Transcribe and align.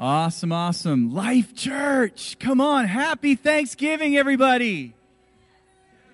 Awesome, 0.00 0.52
awesome. 0.52 1.12
Life 1.12 1.56
Church. 1.56 2.36
Come 2.38 2.60
on. 2.60 2.86
Happy 2.86 3.34
Thanksgiving, 3.34 4.16
everybody. 4.16 4.94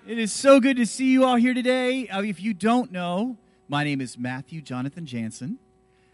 It 0.09 0.19
is 0.19 0.33
so 0.33 0.59
good 0.59 0.79
to 0.79 0.87
see 0.87 1.13
you 1.13 1.27
all 1.27 1.37
here 1.37 1.53
today. 1.53 2.09
Uh, 2.09 2.23
if 2.23 2.41
you 2.41 2.55
don't 2.55 2.91
know, 2.91 3.37
my 3.69 3.85
name 3.85 4.01
is 4.01 4.17
Matthew 4.17 4.63
Jonathan 4.63 5.05
Janzen. 5.05 5.59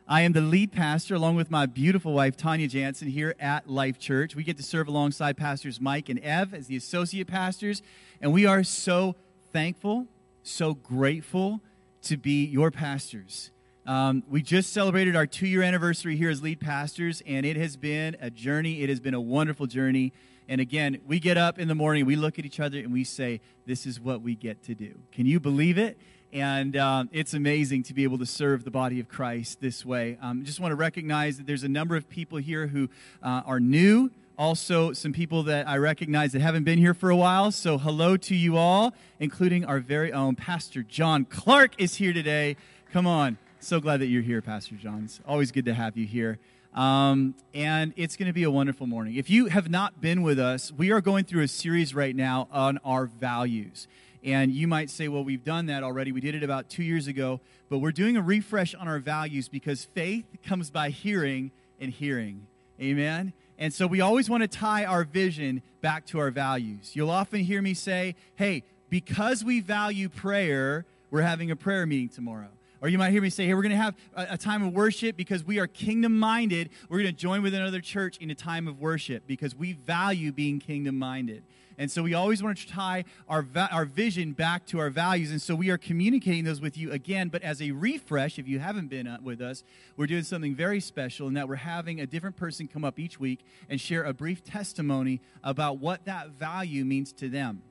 I 0.08 0.22
am 0.22 0.32
the 0.32 0.40
lead 0.40 0.72
pastor 0.72 1.14
along 1.14 1.36
with 1.36 1.48
my 1.48 1.66
beautiful 1.66 2.12
wife, 2.12 2.36
Tanya 2.36 2.68
Janzen, 2.68 3.08
here 3.08 3.36
at 3.38 3.70
Life 3.70 4.00
Church. 4.00 4.34
We 4.34 4.42
get 4.42 4.56
to 4.56 4.64
serve 4.64 4.88
alongside 4.88 5.36
Pastors 5.36 5.80
Mike 5.80 6.08
and 6.08 6.18
Ev 6.24 6.52
as 6.52 6.66
the 6.66 6.74
associate 6.74 7.28
pastors, 7.28 7.82
and 8.20 8.32
we 8.32 8.46
are 8.46 8.64
so 8.64 9.14
thankful, 9.52 10.08
so 10.42 10.74
grateful 10.74 11.60
to 12.02 12.16
be 12.16 12.44
your 12.44 12.72
pastors. 12.72 13.52
Um, 13.90 14.22
we 14.30 14.40
just 14.40 14.72
celebrated 14.72 15.16
our 15.16 15.26
two 15.26 15.48
year 15.48 15.62
anniversary 15.62 16.14
here 16.14 16.30
as 16.30 16.40
lead 16.40 16.60
pastors, 16.60 17.24
and 17.26 17.44
it 17.44 17.56
has 17.56 17.76
been 17.76 18.16
a 18.20 18.30
journey. 18.30 18.82
It 18.82 18.88
has 18.88 19.00
been 19.00 19.14
a 19.14 19.20
wonderful 19.20 19.66
journey. 19.66 20.12
And 20.48 20.60
again, 20.60 21.00
we 21.08 21.18
get 21.18 21.36
up 21.36 21.58
in 21.58 21.66
the 21.66 21.74
morning, 21.74 22.06
we 22.06 22.14
look 22.14 22.38
at 22.38 22.46
each 22.46 22.60
other, 22.60 22.78
and 22.78 22.92
we 22.92 23.02
say, 23.02 23.40
This 23.66 23.86
is 23.86 23.98
what 23.98 24.22
we 24.22 24.36
get 24.36 24.62
to 24.66 24.76
do. 24.76 24.94
Can 25.10 25.26
you 25.26 25.40
believe 25.40 25.76
it? 25.76 25.98
And 26.32 26.76
um, 26.76 27.08
it's 27.10 27.34
amazing 27.34 27.82
to 27.82 27.94
be 27.94 28.04
able 28.04 28.18
to 28.18 28.26
serve 28.26 28.62
the 28.62 28.70
body 28.70 29.00
of 29.00 29.08
Christ 29.08 29.60
this 29.60 29.84
way. 29.84 30.16
Um, 30.22 30.42
I 30.42 30.44
just 30.44 30.60
want 30.60 30.70
to 30.70 30.76
recognize 30.76 31.38
that 31.38 31.48
there's 31.48 31.64
a 31.64 31.68
number 31.68 31.96
of 31.96 32.08
people 32.08 32.38
here 32.38 32.68
who 32.68 32.88
uh, 33.24 33.42
are 33.44 33.58
new. 33.58 34.12
Also, 34.38 34.92
some 34.92 35.12
people 35.12 35.42
that 35.42 35.66
I 35.68 35.78
recognize 35.78 36.30
that 36.30 36.42
haven't 36.42 36.62
been 36.62 36.78
here 36.78 36.94
for 36.94 37.10
a 37.10 37.16
while. 37.16 37.50
So, 37.50 37.76
hello 37.76 38.16
to 38.18 38.36
you 38.36 38.56
all, 38.56 38.94
including 39.18 39.64
our 39.64 39.80
very 39.80 40.12
own 40.12 40.36
Pastor 40.36 40.84
John 40.84 41.24
Clark 41.24 41.72
is 41.76 41.96
here 41.96 42.12
today. 42.12 42.56
Come 42.92 43.08
on. 43.08 43.36
So 43.62 43.78
glad 43.78 44.00
that 44.00 44.06
you're 44.06 44.22
here, 44.22 44.40
Pastor 44.40 44.74
John. 44.76 45.02
It's 45.04 45.20
always 45.28 45.52
good 45.52 45.66
to 45.66 45.74
have 45.74 45.94
you 45.94 46.06
here. 46.06 46.38
Um, 46.74 47.34
and 47.52 47.92
it's 47.94 48.16
going 48.16 48.26
to 48.26 48.32
be 48.32 48.44
a 48.44 48.50
wonderful 48.50 48.86
morning. 48.86 49.16
If 49.16 49.28
you 49.28 49.46
have 49.46 49.68
not 49.68 50.00
been 50.00 50.22
with 50.22 50.38
us, 50.38 50.72
we 50.72 50.90
are 50.92 51.02
going 51.02 51.24
through 51.24 51.42
a 51.42 51.48
series 51.48 51.94
right 51.94 52.16
now 52.16 52.48
on 52.50 52.78
our 52.86 53.04
values. 53.04 53.86
And 54.24 54.50
you 54.50 54.66
might 54.66 54.88
say, 54.88 55.08
well, 55.08 55.24
we've 55.24 55.44
done 55.44 55.66
that 55.66 55.82
already. 55.82 56.10
We 56.10 56.22
did 56.22 56.34
it 56.34 56.42
about 56.42 56.70
two 56.70 56.82
years 56.82 57.06
ago. 57.06 57.40
But 57.68 57.80
we're 57.80 57.92
doing 57.92 58.16
a 58.16 58.22
refresh 58.22 58.74
on 58.74 58.88
our 58.88 58.98
values 58.98 59.50
because 59.50 59.84
faith 59.84 60.24
comes 60.42 60.70
by 60.70 60.88
hearing 60.88 61.50
and 61.78 61.92
hearing. 61.92 62.46
Amen? 62.80 63.34
And 63.58 63.74
so 63.74 63.86
we 63.86 64.00
always 64.00 64.30
want 64.30 64.42
to 64.42 64.48
tie 64.48 64.86
our 64.86 65.04
vision 65.04 65.60
back 65.82 66.06
to 66.06 66.18
our 66.18 66.30
values. 66.30 66.92
You'll 66.96 67.10
often 67.10 67.40
hear 67.40 67.60
me 67.60 67.74
say, 67.74 68.14
hey, 68.36 68.62
because 68.88 69.44
we 69.44 69.60
value 69.60 70.08
prayer, 70.08 70.86
we're 71.10 71.20
having 71.22 71.50
a 71.50 71.56
prayer 71.56 71.84
meeting 71.84 72.08
tomorrow. 72.08 72.48
Or 72.82 72.88
you 72.88 72.96
might 72.96 73.10
hear 73.10 73.20
me 73.20 73.28
say, 73.28 73.46
hey, 73.46 73.54
we're 73.54 73.62
going 73.62 73.70
to 73.70 73.76
have 73.76 73.94
a, 74.14 74.26
a, 74.30 74.38
time 74.38 74.62
of 74.62 74.72
worship 74.72 75.16
because 75.16 75.44
we 75.44 75.58
are 75.58 75.66
kingdom 75.66 76.18
minded. 76.18 76.70
We're 76.88 77.02
going 77.02 77.14
to 77.14 77.20
join 77.20 77.42
with 77.42 77.52
another 77.54 77.80
church 77.80 78.16
in 78.18 78.30
a 78.30 78.34
time 78.34 78.66
of 78.66 78.80
worship 78.80 79.26
because 79.26 79.54
we 79.54 79.74
value 79.74 80.32
being 80.32 80.60
kingdom 80.60 80.98
minded. 80.98 81.44
And 81.76 81.90
so 81.90 82.02
we 82.02 82.12
always 82.12 82.42
want 82.42 82.58
to 82.58 82.68
tie 82.68 83.04
our, 83.26 83.40
va- 83.40 83.70
our 83.72 83.86
vision 83.86 84.32
back 84.32 84.66
to 84.66 84.78
our 84.78 84.90
values. 84.90 85.30
And 85.30 85.40
so 85.40 85.54
we 85.54 85.70
are 85.70 85.78
communicating 85.78 86.44
those 86.44 86.60
with 86.60 86.76
you 86.76 86.92
again. 86.92 87.28
But 87.28 87.42
as 87.42 87.62
a 87.62 87.70
refresh, 87.70 88.38
if 88.38 88.46
you 88.46 88.58
haven't 88.58 88.88
been 88.88 89.06
uh, 89.06 89.18
with 89.22 89.40
us, 89.40 89.64
we're 89.96 90.06
doing 90.06 90.22
something 90.22 90.54
very 90.54 90.80
special 90.80 91.26
in 91.28 91.34
that 91.34 91.48
we're 91.48 91.56
having 91.56 92.00
a 92.00 92.06
different 92.06 92.36
person 92.36 92.68
come 92.68 92.84
up 92.84 92.98
each 92.98 93.18
week 93.18 93.40
and 93.68 93.80
share 93.80 94.04
a 94.04 94.12
brief 94.12 94.44
testimony 94.44 95.22
about 95.42 95.78
what 95.78 96.04
that 96.04 96.30
value 96.30 96.84
means 96.84 97.12
to 97.14 97.28
them. 97.28 97.62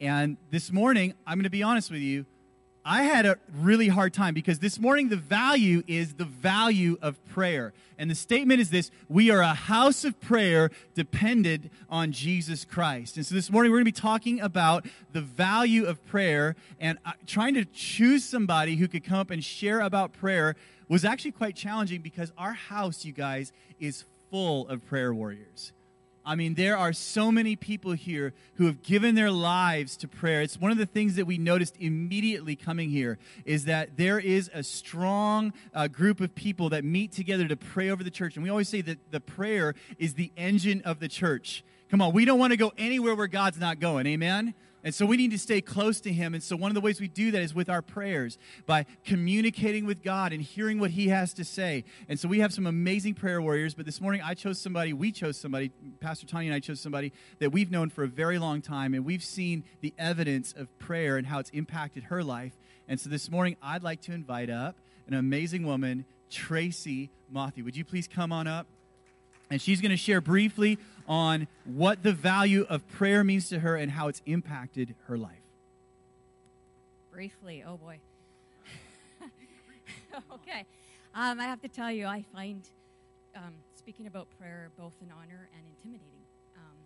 And 0.00 0.38
this 0.50 0.72
morning, 0.72 1.14
I'm 1.24 1.38
going 1.38 1.44
to 1.44 1.50
be 1.50 1.62
honest 1.62 1.88
with 1.88 2.00
you, 2.00 2.26
I 2.84 3.04
had 3.04 3.26
a 3.26 3.38
really 3.54 3.88
hard 3.88 4.12
time 4.12 4.34
because 4.34 4.58
this 4.58 4.78
morning 4.78 5.08
the 5.08 5.16
value 5.16 5.84
is 5.86 6.14
the 6.14 6.24
value 6.24 6.98
of 7.00 7.24
prayer. 7.26 7.72
And 7.96 8.10
the 8.10 8.14
statement 8.16 8.60
is 8.60 8.70
this 8.70 8.90
we 9.08 9.30
are 9.30 9.40
a 9.40 9.54
house 9.54 10.04
of 10.04 10.20
prayer 10.20 10.70
dependent 10.94 11.70
on 11.88 12.10
Jesus 12.10 12.64
Christ. 12.64 13.16
And 13.16 13.24
so 13.24 13.34
this 13.34 13.50
morning 13.50 13.70
we're 13.70 13.78
going 13.78 13.92
to 13.92 13.92
be 13.92 14.00
talking 14.00 14.40
about 14.40 14.86
the 15.12 15.20
value 15.20 15.84
of 15.84 16.04
prayer 16.06 16.56
and 16.80 16.98
trying 17.26 17.54
to 17.54 17.64
choose 17.66 18.24
somebody 18.24 18.76
who 18.76 18.88
could 18.88 19.04
come 19.04 19.18
up 19.18 19.30
and 19.30 19.44
share 19.44 19.80
about 19.80 20.12
prayer 20.12 20.56
was 20.88 21.04
actually 21.04 21.32
quite 21.32 21.54
challenging 21.54 22.00
because 22.00 22.32
our 22.36 22.52
house, 22.52 23.04
you 23.04 23.12
guys, 23.12 23.52
is 23.78 24.04
full 24.30 24.66
of 24.68 24.84
prayer 24.86 25.14
warriors. 25.14 25.72
I 26.24 26.36
mean, 26.36 26.54
there 26.54 26.76
are 26.76 26.92
so 26.92 27.32
many 27.32 27.56
people 27.56 27.92
here 27.92 28.32
who 28.54 28.66
have 28.66 28.82
given 28.82 29.14
their 29.14 29.30
lives 29.30 29.96
to 29.98 30.08
prayer. 30.08 30.42
It's 30.42 30.60
one 30.60 30.70
of 30.70 30.78
the 30.78 30.86
things 30.86 31.16
that 31.16 31.26
we 31.26 31.36
noticed 31.36 31.76
immediately 31.80 32.54
coming 32.54 32.90
here 32.90 33.18
is 33.44 33.64
that 33.64 33.96
there 33.96 34.20
is 34.20 34.48
a 34.54 34.62
strong 34.62 35.52
uh, 35.74 35.88
group 35.88 36.20
of 36.20 36.34
people 36.34 36.68
that 36.70 36.84
meet 36.84 37.12
together 37.12 37.48
to 37.48 37.56
pray 37.56 37.90
over 37.90 38.04
the 38.04 38.10
church. 38.10 38.36
And 38.36 38.44
we 38.44 38.50
always 38.50 38.68
say 38.68 38.82
that 38.82 39.10
the 39.10 39.20
prayer 39.20 39.74
is 39.98 40.14
the 40.14 40.30
engine 40.36 40.82
of 40.84 41.00
the 41.00 41.08
church. 41.08 41.64
Come 41.90 42.00
on, 42.00 42.12
we 42.12 42.24
don't 42.24 42.38
want 42.38 42.52
to 42.52 42.56
go 42.56 42.72
anywhere 42.78 43.14
where 43.14 43.26
God's 43.26 43.58
not 43.58 43.80
going. 43.80 44.06
Amen? 44.06 44.54
And 44.84 44.94
so 44.94 45.06
we 45.06 45.16
need 45.16 45.30
to 45.30 45.38
stay 45.38 45.60
close 45.60 46.00
to 46.00 46.12
Him. 46.12 46.34
And 46.34 46.42
so 46.42 46.56
one 46.56 46.70
of 46.70 46.74
the 46.74 46.80
ways 46.80 47.00
we 47.00 47.08
do 47.08 47.30
that 47.30 47.40
is 47.40 47.54
with 47.54 47.68
our 47.68 47.82
prayers, 47.82 48.36
by 48.66 48.86
communicating 49.04 49.86
with 49.86 50.02
God 50.02 50.32
and 50.32 50.42
hearing 50.42 50.80
what 50.80 50.90
He 50.90 51.08
has 51.08 51.32
to 51.34 51.44
say. 51.44 51.84
And 52.08 52.18
so 52.18 52.28
we 52.28 52.40
have 52.40 52.52
some 52.52 52.66
amazing 52.66 53.14
prayer 53.14 53.40
warriors. 53.40 53.74
But 53.74 53.86
this 53.86 54.00
morning 54.00 54.22
I 54.24 54.34
chose 54.34 54.60
somebody, 54.60 54.92
we 54.92 55.12
chose 55.12 55.36
somebody, 55.36 55.70
Pastor 56.00 56.26
Tanya 56.26 56.48
and 56.48 56.56
I 56.56 56.60
chose 56.60 56.80
somebody 56.80 57.12
that 57.38 57.50
we've 57.50 57.70
known 57.70 57.90
for 57.90 58.02
a 58.02 58.08
very 58.08 58.38
long 58.38 58.60
time. 58.60 58.94
And 58.94 59.04
we've 59.04 59.22
seen 59.22 59.64
the 59.80 59.94
evidence 59.98 60.52
of 60.56 60.76
prayer 60.78 61.16
and 61.16 61.26
how 61.26 61.38
it's 61.38 61.50
impacted 61.50 62.04
her 62.04 62.24
life. 62.24 62.58
And 62.88 62.98
so 62.98 63.08
this 63.08 63.30
morning 63.30 63.56
I'd 63.62 63.84
like 63.84 64.00
to 64.02 64.12
invite 64.12 64.50
up 64.50 64.76
an 65.06 65.14
amazing 65.14 65.64
woman, 65.64 66.04
Tracy 66.28 67.10
Mothy. 67.30 67.62
Would 67.62 67.76
you 67.76 67.84
please 67.84 68.08
come 68.08 68.32
on 68.32 68.46
up? 68.46 68.66
And 69.50 69.60
she's 69.60 69.82
going 69.82 69.90
to 69.90 69.98
share 69.98 70.22
briefly 70.22 70.78
on 71.08 71.48
what 71.64 72.02
the 72.02 72.12
value 72.12 72.66
of 72.68 72.86
prayer 72.88 73.24
means 73.24 73.48
to 73.48 73.60
her 73.60 73.76
and 73.76 73.92
how 73.92 74.08
it's 74.08 74.22
impacted 74.26 74.94
her 75.06 75.16
life. 75.16 75.36
Briefly, 77.10 77.62
oh 77.66 77.76
boy. 77.76 77.98
okay. 80.34 80.64
Um, 81.14 81.40
I 81.40 81.44
have 81.44 81.60
to 81.62 81.68
tell 81.68 81.90
you, 81.90 82.06
I 82.06 82.24
find 82.34 82.62
um, 83.36 83.54
speaking 83.76 84.06
about 84.06 84.28
prayer 84.38 84.70
both 84.78 84.94
an 85.02 85.12
honor 85.12 85.48
and 85.56 85.62
intimidating. 85.76 86.24
Um, 86.56 86.78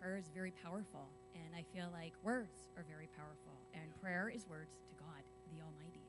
prayer 0.00 0.16
is 0.16 0.24
very 0.34 0.52
powerful, 0.62 1.08
and 1.34 1.54
I 1.54 1.64
feel 1.74 1.88
like 1.92 2.12
words 2.22 2.64
are 2.76 2.84
very 2.88 3.08
powerful, 3.16 3.54
and 3.74 3.84
prayer 4.00 4.32
is 4.34 4.48
words 4.48 4.72
to 4.88 4.94
God, 5.04 5.22
the 5.52 5.60
Almighty. 5.62 6.00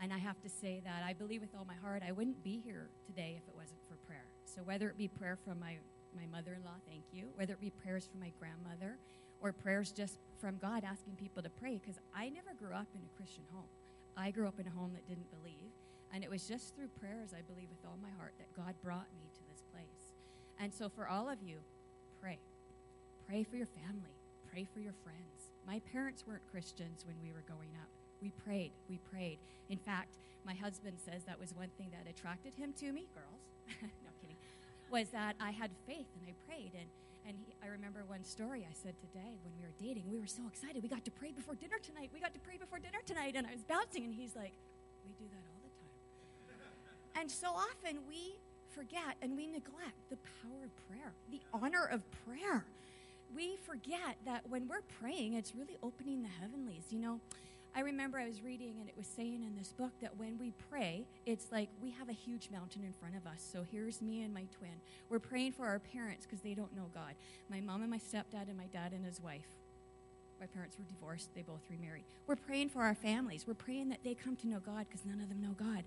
And 0.00 0.12
I 0.12 0.18
have 0.18 0.40
to 0.42 0.48
say 0.48 0.80
that 0.84 1.02
I 1.04 1.12
believe 1.12 1.40
with 1.40 1.50
all 1.58 1.66
my 1.66 1.74
heart 1.74 2.02
I 2.06 2.12
wouldn't 2.12 2.42
be 2.44 2.60
here 2.64 2.88
today 3.06 3.34
if 3.36 3.48
it 3.48 3.54
wasn't 3.56 3.80
for 3.88 3.96
prayer. 4.06 4.24
So 4.44 4.62
whether 4.62 4.88
it 4.88 4.96
be 4.96 5.08
prayer 5.08 5.36
from 5.44 5.58
my 5.60 5.76
my 6.14 6.26
mother 6.26 6.54
in 6.54 6.64
law, 6.64 6.78
thank 6.88 7.04
you, 7.12 7.28
whether 7.34 7.52
it 7.54 7.60
be 7.60 7.70
prayers 7.70 8.08
from 8.10 8.20
my 8.20 8.32
grandmother 8.38 8.96
or 9.40 9.52
prayers 9.52 9.92
just 9.92 10.18
from 10.40 10.58
God 10.58 10.84
asking 10.84 11.14
people 11.14 11.42
to 11.42 11.50
pray, 11.50 11.78
because 11.78 11.98
I 12.14 12.28
never 12.28 12.54
grew 12.58 12.74
up 12.74 12.88
in 12.94 13.00
a 13.02 13.16
Christian 13.16 13.44
home. 13.52 13.70
I 14.16 14.30
grew 14.30 14.48
up 14.48 14.58
in 14.58 14.66
a 14.66 14.70
home 14.70 14.92
that 14.94 15.06
didn't 15.06 15.30
believe. 15.30 15.70
And 16.12 16.24
it 16.24 16.30
was 16.30 16.48
just 16.48 16.74
through 16.74 16.88
prayers, 16.98 17.30
I 17.36 17.42
believe 17.42 17.68
with 17.68 17.84
all 17.84 17.98
my 18.02 18.10
heart, 18.18 18.32
that 18.38 18.50
God 18.56 18.74
brought 18.82 19.06
me 19.14 19.28
to 19.34 19.42
this 19.52 19.62
place. 19.72 20.14
And 20.58 20.72
so 20.72 20.88
for 20.88 21.06
all 21.06 21.28
of 21.28 21.38
you, 21.42 21.58
pray. 22.20 22.38
Pray 23.28 23.44
for 23.44 23.56
your 23.56 23.68
family. 23.68 24.16
Pray 24.50 24.66
for 24.72 24.80
your 24.80 24.94
friends. 25.04 25.52
My 25.66 25.80
parents 25.92 26.24
weren't 26.26 26.42
Christians 26.50 27.04
when 27.06 27.16
we 27.22 27.30
were 27.30 27.44
growing 27.46 27.70
up. 27.80 27.88
We 28.22 28.30
prayed. 28.30 28.72
We 28.88 28.98
prayed. 29.12 29.38
In 29.68 29.78
fact, 29.78 30.16
my 30.44 30.54
husband 30.54 30.96
says 30.98 31.24
that 31.24 31.38
was 31.38 31.54
one 31.54 31.68
thing 31.76 31.90
that 31.92 32.10
attracted 32.10 32.54
him 32.54 32.72
to 32.80 32.90
me, 32.90 33.06
girls. 33.14 33.84
was 34.90 35.08
that 35.10 35.36
I 35.40 35.50
had 35.50 35.70
faith 35.86 36.06
and 36.18 36.28
I 36.28 36.34
prayed. 36.46 36.72
And, 36.74 36.88
and 37.26 37.36
he, 37.46 37.54
I 37.62 37.68
remember 37.68 38.04
one 38.06 38.24
story 38.24 38.66
I 38.68 38.74
said 38.74 38.94
today 39.00 39.36
when 39.44 39.52
we 39.58 39.62
were 39.64 39.76
dating. 39.80 40.10
We 40.10 40.18
were 40.18 40.26
so 40.26 40.42
excited. 40.48 40.82
We 40.82 40.88
got 40.88 41.04
to 41.04 41.10
pray 41.10 41.32
before 41.32 41.54
dinner 41.54 41.78
tonight. 41.82 42.10
We 42.12 42.20
got 42.20 42.34
to 42.34 42.40
pray 42.40 42.56
before 42.56 42.78
dinner 42.78 43.00
tonight. 43.06 43.34
And 43.36 43.46
I 43.46 43.52
was 43.52 43.62
bouncing, 43.62 44.04
and 44.04 44.14
he's 44.14 44.34
like, 44.34 44.52
We 45.06 45.12
do 45.18 45.28
that 45.30 45.44
all 45.52 45.60
the 45.62 45.72
time. 45.76 47.20
and 47.20 47.30
so 47.30 47.48
often 47.48 48.00
we 48.08 48.36
forget 48.70 49.16
and 49.22 49.36
we 49.36 49.46
neglect 49.46 49.98
the 50.10 50.16
power 50.40 50.64
of 50.64 50.72
prayer, 50.88 51.12
the 51.30 51.40
honor 51.52 51.84
of 51.90 52.02
prayer. 52.24 52.64
We 53.34 53.56
forget 53.56 54.16
that 54.24 54.48
when 54.48 54.68
we're 54.68 54.86
praying, 55.00 55.34
it's 55.34 55.54
really 55.54 55.76
opening 55.82 56.22
the 56.22 56.28
heavenlies. 56.40 56.84
You 56.90 57.00
know, 57.00 57.20
I 57.74 57.80
remember 57.80 58.18
I 58.18 58.26
was 58.26 58.42
reading 58.42 58.74
and 58.80 58.88
it 58.88 58.96
was 58.96 59.06
saying 59.06 59.42
in 59.46 59.54
this 59.56 59.72
book 59.72 59.92
that 60.00 60.16
when 60.16 60.38
we 60.38 60.52
pray, 60.70 61.06
it's 61.26 61.52
like 61.52 61.68
we 61.82 61.90
have 61.90 62.08
a 62.08 62.12
huge 62.12 62.48
mountain 62.50 62.82
in 62.84 62.92
front 62.92 63.16
of 63.16 63.26
us. 63.26 63.46
So 63.52 63.64
here's 63.70 64.02
me 64.02 64.22
and 64.22 64.34
my 64.34 64.46
twin. 64.58 64.80
We're 65.08 65.18
praying 65.18 65.52
for 65.52 65.66
our 65.66 65.78
parents 65.78 66.26
because 66.26 66.40
they 66.40 66.54
don't 66.54 66.74
know 66.74 66.90
God. 66.94 67.14
My 67.50 67.60
mom 67.60 67.82
and 67.82 67.90
my 67.90 67.98
stepdad 67.98 68.48
and 68.48 68.56
my 68.56 68.66
dad 68.72 68.92
and 68.92 69.04
his 69.04 69.20
wife. 69.22 69.46
My 70.40 70.46
parents 70.46 70.76
were 70.78 70.84
divorced, 70.84 71.30
they 71.34 71.42
both 71.42 71.62
remarried. 71.68 72.04
We're 72.26 72.36
praying 72.36 72.68
for 72.68 72.82
our 72.82 72.94
families. 72.94 73.44
We're 73.46 73.54
praying 73.54 73.88
that 73.88 74.04
they 74.04 74.14
come 74.14 74.36
to 74.36 74.48
know 74.48 74.60
God 74.60 74.86
because 74.88 75.04
none 75.04 75.20
of 75.20 75.28
them 75.28 75.42
know 75.42 75.54
God. 75.58 75.82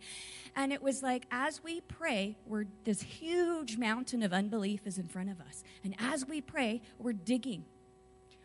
And 0.55 0.73
it 0.73 0.83
was 0.83 1.01
like 1.01 1.25
as 1.31 1.63
we 1.63 1.81
pray, 1.81 2.35
we're 2.45 2.65
this 2.83 3.01
huge 3.01 3.77
mountain 3.77 4.23
of 4.23 4.33
unbelief 4.33 4.81
is 4.85 4.97
in 4.97 5.07
front 5.07 5.29
of 5.29 5.39
us. 5.39 5.63
And 5.83 5.95
as 5.99 6.27
we 6.27 6.41
pray, 6.41 6.81
we're 6.99 7.13
digging. 7.13 7.63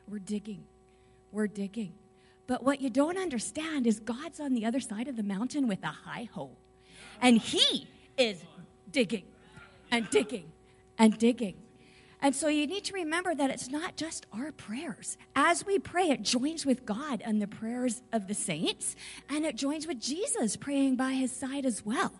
We're 0.08 0.20
digging. 0.20 0.64
We're 1.32 1.48
digging. 1.48 1.92
But 2.46 2.62
what 2.62 2.80
you 2.80 2.90
don't 2.90 3.18
understand 3.18 3.86
is 3.86 4.00
God's 4.00 4.40
on 4.40 4.54
the 4.54 4.64
other 4.64 4.80
side 4.80 5.08
of 5.08 5.16
the 5.16 5.22
mountain 5.22 5.66
with 5.66 5.82
a 5.82 5.88
high 5.88 6.28
hoe. 6.32 6.56
And 7.20 7.38
He 7.38 7.88
is 8.16 8.42
digging 8.90 9.24
and 9.90 10.08
digging 10.10 10.52
and 10.98 11.18
digging. 11.18 11.54
And 12.22 12.34
so 12.34 12.48
you 12.48 12.66
need 12.66 12.84
to 12.84 12.94
remember 12.94 13.34
that 13.34 13.50
it's 13.50 13.68
not 13.68 13.96
just 13.96 14.26
our 14.32 14.50
prayers. 14.50 15.18
As 15.34 15.66
we 15.66 15.78
pray, 15.78 16.08
it 16.08 16.22
joins 16.22 16.64
with 16.64 16.86
God 16.86 17.22
and 17.24 17.42
the 17.42 17.46
prayers 17.46 18.02
of 18.12 18.26
the 18.26 18.34
saints, 18.34 18.96
and 19.28 19.44
it 19.44 19.54
joins 19.54 19.86
with 19.86 20.00
Jesus 20.00 20.56
praying 20.56 20.96
by 20.96 21.12
his 21.12 21.30
side 21.30 21.66
as 21.66 21.84
well. 21.84 22.12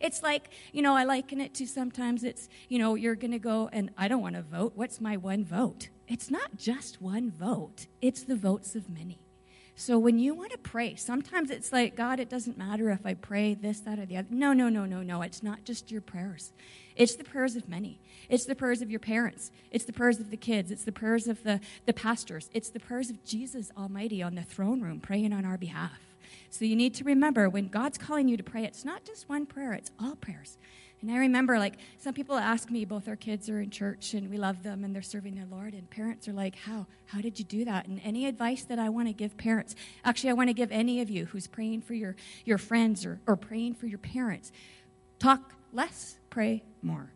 It's 0.00 0.22
like, 0.22 0.50
you 0.72 0.82
know, 0.82 0.96
I 0.96 1.04
liken 1.04 1.40
it 1.40 1.54
to 1.54 1.66
sometimes 1.66 2.24
it's, 2.24 2.48
you 2.68 2.78
know, 2.78 2.96
you're 2.96 3.14
going 3.14 3.30
to 3.30 3.38
go 3.38 3.70
and 3.72 3.90
I 3.96 4.08
don't 4.08 4.22
want 4.22 4.34
to 4.34 4.42
vote. 4.42 4.72
What's 4.74 5.00
my 5.00 5.16
one 5.16 5.44
vote? 5.44 5.88
It's 6.08 6.30
not 6.30 6.56
just 6.56 7.00
one 7.00 7.30
vote, 7.30 7.86
it's 8.02 8.24
the 8.24 8.36
votes 8.36 8.74
of 8.74 8.90
many. 8.90 9.23
So 9.76 9.98
when 9.98 10.20
you 10.20 10.34
want 10.34 10.52
to 10.52 10.58
pray, 10.58 10.94
sometimes 10.94 11.50
it's 11.50 11.72
like, 11.72 11.96
God, 11.96 12.20
it 12.20 12.28
doesn't 12.28 12.56
matter 12.56 12.90
if 12.90 13.04
I 13.04 13.14
pray 13.14 13.54
this, 13.54 13.80
that, 13.80 13.98
or 13.98 14.06
the 14.06 14.16
other. 14.18 14.28
No, 14.30 14.52
no, 14.52 14.68
no, 14.68 14.84
no, 14.84 15.02
no. 15.02 15.22
It's 15.22 15.42
not 15.42 15.64
just 15.64 15.90
your 15.90 16.00
prayers. 16.00 16.52
It's 16.94 17.16
the 17.16 17.24
prayers 17.24 17.56
of 17.56 17.68
many. 17.68 17.98
It's 18.28 18.44
the 18.44 18.54
prayers 18.54 18.82
of 18.82 18.90
your 18.90 19.00
parents. 19.00 19.50
It's 19.72 19.84
the 19.84 19.92
prayers 19.92 20.20
of 20.20 20.30
the 20.30 20.36
kids. 20.36 20.70
It's 20.70 20.84
the 20.84 20.92
prayers 20.92 21.26
of 21.26 21.42
the, 21.42 21.60
the 21.86 21.92
pastors. 21.92 22.50
It's 22.52 22.70
the 22.70 22.78
prayers 22.78 23.10
of 23.10 23.24
Jesus 23.24 23.72
Almighty 23.76 24.22
on 24.22 24.36
the 24.36 24.44
throne 24.44 24.80
room 24.80 25.00
praying 25.00 25.32
on 25.32 25.44
our 25.44 25.58
behalf. 25.58 25.98
So 26.50 26.64
you 26.64 26.76
need 26.76 26.94
to 26.94 27.04
remember 27.04 27.48
when 27.48 27.66
God's 27.66 27.98
calling 27.98 28.28
you 28.28 28.36
to 28.36 28.44
pray, 28.44 28.64
it's 28.64 28.84
not 28.84 29.04
just 29.04 29.28
one 29.28 29.44
prayer, 29.44 29.72
it's 29.72 29.90
all 30.00 30.14
prayers. 30.14 30.56
And 31.04 31.12
I 31.12 31.18
remember, 31.18 31.58
like, 31.58 31.74
some 31.98 32.14
people 32.14 32.34
ask 32.38 32.70
me, 32.70 32.86
both 32.86 33.08
our 33.08 33.16
kids 33.16 33.50
are 33.50 33.60
in 33.60 33.68
church 33.68 34.14
and 34.14 34.30
we 34.30 34.38
love 34.38 34.62
them 34.62 34.84
and 34.84 34.94
they're 34.94 35.02
serving 35.02 35.34
their 35.34 35.44
Lord. 35.44 35.74
And 35.74 35.90
parents 35.90 36.26
are 36.28 36.32
like, 36.32 36.56
How? 36.56 36.86
How 37.04 37.20
did 37.20 37.38
you 37.38 37.44
do 37.44 37.66
that? 37.66 37.86
And 37.86 38.00
any 38.02 38.24
advice 38.24 38.64
that 38.64 38.78
I 38.78 38.88
want 38.88 39.08
to 39.08 39.12
give 39.12 39.36
parents, 39.36 39.76
actually, 40.02 40.30
I 40.30 40.32
want 40.32 40.48
to 40.48 40.54
give 40.54 40.72
any 40.72 41.02
of 41.02 41.10
you 41.10 41.26
who's 41.26 41.46
praying 41.46 41.82
for 41.82 41.92
your, 41.92 42.16
your 42.46 42.56
friends 42.56 43.04
or, 43.04 43.20
or 43.26 43.36
praying 43.36 43.74
for 43.74 43.86
your 43.86 43.98
parents, 43.98 44.50
talk 45.18 45.52
less, 45.74 46.16
pray 46.30 46.64
more. 46.80 47.12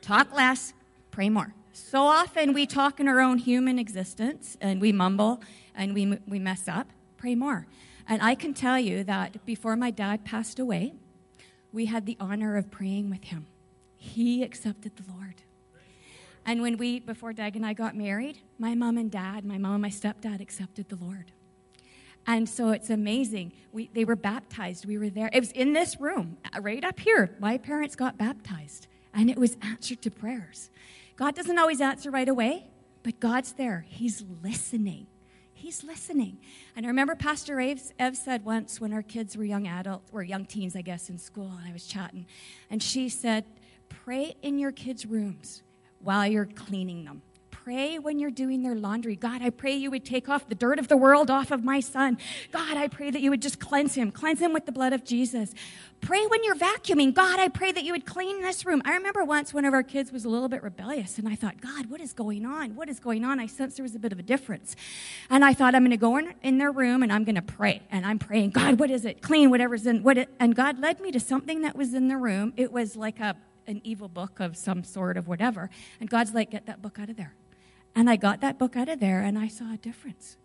Talk 0.00 0.34
less, 0.34 0.72
pray 1.12 1.28
more. 1.28 1.54
So 1.72 2.06
often 2.06 2.54
we 2.54 2.66
talk 2.66 2.98
in 2.98 3.06
our 3.06 3.20
own 3.20 3.38
human 3.38 3.78
existence 3.78 4.56
and 4.60 4.80
we 4.80 4.90
mumble 4.90 5.40
and 5.76 5.94
we, 5.94 6.18
we 6.26 6.40
mess 6.40 6.66
up. 6.66 6.88
Pray 7.18 7.36
more. 7.36 7.68
And 8.08 8.20
I 8.20 8.34
can 8.34 8.52
tell 8.52 8.80
you 8.80 9.04
that 9.04 9.46
before 9.46 9.76
my 9.76 9.92
dad 9.92 10.24
passed 10.24 10.58
away, 10.58 10.94
we 11.78 11.86
had 11.86 12.06
the 12.06 12.16
honor 12.18 12.56
of 12.56 12.72
praying 12.72 13.08
with 13.08 13.22
him. 13.22 13.46
He 13.94 14.42
accepted 14.42 14.96
the 14.96 15.04
Lord. 15.12 15.36
And 16.44 16.60
when 16.60 16.76
we, 16.76 16.98
before 16.98 17.32
Doug 17.32 17.54
and 17.54 17.64
I 17.64 17.72
got 17.72 17.94
married, 17.94 18.40
my 18.58 18.74
mom 18.74 18.98
and 18.98 19.08
dad, 19.12 19.44
my 19.44 19.58
mom 19.58 19.74
and 19.74 19.82
my 19.82 19.88
stepdad 19.88 20.40
accepted 20.40 20.88
the 20.88 20.96
Lord. 20.96 21.30
And 22.26 22.48
so 22.48 22.70
it's 22.70 22.90
amazing. 22.90 23.52
We, 23.70 23.90
they 23.94 24.04
were 24.04 24.16
baptized. 24.16 24.86
We 24.86 24.98
were 24.98 25.08
there. 25.08 25.30
It 25.32 25.38
was 25.38 25.52
in 25.52 25.72
this 25.72 26.00
room, 26.00 26.38
uh, 26.52 26.60
right 26.60 26.82
up 26.82 26.98
here. 26.98 27.36
My 27.38 27.58
parents 27.58 27.94
got 27.94 28.18
baptized, 28.18 28.88
and 29.14 29.30
it 29.30 29.38
was 29.38 29.56
answered 29.62 30.02
to 30.02 30.10
prayers. 30.10 30.70
God 31.14 31.36
doesn't 31.36 31.60
always 31.60 31.80
answer 31.80 32.10
right 32.10 32.28
away, 32.28 32.66
but 33.04 33.20
God's 33.20 33.52
there. 33.52 33.86
He's 33.88 34.24
listening. 34.42 35.06
He's 35.58 35.82
listening. 35.82 36.38
And 36.76 36.86
I 36.86 36.88
remember 36.88 37.16
Pastor 37.16 37.60
Ev, 37.60 38.16
said 38.16 38.44
once 38.44 38.80
when 38.80 38.92
our 38.92 39.02
kids 39.02 39.36
were 39.36 39.44
young 39.44 39.66
adults, 39.66 40.08
or 40.12 40.22
young 40.22 40.44
teens, 40.44 40.76
I 40.76 40.82
guess, 40.82 41.10
in 41.10 41.18
school, 41.18 41.52
and 41.58 41.68
I 41.68 41.72
was 41.72 41.84
chatting, 41.84 42.26
and 42.70 42.80
she 42.80 43.08
said, 43.08 43.44
Pray 43.88 44.36
in 44.40 44.60
your 44.60 44.70
kids' 44.70 45.04
rooms 45.04 45.62
while 45.98 46.26
you're 46.26 46.46
cleaning 46.46 47.04
them 47.04 47.22
pray 47.68 47.98
when 47.98 48.18
you're 48.18 48.30
doing 48.30 48.62
their 48.62 48.74
laundry. 48.74 49.14
God, 49.14 49.42
I 49.42 49.50
pray 49.50 49.74
you 49.74 49.90
would 49.90 50.02
take 50.02 50.26
off 50.26 50.48
the 50.48 50.54
dirt 50.54 50.78
of 50.78 50.88
the 50.88 50.96
world 50.96 51.30
off 51.30 51.50
of 51.50 51.62
my 51.62 51.80
son. 51.80 52.16
God, 52.50 52.78
I 52.78 52.88
pray 52.88 53.10
that 53.10 53.20
you 53.20 53.28
would 53.28 53.42
just 53.42 53.60
cleanse 53.60 53.94
him, 53.94 54.10
cleanse 54.10 54.40
him 54.40 54.54
with 54.54 54.64
the 54.64 54.72
blood 54.72 54.94
of 54.94 55.04
Jesus. 55.04 55.52
Pray 56.00 56.24
when 56.28 56.42
you're 56.44 56.54
vacuuming. 56.54 57.12
God, 57.12 57.38
I 57.38 57.48
pray 57.48 57.70
that 57.72 57.84
you 57.84 57.92
would 57.92 58.06
clean 58.06 58.40
this 58.40 58.64
room. 58.64 58.80
I 58.86 58.94
remember 58.94 59.22
once 59.22 59.52
one 59.52 59.66
of 59.66 59.74
our 59.74 59.82
kids 59.82 60.10
was 60.10 60.24
a 60.24 60.30
little 60.30 60.48
bit 60.48 60.62
rebellious, 60.62 61.18
and 61.18 61.28
I 61.28 61.34
thought, 61.34 61.60
God, 61.60 61.90
what 61.90 62.00
is 62.00 62.14
going 62.14 62.46
on? 62.46 62.74
What 62.74 62.88
is 62.88 63.00
going 63.00 63.22
on? 63.22 63.38
I 63.38 63.44
sensed 63.44 63.76
there 63.76 63.82
was 63.82 63.94
a 63.94 63.98
bit 63.98 64.12
of 64.12 64.18
a 64.18 64.22
difference. 64.22 64.74
And 65.28 65.44
I 65.44 65.52
thought, 65.52 65.74
I'm 65.74 65.82
going 65.82 65.90
to 65.90 65.98
go 65.98 66.16
in, 66.16 66.32
in 66.42 66.56
their 66.56 66.72
room 66.72 67.02
and 67.02 67.12
I'm 67.12 67.24
going 67.24 67.34
to 67.34 67.42
pray. 67.42 67.82
And 67.90 68.06
I'm 68.06 68.18
praying, 68.18 68.52
God, 68.52 68.80
what 68.80 68.90
is 68.90 69.04
it? 69.04 69.20
Clean 69.20 69.50
whatever's 69.50 69.86
in 69.86 70.02
what 70.02 70.16
it, 70.16 70.30
and 70.40 70.56
God 70.56 70.78
led 70.78 71.00
me 71.00 71.10
to 71.10 71.20
something 71.20 71.60
that 71.60 71.76
was 71.76 71.92
in 71.92 72.08
the 72.08 72.16
room. 72.16 72.54
It 72.56 72.72
was 72.72 72.96
like 72.96 73.20
a 73.20 73.36
an 73.66 73.82
evil 73.84 74.08
book 74.08 74.40
of 74.40 74.56
some 74.56 74.82
sort 74.82 75.18
of 75.18 75.28
whatever. 75.28 75.68
And 76.00 76.08
God's 76.08 76.32
like, 76.32 76.50
get 76.50 76.64
that 76.64 76.80
book 76.80 76.98
out 76.98 77.10
of 77.10 77.16
there. 77.18 77.34
And 77.98 78.08
I 78.08 78.14
got 78.14 78.40
that 78.42 78.60
book 78.60 78.76
out 78.76 78.88
of 78.88 79.00
there 79.00 79.22
and 79.22 79.36
I 79.36 79.48
saw 79.48 79.74
a 79.74 79.76
difference. 79.76 80.36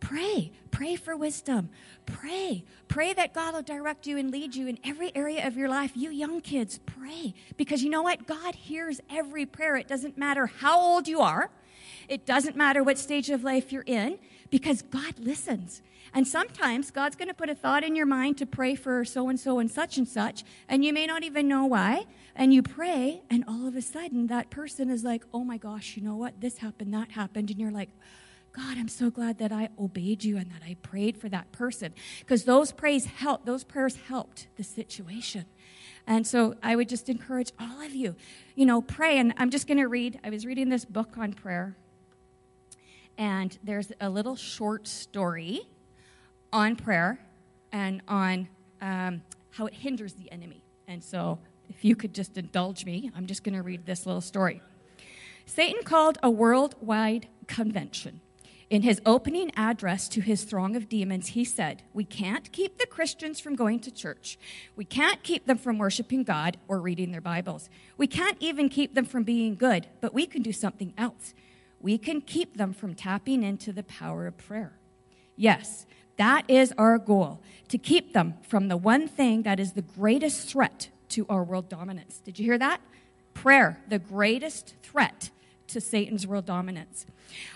Pray. 0.00 0.50
Pray 0.72 0.96
for 0.96 1.16
wisdom. 1.16 1.68
Pray. 2.04 2.64
Pray 2.88 3.12
that 3.12 3.32
God 3.32 3.54
will 3.54 3.62
direct 3.62 4.08
you 4.08 4.18
and 4.18 4.28
lead 4.32 4.56
you 4.56 4.66
in 4.66 4.76
every 4.82 5.14
area 5.14 5.46
of 5.46 5.56
your 5.56 5.68
life. 5.68 5.92
You 5.94 6.10
young 6.10 6.40
kids, 6.40 6.80
pray. 6.84 7.32
Because 7.56 7.84
you 7.84 7.90
know 7.90 8.02
what? 8.02 8.26
God 8.26 8.56
hears 8.56 9.00
every 9.08 9.46
prayer. 9.46 9.76
It 9.76 9.86
doesn't 9.86 10.18
matter 10.18 10.46
how 10.46 10.80
old 10.80 11.06
you 11.06 11.20
are, 11.20 11.52
it 12.08 12.26
doesn't 12.26 12.56
matter 12.56 12.82
what 12.82 12.98
stage 12.98 13.30
of 13.30 13.44
life 13.44 13.70
you're 13.70 13.84
in, 13.86 14.18
because 14.50 14.82
God 14.82 15.16
listens. 15.20 15.82
And 16.12 16.26
sometimes 16.26 16.90
God's 16.90 17.14
going 17.14 17.28
to 17.28 17.34
put 17.34 17.48
a 17.48 17.54
thought 17.54 17.84
in 17.84 17.94
your 17.94 18.06
mind 18.06 18.36
to 18.38 18.46
pray 18.46 18.74
for 18.74 19.04
so 19.04 19.28
and 19.28 19.38
so 19.38 19.60
and 19.60 19.70
such 19.70 19.96
and 19.96 20.08
such, 20.08 20.42
and 20.68 20.84
you 20.84 20.92
may 20.92 21.06
not 21.06 21.22
even 21.22 21.46
know 21.46 21.66
why. 21.66 22.06
And 22.40 22.54
you 22.54 22.62
pray, 22.62 23.20
and 23.28 23.44
all 23.46 23.68
of 23.68 23.76
a 23.76 23.82
sudden, 23.82 24.28
that 24.28 24.48
person 24.48 24.88
is 24.88 25.04
like, 25.04 25.24
oh 25.34 25.44
my 25.44 25.58
gosh, 25.58 25.94
you 25.94 26.02
know 26.02 26.16
what? 26.16 26.40
This 26.40 26.56
happened, 26.56 26.94
that 26.94 27.10
happened. 27.10 27.50
And 27.50 27.60
you're 27.60 27.70
like, 27.70 27.90
God, 28.52 28.78
I'm 28.78 28.88
so 28.88 29.10
glad 29.10 29.36
that 29.40 29.52
I 29.52 29.68
obeyed 29.78 30.24
you 30.24 30.38
and 30.38 30.50
that 30.50 30.62
I 30.64 30.78
prayed 30.80 31.18
for 31.18 31.28
that 31.28 31.52
person. 31.52 31.92
Because 32.20 32.44
those 32.44 32.72
praise 32.72 33.04
help, 33.04 33.44
those 33.44 33.62
prayers 33.62 33.96
helped 34.08 34.46
the 34.56 34.64
situation. 34.64 35.44
And 36.06 36.26
so 36.26 36.54
I 36.62 36.76
would 36.76 36.88
just 36.88 37.10
encourage 37.10 37.52
all 37.60 37.82
of 37.82 37.94
you, 37.94 38.16
you 38.54 38.64
know, 38.64 38.80
pray. 38.80 39.18
And 39.18 39.34
I'm 39.36 39.50
just 39.50 39.66
going 39.66 39.76
to 39.76 39.86
read, 39.86 40.18
I 40.24 40.30
was 40.30 40.46
reading 40.46 40.70
this 40.70 40.86
book 40.86 41.18
on 41.18 41.34
prayer, 41.34 41.76
and 43.18 43.58
there's 43.62 43.92
a 44.00 44.08
little 44.08 44.34
short 44.34 44.88
story 44.88 45.68
on 46.54 46.74
prayer 46.74 47.20
and 47.70 48.00
on 48.08 48.48
um, 48.80 49.20
how 49.50 49.66
it 49.66 49.74
hinders 49.74 50.14
the 50.14 50.32
enemy. 50.32 50.62
And 50.88 51.04
so, 51.04 51.38
if 51.70 51.84
you 51.84 51.96
could 51.96 52.14
just 52.14 52.36
indulge 52.36 52.84
me, 52.84 53.10
I'm 53.16 53.26
just 53.26 53.44
going 53.44 53.54
to 53.54 53.62
read 53.62 53.86
this 53.86 54.04
little 54.04 54.20
story. 54.20 54.60
Satan 55.46 55.82
called 55.84 56.18
a 56.22 56.28
worldwide 56.28 57.28
convention. 57.46 58.20
In 58.68 58.82
his 58.82 59.00
opening 59.06 59.50
address 59.56 60.08
to 60.10 60.20
his 60.20 60.44
throng 60.44 60.76
of 60.76 60.88
demons, 60.88 61.28
he 61.28 61.44
said, 61.44 61.82
We 61.92 62.04
can't 62.04 62.52
keep 62.52 62.78
the 62.78 62.86
Christians 62.86 63.40
from 63.40 63.56
going 63.56 63.80
to 63.80 63.90
church. 63.90 64.38
We 64.76 64.84
can't 64.84 65.22
keep 65.22 65.46
them 65.46 65.58
from 65.58 65.78
worshiping 65.78 66.22
God 66.22 66.56
or 66.68 66.80
reading 66.80 67.10
their 67.10 67.20
Bibles. 67.20 67.68
We 67.96 68.06
can't 68.06 68.36
even 68.38 68.68
keep 68.68 68.94
them 68.94 69.04
from 69.04 69.24
being 69.24 69.56
good, 69.56 69.88
but 70.00 70.14
we 70.14 70.26
can 70.26 70.42
do 70.42 70.52
something 70.52 70.92
else. 70.96 71.34
We 71.80 71.98
can 71.98 72.20
keep 72.20 72.56
them 72.56 72.72
from 72.72 72.94
tapping 72.94 73.42
into 73.42 73.72
the 73.72 73.82
power 73.82 74.26
of 74.26 74.38
prayer. 74.38 74.78
Yes, 75.34 75.86
that 76.16 76.44
is 76.46 76.72
our 76.78 76.98
goal 76.98 77.42
to 77.68 77.78
keep 77.78 78.12
them 78.12 78.34
from 78.42 78.68
the 78.68 78.76
one 78.76 79.08
thing 79.08 79.42
that 79.42 79.58
is 79.58 79.72
the 79.72 79.82
greatest 79.82 80.48
threat 80.48 80.90
to 81.10 81.26
our 81.28 81.44
world 81.44 81.68
dominance. 81.68 82.20
Did 82.24 82.38
you 82.38 82.44
hear 82.44 82.58
that? 82.58 82.80
Prayer, 83.34 83.82
the 83.88 83.98
greatest 83.98 84.74
threat 84.82 85.30
to 85.68 85.80
Satan's 85.80 86.26
world 86.26 86.46
dominance. 86.46 87.06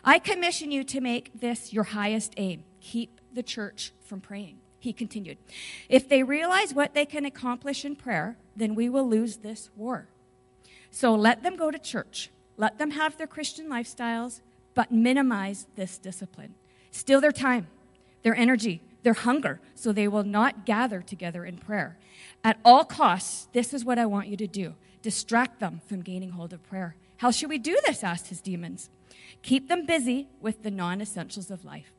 I 0.04 0.18
commission 0.18 0.70
you 0.70 0.84
to 0.84 1.00
make 1.00 1.40
this 1.40 1.72
your 1.72 1.84
highest 1.84 2.34
aim. 2.36 2.64
Keep 2.80 3.20
the 3.32 3.42
church 3.42 3.92
from 4.04 4.20
praying. 4.20 4.58
He 4.78 4.92
continued, 4.92 5.38
If 5.88 6.08
they 6.08 6.22
realize 6.22 6.74
what 6.74 6.94
they 6.94 7.06
can 7.06 7.24
accomplish 7.24 7.84
in 7.84 7.96
prayer, 7.96 8.36
then 8.54 8.74
we 8.74 8.88
will 8.88 9.08
lose 9.08 9.38
this 9.38 9.70
war. 9.76 10.08
So 10.90 11.14
let 11.14 11.42
them 11.42 11.56
go 11.56 11.70
to 11.70 11.78
church. 11.78 12.30
Let 12.56 12.78
them 12.78 12.92
have 12.92 13.16
their 13.16 13.26
Christian 13.26 13.68
lifestyles, 13.68 14.40
but 14.74 14.92
minimize 14.92 15.66
this 15.74 15.98
discipline. 15.98 16.54
Steal 16.90 17.20
their 17.20 17.32
time 17.32 17.66
their 18.22 18.34
energy, 18.34 18.80
their 19.02 19.12
hunger, 19.12 19.60
so 19.74 19.92
they 19.92 20.08
will 20.08 20.24
not 20.24 20.64
gather 20.64 21.02
together 21.02 21.44
in 21.44 21.58
prayer. 21.58 21.98
At 22.44 22.60
all 22.62 22.84
costs, 22.84 23.48
this 23.54 23.72
is 23.72 23.86
what 23.86 23.98
I 23.98 24.04
want 24.04 24.28
you 24.28 24.36
to 24.36 24.46
do 24.46 24.74
distract 25.00 25.60
them 25.60 25.82
from 25.86 26.00
gaining 26.00 26.30
hold 26.30 26.52
of 26.52 26.62
prayer. 26.62 26.96
How 27.18 27.30
should 27.30 27.50
we 27.50 27.58
do 27.58 27.78
this? 27.86 28.02
asked 28.02 28.28
his 28.28 28.40
demons. 28.40 28.88
Keep 29.42 29.68
them 29.68 29.84
busy 29.84 30.28
with 30.40 30.62
the 30.62 30.70
non 30.70 31.00
essentials 31.00 31.50
of 31.50 31.64
life. 31.64 31.92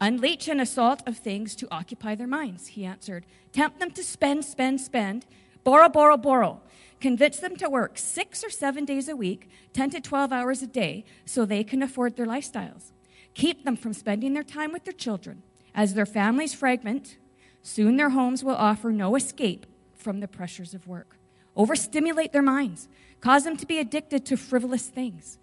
Unleash 0.00 0.48
an 0.48 0.60
assault 0.60 1.02
of 1.06 1.18
things 1.18 1.54
to 1.56 1.68
occupy 1.70 2.14
their 2.14 2.26
minds, 2.26 2.68
he 2.68 2.84
answered. 2.84 3.26
Tempt 3.52 3.78
them 3.78 3.90
to 3.92 4.02
spend, 4.02 4.44
spend, 4.44 4.80
spend, 4.80 5.26
borrow, 5.62 5.88
borrow, 5.88 6.16
borrow. 6.16 6.60
Convince 7.00 7.38
them 7.38 7.56
to 7.56 7.68
work 7.68 7.98
six 7.98 8.44
or 8.44 8.50
seven 8.50 8.84
days 8.84 9.08
a 9.08 9.16
week, 9.16 9.48
10 9.72 9.90
to 9.90 10.00
12 10.00 10.32
hours 10.32 10.62
a 10.62 10.66
day, 10.66 11.04
so 11.24 11.44
they 11.44 11.64
can 11.64 11.82
afford 11.82 12.16
their 12.16 12.26
lifestyles. 12.26 12.92
Keep 13.34 13.64
them 13.64 13.76
from 13.76 13.92
spending 13.92 14.34
their 14.34 14.44
time 14.44 14.72
with 14.72 14.84
their 14.84 14.92
children. 14.92 15.42
As 15.74 15.94
their 15.94 16.06
families 16.06 16.54
fragment, 16.54 17.16
soon 17.62 17.96
their 17.96 18.10
homes 18.10 18.44
will 18.44 18.54
offer 18.54 18.92
no 18.92 19.16
escape 19.16 19.66
from 20.02 20.20
the 20.20 20.28
pressures 20.28 20.74
of 20.74 20.86
work. 20.86 21.16
Overstimulate 21.56 22.32
their 22.32 22.42
minds, 22.42 22.88
cause 23.20 23.44
them 23.44 23.56
to 23.56 23.66
be 23.66 23.78
addicted 23.78 24.24
to 24.26 24.36
frivolous 24.36 24.86
things, 24.86 25.38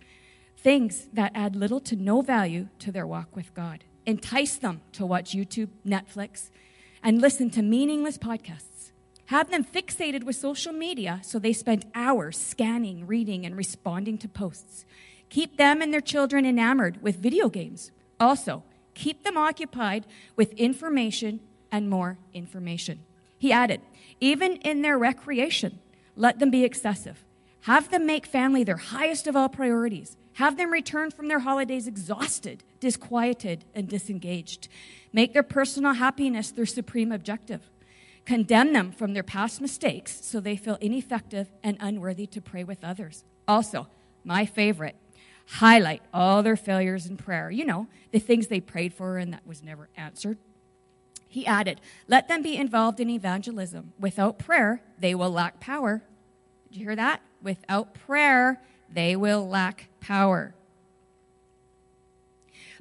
things 0.57 1.07
that 1.13 1.31
add 1.35 1.55
little 1.55 1.79
to 1.81 1.95
no 1.95 2.21
value 2.21 2.67
to 2.79 2.91
their 2.91 3.07
walk 3.07 3.35
with 3.35 3.53
God. 3.53 3.83
Entice 4.05 4.57
them 4.57 4.81
to 4.93 5.05
watch 5.05 5.31
YouTube, 5.31 5.69
Netflix, 5.85 6.49
and 7.03 7.21
listen 7.21 7.49
to 7.51 7.61
meaningless 7.61 8.17
podcasts. 8.17 8.91
Have 9.27 9.51
them 9.51 9.63
fixated 9.63 10.23
with 10.23 10.35
social 10.35 10.73
media 10.73 11.21
so 11.23 11.37
they 11.37 11.53
spend 11.53 11.85
hours 11.93 12.35
scanning, 12.35 13.05
reading, 13.05 13.45
and 13.45 13.55
responding 13.55 14.17
to 14.17 14.27
posts. 14.27 14.85
Keep 15.29 15.57
them 15.57 15.81
and 15.81 15.93
their 15.93 16.01
children 16.01 16.45
enamored 16.45 17.03
with 17.03 17.17
video 17.17 17.47
games. 17.47 17.91
Also, 18.19 18.63
keep 18.95 19.23
them 19.23 19.37
occupied 19.37 20.07
with 20.35 20.53
information 20.53 21.39
and 21.71 21.87
more 21.87 22.17
information. 22.33 23.01
He 23.37 23.51
added, 23.51 23.81
even 24.19 24.57
in 24.57 24.81
their 24.81 24.97
recreation, 24.97 25.79
let 26.15 26.39
them 26.39 26.49
be 26.49 26.63
excessive. 26.63 27.23
Have 27.61 27.89
them 27.89 28.05
make 28.05 28.25
family 28.25 28.63
their 28.63 28.77
highest 28.77 29.27
of 29.27 29.35
all 29.35 29.49
priorities. 29.49 30.17
Have 30.33 30.57
them 30.57 30.71
return 30.71 31.11
from 31.11 31.27
their 31.27 31.39
holidays 31.39 31.87
exhausted, 31.87 32.63
disquieted, 32.79 33.65
and 33.75 33.87
disengaged. 33.89 34.69
Make 35.11 35.33
their 35.33 35.43
personal 35.43 35.93
happiness 35.93 36.51
their 36.51 36.65
supreme 36.65 37.11
objective. 37.11 37.69
Condemn 38.25 38.73
them 38.73 38.91
from 38.91 39.13
their 39.13 39.23
past 39.23 39.59
mistakes 39.59 40.23
so 40.23 40.39
they 40.39 40.55
feel 40.55 40.77
ineffective 40.79 41.51
and 41.63 41.77
unworthy 41.79 42.27
to 42.27 42.41
pray 42.41 42.63
with 42.63 42.83
others. 42.83 43.25
Also, 43.47 43.87
my 44.23 44.45
favorite, 44.45 44.95
highlight 45.47 46.03
all 46.13 46.43
their 46.43 46.55
failures 46.55 47.07
in 47.07 47.17
prayer. 47.17 47.49
You 47.49 47.65
know, 47.65 47.87
the 48.11 48.19
things 48.19 48.47
they 48.47 48.59
prayed 48.59 48.93
for 48.93 49.17
and 49.17 49.33
that 49.33 49.45
was 49.47 49.63
never 49.63 49.89
answered. 49.97 50.37
He 51.29 51.45
added, 51.45 51.79
Let 52.07 52.27
them 52.27 52.41
be 52.41 52.57
involved 52.57 52.99
in 52.99 53.09
evangelism. 53.09 53.93
Without 53.99 54.39
prayer, 54.39 54.81
they 54.99 55.13
will 55.13 55.31
lack 55.31 55.59
power. 55.59 56.01
Did 56.67 56.79
you 56.79 56.85
hear 56.85 56.95
that? 56.95 57.21
Without 57.41 57.93
prayer, 57.93 58.59
they 58.91 59.15
will 59.15 59.47
lack 59.47 59.89
power. 60.01 60.55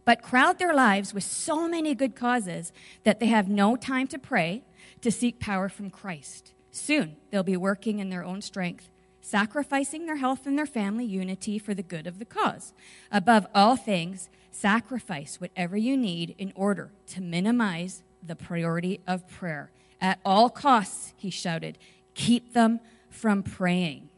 But 0.07 0.23
crowd 0.23 0.59
their 0.59 0.73
lives 0.73 1.13
with 1.13 1.25
so 1.25 1.69
many 1.69 1.95
good 1.95 2.17
causes 2.17 2.73
that 3.05 3.21
they 3.21 3.27
have 3.27 3.49
no 3.49 3.77
time 3.77 4.07
to 4.09 4.19
pray 4.19 4.63
to 5.03 5.13
seek 5.13 5.39
power 5.39 5.69
from 5.69 5.91
Christ. 5.91 6.55
Soon, 6.71 7.17
they'll 7.31 7.43
be 7.43 7.59
working 7.59 7.99
in 7.99 8.09
their 8.09 8.25
own 8.25 8.41
strength, 8.41 8.89
sacrificing 9.21 10.07
their 10.07 10.17
health 10.17 10.47
and 10.47 10.57
their 10.57 10.65
family 10.65 11.05
unity 11.05 11.59
for 11.59 11.75
the 11.75 11.83
good 11.83 12.07
of 12.07 12.19
the 12.19 12.25
cause. 12.25 12.73
Above 13.13 13.47
all 13.55 13.77
things, 13.77 14.31
sacrifice 14.51 15.39
whatever 15.39 15.77
you 15.77 15.99
need 15.99 16.35
in 16.39 16.55
order 16.57 16.91
to 17.09 17.21
minimize 17.21 18.03
the 18.29 18.37
priority 18.37 19.01
of 19.07 19.29
prayer. 19.29 19.71
At 20.01 20.21
all 20.25 20.49
costs, 20.49 21.15
he 21.17 21.31
shouted, 21.31 21.79
keep 22.15 22.53
them 22.53 22.81
from 23.11 23.43
praying. 23.43 24.09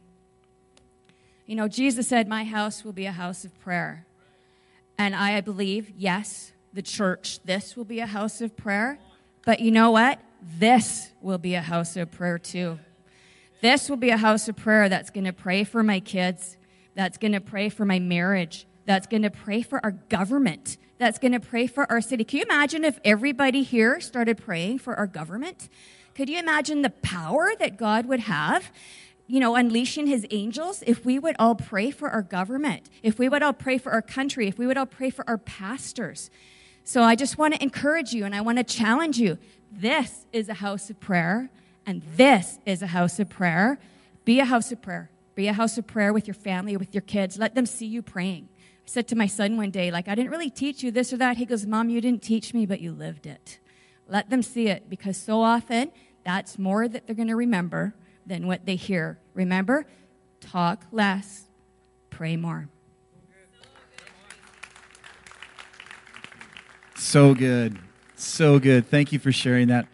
You 1.47 1.55
know, 1.55 1.67
Jesus 1.67 2.07
said, 2.07 2.27
My 2.27 2.43
house 2.43 2.85
will 2.85 2.93
be 2.93 3.05
a 3.05 3.11
house 3.11 3.43
of 3.43 3.59
prayer. 3.59 4.05
And 4.97 5.15
I 5.15 5.41
believe, 5.41 5.91
yes, 5.97 6.51
the 6.73 6.81
church, 6.81 7.39
this 7.43 7.75
will 7.75 7.85
be 7.85 7.99
a 7.99 8.05
house 8.05 8.39
of 8.41 8.55
prayer. 8.55 8.99
But 9.45 9.59
you 9.59 9.71
know 9.71 9.91
what? 9.91 10.19
This 10.59 11.11
will 11.21 11.37
be 11.37 11.55
a 11.55 11.61
house 11.61 11.97
of 11.97 12.11
prayer 12.11 12.37
too. 12.37 12.79
This 13.61 13.89
will 13.89 13.97
be 13.97 14.09
a 14.09 14.17
house 14.17 14.47
of 14.47 14.55
prayer 14.55 14.89
that's 14.89 15.09
going 15.09 15.25
to 15.25 15.33
pray 15.33 15.63
for 15.63 15.83
my 15.83 15.99
kids, 15.99 16.57
that's 16.95 17.17
going 17.17 17.33
to 17.33 17.41
pray 17.41 17.69
for 17.69 17.85
my 17.85 17.99
marriage, 17.99 18.65
that's 18.85 19.07
going 19.07 19.21
to 19.23 19.29
pray 19.29 19.61
for 19.61 19.79
our 19.83 19.91
government, 19.91 20.77
that's 21.01 21.17
going 21.17 21.31
to 21.31 21.39
pray 21.39 21.65
for 21.65 21.91
our 21.91 21.99
city. 21.99 22.23
Can 22.23 22.37
you 22.37 22.45
imagine 22.45 22.85
if 22.85 22.99
everybody 23.03 23.63
here 23.63 23.99
started 23.99 24.37
praying 24.37 24.77
for 24.77 24.95
our 24.95 25.07
government? 25.07 25.67
Could 26.13 26.29
you 26.29 26.37
imagine 26.37 26.83
the 26.83 26.91
power 26.91 27.53
that 27.57 27.75
God 27.75 28.05
would 28.05 28.19
have? 28.19 28.71
You 29.25 29.39
know, 29.39 29.55
unleashing 29.55 30.05
his 30.05 30.27
angels, 30.29 30.83
if 30.85 31.03
we 31.03 31.17
would 31.17 31.35
all 31.39 31.55
pray 31.55 31.89
for 31.89 32.11
our 32.11 32.21
government, 32.21 32.87
if 33.01 33.17
we 33.17 33.27
would 33.27 33.41
all 33.41 33.51
pray 33.51 33.79
for 33.79 33.91
our 33.91 34.03
country, 34.03 34.47
if 34.47 34.59
we 34.59 34.67
would 34.67 34.77
all 34.77 34.85
pray 34.85 35.09
for 35.09 35.27
our 35.27 35.39
pastors. 35.39 36.29
So 36.83 37.01
I 37.01 37.15
just 37.15 37.35
want 37.35 37.55
to 37.55 37.63
encourage 37.63 38.13
you 38.13 38.23
and 38.23 38.35
I 38.35 38.41
want 38.41 38.59
to 38.59 38.63
challenge 38.63 39.17
you. 39.17 39.39
This 39.71 40.27
is 40.31 40.49
a 40.49 40.55
house 40.55 40.91
of 40.91 40.99
prayer, 40.99 41.49
and 41.83 42.03
this 42.15 42.59
is 42.63 42.83
a 42.83 42.87
house 42.87 43.19
of 43.19 43.27
prayer. 43.27 43.79
Be 44.23 44.39
a 44.39 44.45
house 44.45 44.71
of 44.71 44.83
prayer. 44.83 45.09
Be 45.33 45.47
a 45.47 45.53
house 45.53 45.79
of 45.79 45.87
prayer 45.87 46.13
with 46.13 46.27
your 46.27 46.35
family, 46.35 46.77
with 46.77 46.93
your 46.93 47.01
kids. 47.01 47.39
Let 47.39 47.55
them 47.55 47.65
see 47.65 47.87
you 47.87 48.03
praying. 48.03 48.49
I 48.85 48.89
said 48.89 49.07
to 49.09 49.15
my 49.15 49.27
son 49.27 49.57
one 49.57 49.71
day, 49.71 49.91
like, 49.91 50.07
I 50.07 50.15
didn't 50.15 50.31
really 50.31 50.49
teach 50.49 50.83
you 50.83 50.91
this 50.91 51.13
or 51.13 51.17
that. 51.17 51.37
He 51.37 51.45
goes, 51.45 51.65
Mom, 51.65 51.89
you 51.89 52.01
didn't 52.01 52.23
teach 52.23 52.53
me, 52.53 52.65
but 52.65 52.81
you 52.81 52.91
lived 52.91 53.25
it. 53.25 53.59
Let 54.07 54.29
them 54.29 54.41
see 54.41 54.67
it 54.67 54.89
because 54.89 55.17
so 55.17 55.41
often 55.41 55.91
that's 56.23 56.59
more 56.59 56.87
that 56.87 57.07
they're 57.07 57.15
going 57.15 57.27
to 57.27 57.35
remember 57.35 57.93
than 58.25 58.47
what 58.47 58.65
they 58.65 58.75
hear. 58.75 59.19
Remember, 59.33 59.85
talk 60.39 60.85
less, 60.91 61.45
pray 62.09 62.35
more. 62.37 62.69
So 66.95 67.33
good. 67.33 67.77
So 68.15 68.59
good. 68.59 68.87
Thank 68.87 69.11
you 69.11 69.19
for 69.19 69.31
sharing 69.31 69.67
that. 69.67 69.87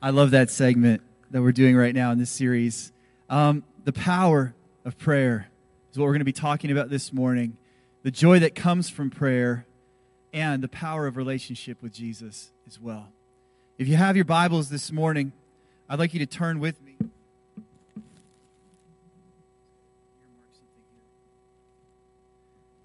I 0.00 0.10
love 0.10 0.30
that 0.30 0.50
segment 0.50 1.02
that 1.30 1.42
we're 1.42 1.52
doing 1.52 1.76
right 1.76 1.94
now 1.94 2.10
in 2.12 2.18
this 2.18 2.30
series. 2.30 2.92
Um, 3.28 3.64
the 3.84 3.92
power 3.92 4.54
of 4.84 4.96
prayer 4.96 5.48
is 5.90 5.98
what 5.98 6.04
we're 6.04 6.12
going 6.12 6.20
to 6.20 6.24
be 6.24 6.32
talking 6.32 6.70
about 6.70 6.88
this 6.88 7.12
morning. 7.12 7.57
The 8.04 8.10
joy 8.12 8.38
that 8.38 8.54
comes 8.54 8.88
from 8.88 9.10
prayer 9.10 9.66
and 10.32 10.62
the 10.62 10.68
power 10.68 11.06
of 11.06 11.16
relationship 11.16 11.82
with 11.82 11.92
Jesus 11.92 12.50
as 12.66 12.80
well. 12.80 13.08
If 13.76 13.88
you 13.88 13.96
have 13.96 14.14
your 14.14 14.24
Bibles 14.24 14.68
this 14.68 14.92
morning, 14.92 15.32
I'd 15.88 15.98
like 15.98 16.14
you 16.14 16.20
to 16.20 16.26
turn 16.26 16.60
with 16.60 16.80
me. 16.82 16.96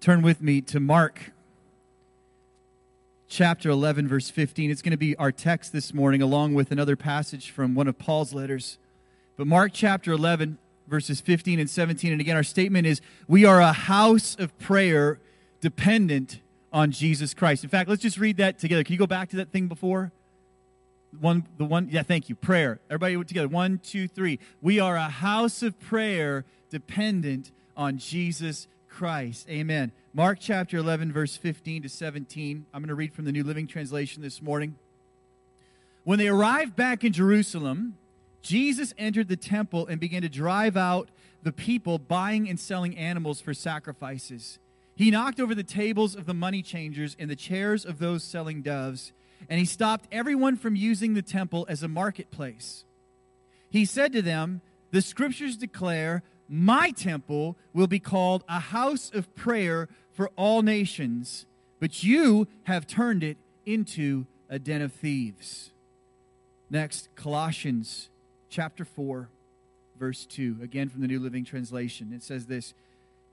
Turn 0.00 0.20
with 0.20 0.42
me 0.42 0.60
to 0.62 0.80
Mark 0.80 1.30
chapter 3.28 3.70
11, 3.70 4.08
verse 4.08 4.30
15. 4.30 4.70
It's 4.70 4.82
going 4.82 4.90
to 4.90 4.96
be 4.96 5.16
our 5.16 5.32
text 5.32 5.72
this 5.72 5.94
morning, 5.94 6.22
along 6.22 6.54
with 6.54 6.70
another 6.72 6.96
passage 6.96 7.50
from 7.50 7.74
one 7.74 7.86
of 7.88 7.98
Paul's 7.98 8.34
letters. 8.34 8.78
But 9.36 9.46
Mark 9.46 9.72
chapter 9.72 10.12
11, 10.12 10.58
verses 10.86 11.20
15 11.20 11.58
and 11.60 11.68
17. 11.68 12.12
And 12.12 12.20
again, 12.20 12.36
our 12.36 12.42
statement 12.42 12.86
is 12.86 13.00
we 13.26 13.44
are 13.44 13.60
a 13.60 13.72
house 13.72 14.36
of 14.38 14.56
prayer 14.58 15.20
dependent 15.60 16.40
on 16.72 16.90
Jesus 16.90 17.34
Christ. 17.34 17.64
In 17.64 17.70
fact, 17.70 17.88
let's 17.88 18.02
just 18.02 18.18
read 18.18 18.36
that 18.38 18.58
together. 18.58 18.84
Can 18.84 18.92
you 18.92 18.98
go 18.98 19.06
back 19.06 19.30
to 19.30 19.36
that 19.36 19.50
thing 19.50 19.68
before? 19.68 20.12
One, 21.20 21.46
the 21.56 21.64
one, 21.64 21.88
yeah, 21.90 22.02
thank 22.02 22.28
you. 22.28 22.34
Prayer. 22.34 22.80
Everybody 22.90 23.22
together. 23.24 23.48
One, 23.48 23.78
two, 23.78 24.08
three. 24.08 24.40
We 24.60 24.80
are 24.80 24.96
a 24.96 25.08
house 25.08 25.62
of 25.62 25.78
prayer 25.78 26.44
dependent 26.70 27.52
on 27.76 27.98
Jesus 27.98 28.66
Christ. 28.88 29.48
Amen. 29.48 29.92
Mark 30.12 30.38
chapter 30.40 30.76
11, 30.76 31.12
verse 31.12 31.36
15 31.36 31.82
to 31.82 31.88
17. 31.88 32.66
I'm 32.72 32.82
going 32.82 32.88
to 32.88 32.94
read 32.94 33.12
from 33.12 33.24
the 33.24 33.32
New 33.32 33.44
Living 33.44 33.66
Translation 33.66 34.22
this 34.22 34.42
morning. 34.42 34.76
When 36.04 36.18
they 36.18 36.28
arrived 36.28 36.76
back 36.76 37.02
in 37.04 37.12
Jerusalem, 37.12 37.96
Jesus 38.44 38.92
entered 38.98 39.28
the 39.28 39.38
temple 39.38 39.86
and 39.86 39.98
began 39.98 40.20
to 40.20 40.28
drive 40.28 40.76
out 40.76 41.08
the 41.42 41.50
people 41.50 41.98
buying 41.98 42.46
and 42.46 42.60
selling 42.60 42.94
animals 42.94 43.40
for 43.40 43.54
sacrifices. 43.54 44.58
He 44.94 45.10
knocked 45.10 45.40
over 45.40 45.54
the 45.54 45.62
tables 45.62 46.14
of 46.14 46.26
the 46.26 46.34
money 46.34 46.60
changers 46.60 47.16
and 47.18 47.30
the 47.30 47.36
chairs 47.36 47.86
of 47.86 47.98
those 47.98 48.22
selling 48.22 48.60
doves, 48.60 49.14
and 49.48 49.58
he 49.58 49.64
stopped 49.64 50.08
everyone 50.12 50.56
from 50.56 50.76
using 50.76 51.14
the 51.14 51.22
temple 51.22 51.64
as 51.70 51.82
a 51.82 51.88
marketplace. 51.88 52.84
He 53.70 53.86
said 53.86 54.12
to 54.12 54.20
them, 54.20 54.60
The 54.90 55.00
scriptures 55.00 55.56
declare, 55.56 56.22
My 56.46 56.90
temple 56.90 57.56
will 57.72 57.86
be 57.86 57.98
called 57.98 58.44
a 58.46 58.60
house 58.60 59.10
of 59.14 59.34
prayer 59.34 59.88
for 60.12 60.28
all 60.36 60.60
nations, 60.60 61.46
but 61.80 62.04
you 62.04 62.46
have 62.64 62.86
turned 62.86 63.24
it 63.24 63.38
into 63.64 64.26
a 64.50 64.58
den 64.58 64.82
of 64.82 64.92
thieves. 64.92 65.70
Next, 66.68 67.08
Colossians 67.14 68.10
chapter 68.54 68.84
4, 68.84 69.28
verse 69.98 70.26
2, 70.26 70.58
again 70.62 70.88
from 70.88 71.00
the 71.00 71.08
New 71.08 71.18
Living 71.18 71.44
Translation. 71.44 72.12
It 72.14 72.22
says 72.22 72.46
this 72.46 72.72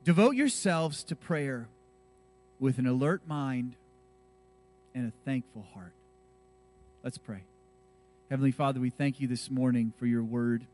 Devote 0.04 0.32
yourselves 0.32 1.04
to 1.04 1.16
prayer 1.16 1.68
with 2.60 2.80
an 2.80 2.88
alert 2.88 3.22
mind 3.28 3.76
and 4.96 5.08
a 5.08 5.12
thankful 5.24 5.64
heart. 5.76 5.94
Let's 7.04 7.20
pray. 7.20 7.44
Heavenly 8.32 8.52
Father, 8.52 8.80
we 8.80 8.90
thank 8.90 9.20
you 9.20 9.28
this 9.28 9.52
morning 9.52 9.94
for 10.00 10.08
your 10.08 10.24
word, 10.24 10.66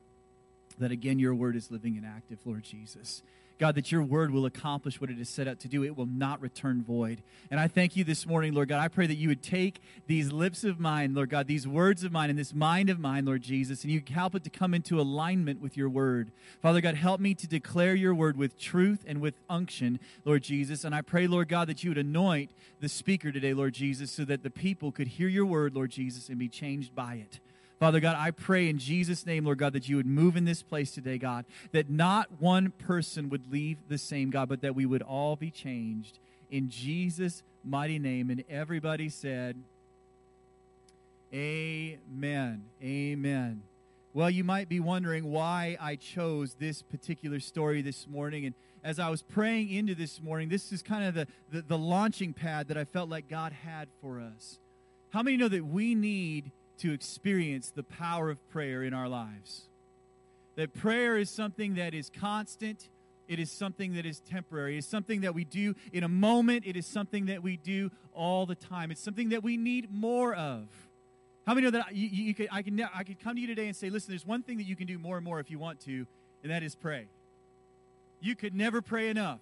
that 0.80 0.92
again, 0.92 1.20
your 1.20 1.36
word 1.36 1.58
is 1.58 1.70
living 1.70 1.98
and 1.98 2.06
active, 2.06 2.38
Lord 2.46 2.64
Jesus. 2.64 3.24
God, 3.60 3.76
that 3.76 3.92
your 3.92 4.04
word 4.04 4.32
will 4.32 4.46
accomplish 4.46 5.02
what 5.02 5.10
it 5.10 5.20
is 5.20 5.30
set 5.30 5.48
out 5.48 5.60
to 5.62 5.68
do. 5.68 5.84
It 5.84 5.98
will 5.98 6.06
not 6.06 6.42
return 6.42 6.84
void. 6.84 7.22
And 7.50 7.60
I 7.60 7.68
thank 7.68 7.96
you 7.96 8.04
this 8.04 8.26
morning, 8.26 8.54
Lord 8.54 8.70
God. 8.70 8.80
I 8.80 8.88
pray 8.88 9.08
that 9.08 9.16
you 9.16 9.30
would 9.30 9.42
take 9.42 9.82
these 10.06 10.32
lips 10.32 10.64
of 10.64 10.80
mine, 10.80 11.16
Lord 11.16 11.30
God, 11.30 11.48
these 11.48 11.68
words 11.68 12.04
of 12.04 12.12
mine, 12.12 12.30
and 12.30 12.38
this 12.38 12.54
mind 12.54 12.90
of 12.90 13.00
mine, 13.00 13.26
Lord 13.26 13.42
Jesus, 13.42 13.84
and 13.84 13.92
you 13.92 14.02
help 14.12 14.36
it 14.36 14.44
to 14.44 14.50
come 14.50 14.74
into 14.74 15.00
alignment 15.00 15.62
with 15.62 15.76
your 15.76 15.90
word. 15.90 16.32
Father 16.62 16.82
God, 16.82 16.96
help 16.96 17.20
me 17.20 17.34
to 17.34 17.48
declare 17.48 17.96
your 17.96 18.14
word 18.14 18.38
with 18.38 18.60
truth 18.60 19.04
and 19.08 19.22
with 19.22 19.36
unction, 19.50 20.00
Lord 20.24 20.44
Jesus. 20.44 20.84
And 20.84 20.94
I 20.94 21.02
pray, 21.02 21.26
Lord 21.28 21.48
God, 21.48 21.68
that 21.68 21.84
you 21.84 21.90
would 21.90 21.98
anoint 21.98 22.52
the 22.80 22.90
speaker 22.90 23.32
today, 23.32 23.54
Lord 23.54 23.74
Jesus, 23.74 24.12
so 24.12 24.24
that 24.26 24.44
the 24.44 24.50
people 24.50 24.92
could 24.92 25.08
hear 25.08 25.28
your 25.28 25.46
word, 25.46 25.74
Lord 25.74 25.90
Jesus, 25.90 26.30
and 26.30 26.38
be 26.38 26.50
changed 26.50 26.94
by 26.94 27.16
it. 27.16 27.40
Father 27.80 28.00
God, 28.00 28.16
I 28.18 28.32
pray 28.32 28.70
in 28.70 28.80
Jesus' 28.80 29.26
name, 29.26 29.46
Lord 29.46 29.60
God, 29.60 29.74
that 29.74 29.88
you 29.88 29.98
would 29.98 30.08
move 30.08 30.36
in 30.36 30.46
this 30.46 30.64
place 30.64 30.92
today, 30.92 31.20
God, 31.20 31.46
that 31.72 31.90
not 31.90 32.28
one 32.40 32.72
person 32.72 33.30
would 33.30 33.52
leave 33.52 33.78
the 33.88 34.00
same, 34.00 34.32
God, 34.32 34.50
but 34.50 34.62
that 34.62 34.76
we 34.76 34.86
would 34.86 35.04
all 35.04 35.36
be 35.36 35.52
changed 35.52 36.18
in 36.50 36.70
Jesus' 36.70 37.44
mighty 37.64 38.00
name. 38.00 38.30
And 38.32 38.44
everybody 38.50 39.10
said, 39.10 39.56
Amen. 41.34 42.64
Amen. 42.82 43.62
Well, 44.14 44.30
you 44.30 44.44
might 44.44 44.70
be 44.70 44.80
wondering 44.80 45.30
why 45.30 45.78
I 45.80 45.98
chose 45.98 46.56
this 46.58 46.82
particular 46.82 47.40
story 47.40 47.82
this 47.82 48.08
morning. 48.08 48.46
And 48.46 48.56
as 48.84 48.98
I 48.98 49.10
was 49.10 49.22
praying 49.22 49.70
into 49.70 49.94
this 49.94 50.22
morning, 50.22 50.50
this 50.50 50.72
is 50.72 50.82
kind 50.82 51.04
of 51.04 51.14
the, 51.14 51.28
the, 51.52 51.62
the 51.62 51.78
launching 51.78 52.34
pad 52.34 52.70
that 52.70 52.78
I 52.78 52.86
felt 52.86 53.10
like 53.10 53.30
God 53.30 53.52
had 53.52 53.90
for 54.02 54.20
us. 54.20 54.58
How 55.12 55.22
many 55.22 55.38
know 55.38 55.50
that 55.50 55.66
we 55.66 55.94
need 55.94 56.52
to 56.78 56.94
experience 56.94 57.72
the 57.72 57.84
power 57.84 58.30
of 58.30 58.50
prayer 58.50 58.84
in 58.84 58.94
our 58.94 59.08
lives? 59.08 59.64
That 60.56 60.74
prayer 60.74 61.18
is 61.18 61.30
something 61.30 61.76
that 61.76 61.94
is 61.94 62.10
constant, 62.10 62.90
it 63.28 63.40
is 63.40 63.52
something 63.52 63.96
that 63.96 64.06
is 64.06 64.22
temporary. 64.22 64.78
It's 64.78 64.88
something 64.88 65.22
that 65.22 65.36
we 65.36 65.44
do 65.44 65.76
in 65.92 66.04
a 66.04 66.08
moment. 66.08 66.66
It 66.66 66.78
is 66.78 66.86
something 66.86 67.26
that 67.26 67.44
we 67.44 67.58
do 67.58 67.92
all 68.14 68.46
the 68.46 68.56
time. 68.56 68.90
It's 68.90 69.04
something 69.04 69.30
that 69.30 69.44
we 69.44 69.58
need 69.58 69.92
more 69.92 70.34
of. 70.34 70.68
How 71.46 71.54
many 71.54 71.66
know 71.66 71.72
that 71.72 71.96
you, 71.96 72.08
you 72.08 72.34
could, 72.34 72.48
I, 72.52 72.62
can, 72.62 72.82
I 72.94 73.04
could 73.04 73.20
come 73.20 73.36
to 73.36 73.42
you 73.42 73.48
today 73.48 73.68
and 73.68 73.76
say, 73.76 73.90
listen, 73.90 74.12
there's 74.12 74.26
one 74.26 74.44
thing 74.44 74.58
that 74.58 74.66
you 74.66 74.76
can 74.76 74.88
do 74.88 74.98
more 74.98 75.18
and 75.18 75.26
more 75.26 75.40
if 75.40 75.52
you 75.52 75.60
want 75.60 75.80
to, 75.82 76.06
and 76.44 76.52
that 76.52 76.64
is 76.64 76.76
pray. 76.76 77.08
You 78.20 78.36
could 78.36 78.56
never 78.56 78.82
pray 78.82 79.10
enough. 79.10 79.40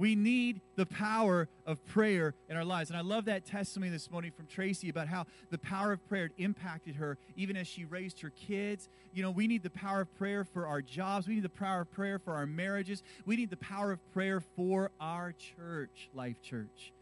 We 0.00 0.14
need 0.14 0.62
the 0.76 0.86
power 0.86 1.46
of 1.66 1.84
prayer 1.84 2.34
in 2.48 2.56
our 2.56 2.64
lives. 2.64 2.88
And 2.88 2.98
I 2.98 3.02
love 3.02 3.26
that 3.26 3.44
testimony 3.44 3.90
this 3.90 4.10
morning 4.10 4.30
from 4.34 4.46
Tracy 4.46 4.88
about 4.88 5.08
how 5.08 5.26
the 5.50 5.58
power 5.58 5.92
of 5.92 6.08
prayer 6.08 6.30
impacted 6.38 6.96
her 6.96 7.18
even 7.36 7.54
as 7.54 7.66
she 7.66 7.84
raised 7.84 8.22
her 8.22 8.30
kids. 8.30 8.88
You 9.12 9.22
know, 9.22 9.30
we 9.30 9.46
need 9.46 9.62
the 9.62 9.68
power 9.68 10.00
of 10.00 10.14
prayer 10.16 10.42
for 10.42 10.66
our 10.66 10.80
jobs. 10.80 11.28
We 11.28 11.34
need 11.34 11.42
the 11.42 11.50
power 11.50 11.82
of 11.82 11.92
prayer 11.92 12.18
for 12.18 12.32
our 12.32 12.46
marriages. 12.46 13.02
We 13.26 13.36
need 13.36 13.50
the 13.50 13.58
power 13.58 13.92
of 13.92 13.98
prayer 14.14 14.40
for 14.40 14.90
our 14.98 15.34
church, 15.34 16.08
Life 16.14 16.40
Church. 16.40 16.94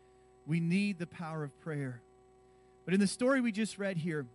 We 0.45 0.59
need 0.59 0.99
the 0.99 1.07
power 1.07 1.45
of 1.45 1.57
prayer. 1.61 2.03
But 2.85 2.95
in 2.95 3.01
the 3.01 3.07
story 3.07 3.41
we 3.41 3.53
just 3.53 3.79
read 3.79 3.99
here, 3.99 4.27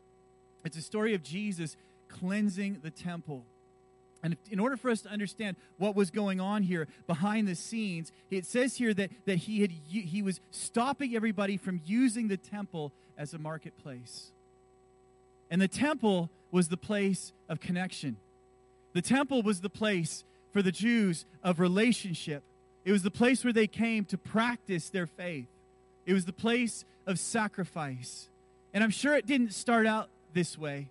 it's 0.64 0.78
a 0.78 0.82
story 0.82 1.14
of 1.14 1.22
Jesus 1.22 1.76
cleansing 2.08 2.80
the 2.82 2.92
temple. 2.92 3.44
And 4.24 4.38
in 4.50 4.60
order 4.60 4.78
for 4.78 4.90
us 4.90 5.02
to 5.02 5.10
understand 5.10 5.58
what 5.78 5.96
was 5.96 6.10
going 6.10 6.40
on 6.40 6.64
here 6.64 6.88
behind 7.08 7.46
the 7.46 7.56
scenes, 7.56 8.14
it 8.32 8.46
says 8.46 8.78
here 8.78 8.94
that, 8.94 9.12
that 9.26 9.40
he, 9.40 9.62
had, 9.62 9.72
he 9.72 10.22
was 10.22 10.40
stopping 10.50 11.14
everybody 11.14 11.58
from 11.58 11.82
using 11.86 12.30
the 12.30 12.38
temple 12.38 12.94
as 13.18 13.34
a 13.34 13.38
marketplace. 13.38 14.32
And 15.52 15.62
the 15.62 15.68
temple 15.68 16.30
was 16.52 16.70
the 16.70 16.78
place 16.78 17.34
of 17.50 17.60
connection. 17.60 18.16
The 18.94 19.02
temple 19.02 19.44
was 19.44 19.60
the 19.60 19.70
place 19.70 20.24
for 20.52 20.62
the 20.62 20.72
Jews 20.72 21.26
of 21.44 21.60
relationship. 21.60 22.44
It 22.86 22.94
was 22.94 23.04
the 23.04 23.12
place 23.12 23.44
where 23.44 23.54
they 23.54 23.68
came 23.68 24.06
to 24.06 24.18
practice 24.18 24.90
their 24.90 25.08
faith. 25.08 25.48
It 26.06 26.14
was 26.14 26.26
the 26.26 26.34
place 26.34 26.86
of 27.06 27.20
sacrifice. 27.20 28.30
And 28.74 28.84
I'm 28.84 28.90
sure 28.90 29.16
it 29.16 29.26
didn't 29.26 29.54
start 29.54 29.86
out 29.86 30.10
this 30.34 30.58
way, 30.58 30.88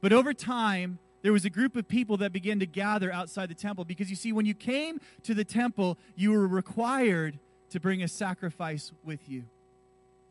but 0.00 0.12
over 0.12 0.34
time, 0.34 0.98
there 1.22 1.32
was 1.32 1.44
a 1.44 1.50
group 1.50 1.76
of 1.76 1.88
people 1.88 2.16
that 2.18 2.32
began 2.32 2.58
to 2.60 2.66
gather 2.66 3.12
outside 3.12 3.48
the 3.48 3.54
temple 3.54 3.84
because 3.84 4.10
you 4.10 4.16
see, 4.16 4.32
when 4.32 4.46
you 4.46 4.54
came 4.54 5.00
to 5.22 5.34
the 5.34 5.44
temple, 5.44 5.96
you 6.16 6.32
were 6.32 6.46
required 6.46 7.38
to 7.70 7.80
bring 7.80 8.02
a 8.02 8.08
sacrifice 8.08 8.92
with 9.04 9.28
you. 9.28 9.44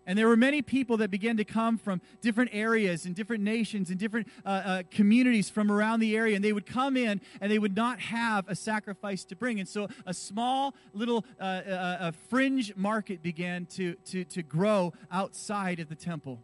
And 0.07 0.17
there 0.17 0.27
were 0.27 0.37
many 0.37 0.61
people 0.61 0.97
that 0.97 1.11
began 1.11 1.37
to 1.37 1.45
come 1.45 1.77
from 1.77 2.01
different 2.21 2.49
areas 2.53 3.05
and 3.05 3.15
different 3.15 3.43
nations 3.43 3.91
and 3.91 3.99
different 3.99 4.27
uh, 4.43 4.49
uh, 4.49 4.83
communities 4.89 5.49
from 5.49 5.71
around 5.71 5.99
the 5.99 6.17
area. 6.17 6.35
And 6.35 6.43
they 6.43 6.53
would 6.53 6.65
come 6.65 6.97
in 6.97 7.21
and 7.39 7.51
they 7.51 7.59
would 7.59 7.75
not 7.75 7.99
have 7.99 8.47
a 8.47 8.55
sacrifice 8.55 9.23
to 9.25 9.35
bring. 9.35 9.59
And 9.59 9.69
so 9.69 9.87
a 10.05 10.13
small 10.13 10.73
little 10.93 11.23
uh, 11.39 11.43
uh 11.43 11.97
a 12.01 12.11
fringe 12.29 12.75
market 12.75 13.21
began 13.21 13.67
to, 13.67 13.93
to, 14.05 14.23
to 14.25 14.41
grow 14.41 14.91
outside 15.11 15.79
of 15.79 15.87
the 15.87 15.95
temple. 15.95 16.39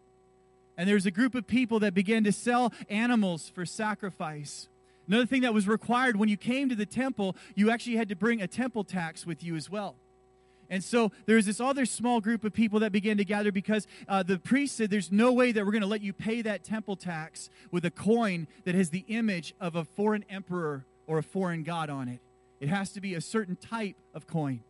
And 0.77 0.87
there 0.87 0.95
was 0.95 1.05
a 1.05 1.11
group 1.11 1.33
of 1.35 1.47
people 1.47 1.79
that 1.79 1.93
began 1.93 2.23
to 2.23 2.31
sell 2.31 2.71
animals 2.89 3.49
for 3.49 3.65
sacrifice. 3.65 4.69
Another 5.07 5.25
thing 5.25 5.41
that 5.41 5.53
was 5.53 5.67
required 5.67 6.17
when 6.17 6.29
you 6.29 6.37
came 6.37 6.69
to 6.69 6.75
the 6.75 6.85
temple, 6.85 7.35
you 7.55 7.71
actually 7.71 7.95
had 7.95 8.09
to 8.09 8.15
bring 8.15 8.41
a 8.41 8.47
temple 8.47 8.83
tax 8.83 9.25
with 9.25 9.43
you 9.43 9.55
as 9.55 9.69
well. 9.69 9.95
And 10.69 10.83
so 10.83 11.11
there 11.25 11.37
was 11.37 11.45
this 11.45 11.61
other 11.61 11.85
small 11.85 12.19
group 12.19 12.43
of 12.43 12.53
people 12.53 12.81
that 12.81 12.91
began 12.91 13.17
to 13.17 13.25
gather 13.25 13.51
because 13.51 13.87
uh, 14.07 14.21
the 14.23 14.37
priest 14.37 14.75
said, 14.75 14.89
There's 14.89 15.11
no 15.11 15.31
way 15.31 15.51
that 15.53 15.65
we're 15.65 15.71
going 15.71 15.81
to 15.81 15.87
let 15.87 16.01
you 16.01 16.11
pay 16.11 16.41
that 16.41 16.63
temple 16.63 16.97
tax 16.97 17.49
with 17.71 17.85
a 17.85 17.91
coin 17.91 18.47
that 18.65 18.75
has 18.75 18.89
the 18.89 19.05
image 19.07 19.55
of 19.61 19.75
a 19.75 19.85
foreign 19.85 20.25
emperor 20.29 20.85
or 21.07 21.17
a 21.17 21.23
foreign 21.23 21.63
god 21.63 21.89
on 21.89 22.09
it. 22.09 22.19
It 22.59 22.69
has 22.69 22.91
to 22.93 23.01
be 23.01 23.13
a 23.13 23.21
certain 23.21 23.55
type 23.55 23.95
of 24.13 24.27
coin. 24.27 24.61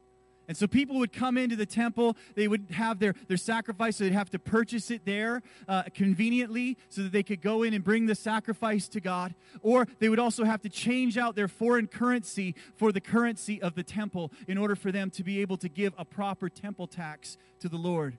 And 0.47 0.55
so 0.55 0.65
people 0.65 0.97
would 0.97 1.11
come 1.11 1.37
into 1.37 1.55
the 1.55 1.65
temple, 1.65 2.15
they 2.35 2.47
would 2.47 2.67
have 2.71 2.99
their, 2.99 3.13
their 3.27 3.37
sacrifice, 3.37 3.97
so 3.97 4.05
they'd 4.05 4.13
have 4.13 4.29
to 4.31 4.39
purchase 4.39 4.89
it 4.89 5.05
there 5.05 5.41
uh, 5.67 5.83
conveniently 5.93 6.77
so 6.89 7.03
that 7.03 7.11
they 7.11 7.23
could 7.23 7.41
go 7.41 7.63
in 7.63 7.73
and 7.73 7.83
bring 7.83 8.05
the 8.05 8.15
sacrifice 8.15 8.87
to 8.89 9.01
God. 9.01 9.35
Or 9.61 9.87
they 9.99 10.09
would 10.09 10.19
also 10.19 10.45
have 10.45 10.61
to 10.61 10.69
change 10.69 11.17
out 11.17 11.35
their 11.35 11.47
foreign 11.47 11.87
currency 11.87 12.55
for 12.75 12.91
the 12.91 13.01
currency 13.01 13.61
of 13.61 13.75
the 13.75 13.83
temple 13.83 14.31
in 14.47 14.57
order 14.57 14.75
for 14.75 14.91
them 14.91 15.09
to 15.11 15.23
be 15.23 15.41
able 15.41 15.57
to 15.57 15.69
give 15.69 15.93
a 15.97 16.05
proper 16.05 16.49
temple 16.49 16.87
tax 16.87 17.37
to 17.59 17.67
the 17.67 17.77
Lord. 17.77 18.17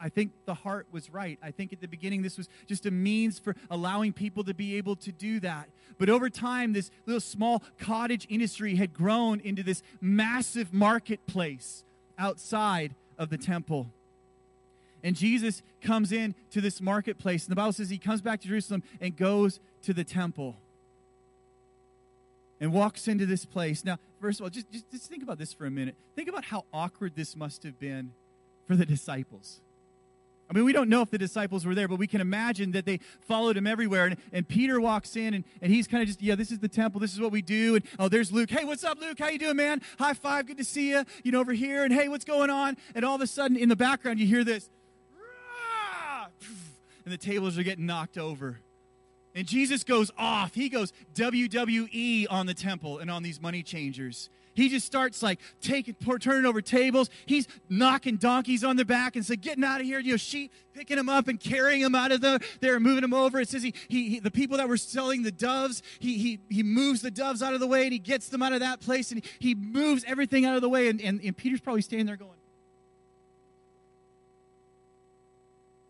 I 0.00 0.08
think 0.08 0.32
the 0.44 0.54
heart 0.54 0.86
was 0.92 1.10
right. 1.10 1.38
I 1.42 1.50
think 1.50 1.72
at 1.72 1.80
the 1.80 1.88
beginning 1.88 2.22
this 2.22 2.36
was 2.36 2.48
just 2.66 2.86
a 2.86 2.90
means 2.90 3.38
for 3.38 3.54
allowing 3.70 4.12
people 4.12 4.44
to 4.44 4.54
be 4.54 4.76
able 4.76 4.96
to 4.96 5.12
do 5.12 5.40
that. 5.40 5.68
But 5.98 6.08
over 6.08 6.28
time, 6.28 6.72
this 6.72 6.90
little 7.06 7.20
small 7.20 7.62
cottage 7.78 8.26
industry 8.28 8.74
had 8.74 8.92
grown 8.92 9.40
into 9.40 9.62
this 9.62 9.82
massive 10.00 10.72
marketplace 10.72 11.84
outside 12.18 12.94
of 13.18 13.30
the 13.30 13.38
temple. 13.38 13.90
And 15.02 15.14
Jesus 15.14 15.62
comes 15.82 16.12
in 16.12 16.34
to 16.50 16.60
this 16.60 16.80
marketplace. 16.80 17.44
And 17.44 17.52
the 17.52 17.56
Bible 17.56 17.72
says 17.72 17.90
he 17.90 17.98
comes 17.98 18.20
back 18.20 18.40
to 18.40 18.48
Jerusalem 18.48 18.82
and 19.00 19.16
goes 19.16 19.60
to 19.82 19.92
the 19.92 20.04
temple 20.04 20.56
and 22.60 22.72
walks 22.72 23.06
into 23.08 23.26
this 23.26 23.44
place. 23.44 23.84
Now, 23.84 23.98
first 24.20 24.40
of 24.40 24.44
all, 24.44 24.50
just, 24.50 24.70
just, 24.72 24.90
just 24.90 25.06
think 25.10 25.22
about 25.22 25.38
this 25.38 25.52
for 25.52 25.66
a 25.66 25.70
minute. 25.70 25.94
Think 26.16 26.28
about 26.28 26.44
how 26.44 26.64
awkward 26.72 27.12
this 27.14 27.36
must 27.36 27.62
have 27.62 27.78
been 27.78 28.12
for 28.66 28.76
the 28.76 28.86
disciples. 28.86 29.60
I 30.50 30.52
mean, 30.52 30.64
we 30.64 30.72
don't 30.72 30.90
know 30.90 31.00
if 31.00 31.10
the 31.10 31.18
disciples 31.18 31.64
were 31.64 31.74
there, 31.74 31.88
but 31.88 31.98
we 31.98 32.06
can 32.06 32.20
imagine 32.20 32.72
that 32.72 32.84
they 32.84 33.00
followed 33.20 33.56
him 33.56 33.66
everywhere. 33.66 34.06
And, 34.06 34.16
and 34.32 34.46
Peter 34.46 34.80
walks 34.80 35.16
in, 35.16 35.34
and, 35.34 35.44
and 35.62 35.72
he's 35.72 35.88
kind 35.88 36.02
of 36.02 36.06
just, 36.06 36.20
yeah, 36.20 36.34
this 36.34 36.50
is 36.50 36.58
the 36.58 36.68
temple. 36.68 37.00
This 37.00 37.14
is 37.14 37.20
what 37.20 37.32
we 37.32 37.40
do. 37.40 37.76
And 37.76 37.84
oh, 37.98 38.08
there's 38.08 38.30
Luke. 38.30 38.50
Hey, 38.50 38.64
what's 38.64 38.84
up, 38.84 39.00
Luke? 39.00 39.18
How 39.18 39.28
you 39.28 39.38
doing, 39.38 39.56
man? 39.56 39.80
High 39.98 40.14
five. 40.14 40.46
Good 40.46 40.58
to 40.58 40.64
see 40.64 40.90
you. 40.90 41.04
You 41.22 41.32
know, 41.32 41.40
over 41.40 41.52
here. 41.52 41.84
And 41.84 41.92
hey, 41.92 42.08
what's 42.08 42.24
going 42.24 42.50
on? 42.50 42.76
And 42.94 43.04
all 43.04 43.14
of 43.14 43.22
a 43.22 43.26
sudden, 43.26 43.56
in 43.56 43.68
the 43.68 43.76
background, 43.76 44.20
you 44.20 44.26
hear 44.26 44.44
this. 44.44 44.68
And 47.04 47.12
the 47.12 47.18
tables 47.18 47.58
are 47.58 47.62
getting 47.62 47.86
knocked 47.86 48.16
over. 48.16 48.60
And 49.34 49.46
Jesus 49.46 49.82
goes 49.84 50.10
off. 50.16 50.54
He 50.54 50.68
goes 50.68 50.92
WWE 51.14 52.26
on 52.30 52.46
the 52.46 52.54
temple 52.54 52.98
and 52.98 53.10
on 53.10 53.22
these 53.22 53.40
money 53.40 53.62
changers. 53.62 54.30
He 54.54 54.68
just 54.68 54.86
starts 54.86 55.22
like 55.22 55.40
taking, 55.60 55.94
turning 56.20 56.46
over 56.46 56.60
tables. 56.60 57.10
He's 57.26 57.46
knocking 57.68 58.16
donkeys 58.16 58.64
on 58.64 58.76
their 58.76 58.84
back 58.84 59.16
and 59.16 59.26
saying, 59.26 59.40
"Getting 59.40 59.64
out 59.64 59.80
of 59.80 59.86
here!" 59.86 59.98
You 59.98 60.12
know, 60.12 60.16
sheep 60.16 60.52
picking 60.74 60.96
them 60.96 61.08
up 61.08 61.28
and 61.28 61.38
carrying 61.38 61.82
them 61.82 61.94
out 61.94 62.12
of 62.12 62.20
the 62.20 62.40
there, 62.60 62.78
moving 62.80 63.02
them 63.02 63.14
over. 63.14 63.40
It 63.40 63.48
says 63.48 63.62
he, 63.62 63.74
he, 63.88 64.08
he, 64.10 64.18
the 64.20 64.30
people 64.30 64.56
that 64.58 64.68
were 64.68 64.76
selling 64.76 65.22
the 65.22 65.32
doves, 65.32 65.82
he, 65.98 66.18
he 66.18 66.40
he 66.48 66.62
moves 66.62 67.02
the 67.02 67.10
doves 67.10 67.42
out 67.42 67.54
of 67.54 67.60
the 67.60 67.66
way 67.66 67.84
and 67.84 67.92
he 67.92 67.98
gets 67.98 68.28
them 68.28 68.42
out 68.42 68.52
of 68.52 68.60
that 68.60 68.80
place 68.80 69.10
and 69.10 69.24
he, 69.24 69.50
he 69.50 69.54
moves 69.54 70.04
everything 70.06 70.44
out 70.44 70.56
of 70.56 70.62
the 70.62 70.68
way. 70.68 70.88
And, 70.88 71.00
and, 71.00 71.20
and 71.20 71.36
Peter's 71.36 71.60
probably 71.60 71.82
standing 71.82 72.06
there 72.06 72.16
going. 72.16 72.30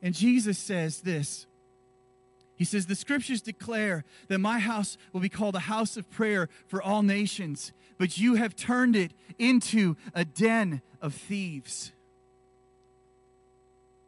And 0.02 0.14
Jesus 0.14 0.58
says 0.58 1.00
this. 1.00 1.46
He 2.56 2.64
says, 2.64 2.86
The 2.86 2.94
scriptures 2.94 3.40
declare 3.40 4.04
that 4.28 4.38
my 4.38 4.58
house 4.58 4.96
will 5.12 5.22
be 5.22 5.30
called 5.30 5.56
a 5.56 5.60
house 5.60 5.96
of 5.96 6.10
prayer 6.10 6.48
for 6.66 6.82
all 6.82 7.02
nations, 7.02 7.72
but 7.98 8.18
you 8.18 8.34
have 8.34 8.56
turned 8.56 8.96
it 8.96 9.12
into 9.38 9.96
a 10.14 10.24
den 10.24 10.82
of 11.00 11.14
thieves. 11.14 11.92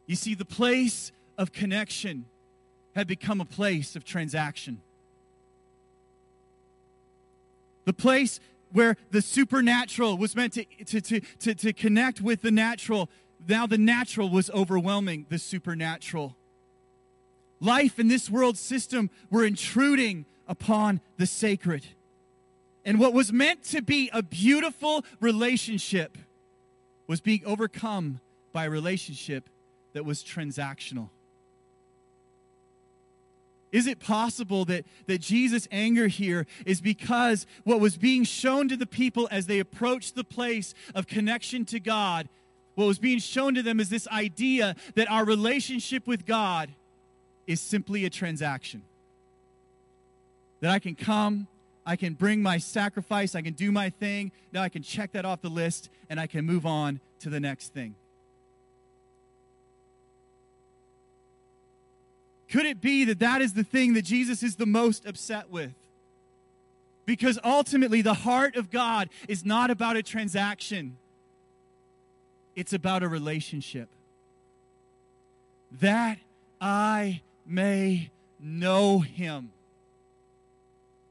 You 0.05 0.15
see, 0.15 0.35
the 0.35 0.45
place 0.45 1.11
of 1.37 1.51
connection 1.51 2.25
had 2.95 3.07
become 3.07 3.41
a 3.41 3.45
place 3.45 3.95
of 3.95 4.03
transaction. 4.03 4.81
The 7.85 7.93
place 7.93 8.39
where 8.71 8.97
the 9.11 9.21
supernatural 9.21 10.17
was 10.17 10.35
meant 10.35 10.53
to, 10.53 10.65
to, 10.65 11.01
to, 11.01 11.19
to, 11.19 11.55
to 11.55 11.73
connect 11.73 12.21
with 12.21 12.41
the 12.41 12.51
natural, 12.51 13.09
now 13.47 13.67
the 13.67 13.77
natural 13.77 14.29
was 14.29 14.49
overwhelming 14.49 15.25
the 15.29 15.39
supernatural. 15.39 16.35
Life 17.59 17.99
in 17.99 18.07
this 18.07 18.29
world 18.29 18.57
system 18.57 19.09
were 19.29 19.45
intruding 19.45 20.25
upon 20.47 21.01
the 21.17 21.25
sacred. 21.25 21.85
And 22.87 22.99
what 23.01 23.13
was 23.13 23.33
meant 23.33 23.63
to 23.65 23.81
be 23.81 24.09
a 24.13 24.23
beautiful 24.23 25.03
relationship 25.19 26.17
was 27.05 27.19
being 27.19 27.41
overcome 27.45 28.21
by 28.53 28.63
a 28.63 28.69
relationship 28.69 29.49
that 29.91 30.05
was 30.05 30.23
transactional. 30.23 31.09
Is 33.73 33.87
it 33.87 33.99
possible 33.99 34.63
that, 34.65 34.85
that 35.05 35.19
Jesus' 35.19 35.67
anger 35.69 36.07
here 36.07 36.47
is 36.65 36.79
because 36.79 37.45
what 37.65 37.81
was 37.81 37.97
being 37.97 38.23
shown 38.23 38.69
to 38.69 38.77
the 38.77 38.87
people 38.87 39.27
as 39.31 39.47
they 39.47 39.59
approached 39.59 40.15
the 40.15 40.23
place 40.23 40.73
of 40.95 41.07
connection 41.07 41.65
to 41.65 41.81
God, 41.81 42.29
what 42.75 42.85
was 42.85 42.99
being 42.99 43.19
shown 43.19 43.53
to 43.55 43.61
them 43.61 43.81
is 43.81 43.89
this 43.89 44.07
idea 44.07 44.77
that 44.95 45.11
our 45.11 45.25
relationship 45.25 46.07
with 46.07 46.25
God 46.25 46.69
is 47.47 47.59
simply 47.59 48.05
a 48.05 48.09
transaction? 48.09 48.83
That 50.61 50.71
I 50.71 50.79
can 50.79 50.95
come, 50.95 51.47
I 51.87 51.95
can 51.95 52.15
bring 52.15 52.41
my 52.43 52.57
sacrifice, 52.57 53.33
I 53.33 53.41
can 53.41 53.53
do 53.53 53.71
my 53.71 53.89
thing. 53.89 54.33
Now 54.51 54.61
I 54.61 54.67
can 54.67 54.83
check 54.83 55.13
that 55.13 55.23
off 55.23 55.41
the 55.41 55.49
list 55.49 55.89
and 56.09 56.19
I 56.19 56.27
can 56.27 56.45
move 56.45 56.65
on 56.65 56.99
to 57.21 57.29
the 57.29 57.39
next 57.39 57.73
thing. 57.73 57.95
Could 62.49 62.65
it 62.65 62.81
be 62.81 63.05
that 63.05 63.19
that 63.19 63.41
is 63.41 63.53
the 63.53 63.63
thing 63.63 63.93
that 63.93 64.03
Jesus 64.03 64.43
is 64.43 64.57
the 64.57 64.65
most 64.65 65.05
upset 65.05 65.49
with? 65.49 65.73
Because 67.05 67.39
ultimately, 67.41 68.01
the 68.01 68.13
heart 68.13 68.57
of 68.57 68.69
God 68.69 69.09
is 69.29 69.45
not 69.45 69.69
about 69.71 69.95
a 69.95 70.03
transaction, 70.03 70.97
it's 72.53 72.73
about 72.73 73.01
a 73.01 73.07
relationship. 73.07 73.87
That 75.79 76.17
I 76.59 77.21
may 77.45 78.09
know 78.41 78.99
him. 78.99 79.51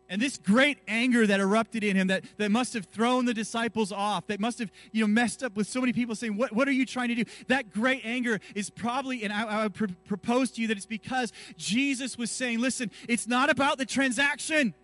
And 0.09 0.23
this 0.23 0.37
great 0.37 0.79
anger 0.87 1.27
that 1.27 1.41
erupted 1.41 1.83
in 1.83 1.97
him, 1.97 2.07
that, 2.09 2.25
that 2.37 2.51
must 2.51 2.75
have 2.75 2.85
thrown 2.85 3.25
the 3.25 3.35
disciples 3.35 3.91
off, 3.91 4.29
that 4.29 4.39
must 4.39 4.61
have 4.61 4.71
you 4.93 5.01
know, 5.01 5.09
messed 5.09 5.43
up 5.43 5.57
with 5.57 5.67
so 5.67 5.81
many 5.81 5.93
people 5.93 6.15
saying, 6.15 6.37
What, 6.37 6.53
what 6.53 6.69
are 6.69 6.73
you 6.73 6.87
trying 6.87 7.09
to 7.09 7.17
do? 7.17 7.25
That 7.49 7.73
great 7.73 8.03
anger 8.05 8.41
is 8.55 8.71
probably, 8.71 9.25
and 9.25 9.33
I, 9.33 9.45
I 9.45 9.63
would 9.65 9.75
pr- 9.75 9.87
propose 10.07 10.53
to 10.53 10.63
you 10.63 10.69
that 10.69 10.77
it's 10.77 10.87
because 10.87 11.33
Jesus 11.57 12.17
was 12.17 12.31
saying, 12.31 12.61
Listen, 12.61 12.93
it's 13.09 13.27
not 13.27 13.51
about 13.51 13.79
the 13.79 13.85
transaction, 13.85 14.75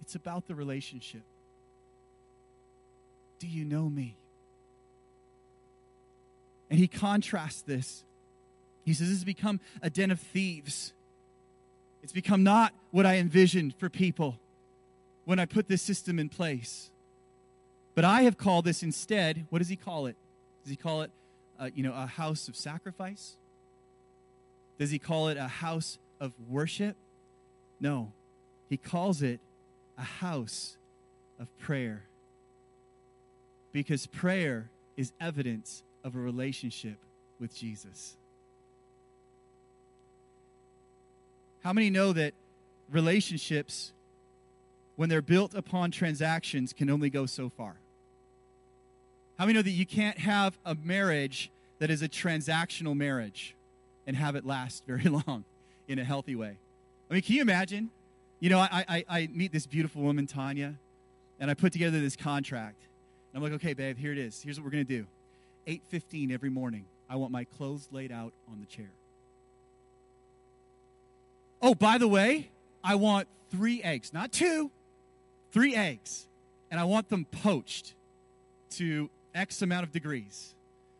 it's 0.00 0.14
about 0.14 0.46
the 0.46 0.54
relationship. 0.54 1.22
Do 3.40 3.48
you 3.48 3.64
know 3.64 3.88
me? 3.88 4.16
And 6.70 6.78
he 6.78 6.86
contrasts 6.86 7.62
this. 7.62 8.04
He 8.84 8.94
says, 8.94 9.08
This 9.08 9.18
has 9.18 9.24
become 9.24 9.58
a 9.82 9.90
den 9.90 10.12
of 10.12 10.20
thieves. 10.20 10.92
It's 12.04 12.12
become 12.12 12.42
not 12.42 12.74
what 12.90 13.06
I 13.06 13.16
envisioned 13.16 13.74
for 13.76 13.88
people 13.88 14.38
when 15.24 15.38
I 15.38 15.46
put 15.46 15.68
this 15.68 15.80
system 15.80 16.18
in 16.18 16.28
place. 16.28 16.90
But 17.94 18.04
I 18.04 18.24
have 18.24 18.36
called 18.36 18.66
this 18.66 18.82
instead, 18.82 19.46
what 19.48 19.60
does 19.60 19.70
he 19.70 19.76
call 19.76 20.04
it? 20.04 20.14
Does 20.64 20.70
he 20.70 20.76
call 20.76 21.00
it, 21.00 21.10
uh, 21.58 21.70
you 21.74 21.82
know, 21.82 21.94
a 21.94 22.04
house 22.04 22.46
of 22.46 22.56
sacrifice? 22.56 23.36
Does 24.78 24.90
he 24.90 24.98
call 24.98 25.28
it 25.28 25.38
a 25.38 25.48
house 25.48 25.98
of 26.20 26.34
worship? 26.46 26.94
No. 27.80 28.12
He 28.68 28.76
calls 28.76 29.22
it 29.22 29.40
a 29.96 30.02
house 30.02 30.76
of 31.40 31.48
prayer. 31.58 32.02
Because 33.72 34.06
prayer 34.06 34.68
is 34.98 35.14
evidence 35.18 35.82
of 36.04 36.16
a 36.16 36.18
relationship 36.18 36.98
with 37.40 37.56
Jesus. 37.56 38.18
How 41.64 41.72
many 41.72 41.88
know 41.88 42.12
that 42.12 42.34
relationships, 42.90 43.92
when 44.96 45.08
they're 45.08 45.22
built 45.22 45.54
upon 45.54 45.90
transactions, 45.90 46.74
can 46.74 46.90
only 46.90 47.08
go 47.08 47.24
so 47.24 47.48
far? 47.48 47.76
How 49.38 49.46
many 49.46 49.54
know 49.54 49.62
that 49.62 49.70
you 49.70 49.86
can't 49.86 50.18
have 50.18 50.58
a 50.66 50.74
marriage 50.74 51.50
that 51.78 51.90
is 51.90 52.02
a 52.02 52.08
transactional 52.08 52.94
marriage 52.94 53.56
and 54.06 54.14
have 54.14 54.36
it 54.36 54.44
last 54.44 54.84
very 54.86 55.04
long 55.04 55.44
in 55.88 55.98
a 55.98 56.04
healthy 56.04 56.36
way? 56.36 56.58
I 57.10 57.14
mean, 57.14 57.22
can 57.22 57.34
you 57.34 57.42
imagine? 57.42 57.90
You 58.40 58.50
know, 58.50 58.58
I, 58.58 58.84
I, 58.86 59.04
I 59.08 59.28
meet 59.32 59.50
this 59.50 59.66
beautiful 59.66 60.02
woman, 60.02 60.26
Tanya, 60.26 60.74
and 61.40 61.50
I 61.50 61.54
put 61.54 61.72
together 61.72 61.98
this 61.98 62.14
contract. 62.14 62.76
And 63.32 63.38
I'm 63.38 63.42
like, 63.42 63.58
okay, 63.60 63.72
babe, 63.72 63.96
here 63.96 64.12
it 64.12 64.18
is. 64.18 64.42
Here's 64.42 64.60
what 64.60 64.64
we're 64.64 64.70
going 64.70 64.86
to 64.86 64.98
do. 64.98 65.06
8.15 65.66 66.30
every 66.30 66.50
morning, 66.50 66.84
I 67.08 67.16
want 67.16 67.32
my 67.32 67.44
clothes 67.44 67.88
laid 67.90 68.12
out 68.12 68.34
on 68.50 68.60
the 68.60 68.66
chair. 68.66 68.90
Oh, 71.66 71.74
by 71.74 71.96
the 71.96 72.06
way, 72.06 72.50
I 72.84 72.96
want 72.96 73.26
three 73.50 73.82
eggs, 73.82 74.12
not 74.12 74.32
two, 74.32 74.70
three 75.50 75.74
eggs. 75.74 76.26
And 76.70 76.78
I 76.78 76.84
want 76.84 77.08
them 77.08 77.24
poached 77.24 77.94
to 78.72 79.08
X 79.34 79.62
amount 79.62 79.84
of 79.84 79.90
degrees 79.90 80.54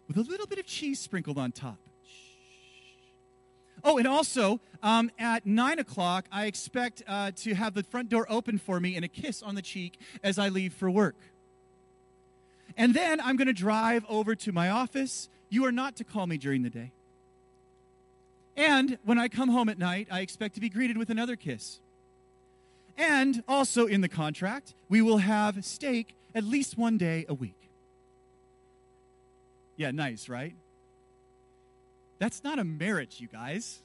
with 0.09 0.17
a 0.17 0.23
little 0.23 0.47
bit 0.47 0.59
of 0.59 0.65
cheese 0.65 0.99
sprinkled 0.99 1.37
on 1.37 1.53
top. 1.53 1.77
Oh, 3.85 3.99
and 3.99 4.09
also 4.09 4.59
um, 4.83 5.11
at 5.19 5.45
nine 5.45 5.79
o'clock, 5.79 6.25
I 6.33 6.47
expect 6.47 7.03
uh, 7.07 7.33
to 7.37 7.55
have 7.55 7.75
the 7.75 7.83
front 7.83 8.09
door 8.09 8.25
open 8.31 8.57
for 8.57 8.81
me 8.81 8.97
and 8.97 9.05
a 9.05 9.09
kiss 9.09 9.43
on 9.43 9.57
the 9.57 9.63
cheek 9.63 10.01
as 10.23 10.39
I 10.39 10.49
leave 10.49 10.73
for 10.73 10.91
work. 10.91 11.17
And 12.75 12.95
then 12.95 13.21
I'm 13.21 13.37
going 13.37 13.49
to 13.49 13.53
drive 13.53 14.07
over 14.09 14.35
to 14.37 14.51
my 14.53 14.71
office. 14.71 15.29
You 15.51 15.67
are 15.67 15.73
not 15.73 15.95
to 15.97 16.05
call 16.05 16.27
me 16.27 16.39
during 16.39 16.63
the 16.63 16.71
day. 16.71 16.93
And 18.57 18.99
when 19.05 19.19
I 19.19 19.29
come 19.29 19.49
home 19.49 19.69
at 19.69 19.79
night, 19.79 20.09
I 20.11 20.21
expect 20.21 20.55
to 20.55 20.61
be 20.61 20.69
greeted 20.69 20.97
with 20.97 21.11
another 21.11 21.37
kiss. 21.37 21.81
And 22.97 23.43
also 23.49 23.87
in 23.87 24.01
the 24.01 24.09
contract, 24.09 24.75
we 24.89 25.03
will 25.03 25.19
have 25.19 25.65
steak 25.65 26.15
at 26.35 26.45
least 26.45 26.79
one 26.79 26.97
day 26.97 27.27
a 27.29 27.35
week. 27.35 27.59
Yeah, 29.77 29.91
nice, 29.91 30.29
right? 30.29 30.55
That's 32.19 32.45
not 32.45 32.59
a 32.61 32.65
marriage, 32.65 33.21
you 33.21 33.27
guys. 33.27 33.81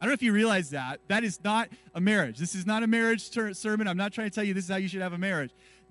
I 0.00 0.04
don't 0.04 0.10
know 0.10 0.14
if 0.14 0.22
you 0.22 0.32
realize 0.32 0.70
that. 0.70 1.00
That 1.08 1.24
is 1.24 1.38
not 1.42 1.68
a 1.94 2.00
marriage. 2.00 2.38
This 2.38 2.54
is 2.54 2.66
not 2.66 2.82
a 2.82 2.86
marriage 2.86 3.30
ter- 3.30 3.52
sermon. 3.54 3.88
I'm 3.88 3.96
not 3.96 4.12
trying 4.12 4.30
to 4.30 4.34
tell 4.34 4.44
you 4.44 4.54
this 4.54 4.64
is 4.64 4.70
how 4.70 4.76
you 4.76 4.88
should 4.88 5.02
have 5.02 5.12
a 5.12 5.18
marriage. 5.18 5.50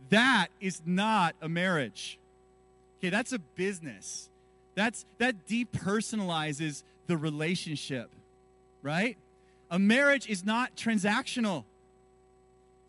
That 0.09 0.47
is 0.61 0.81
not 0.85 1.35
a 1.41 1.49
marriage. 1.49 2.19
Okay, 2.99 3.09
that's 3.09 3.33
a 3.33 3.39
business. 3.39 4.29
That's 4.75 5.05
that 5.17 5.47
depersonalizes 5.47 6.83
the 7.07 7.17
relationship, 7.17 8.11
right? 8.81 9.17
A 9.71 9.79
marriage 9.79 10.29
is 10.29 10.45
not 10.45 10.75
transactional. 10.75 11.63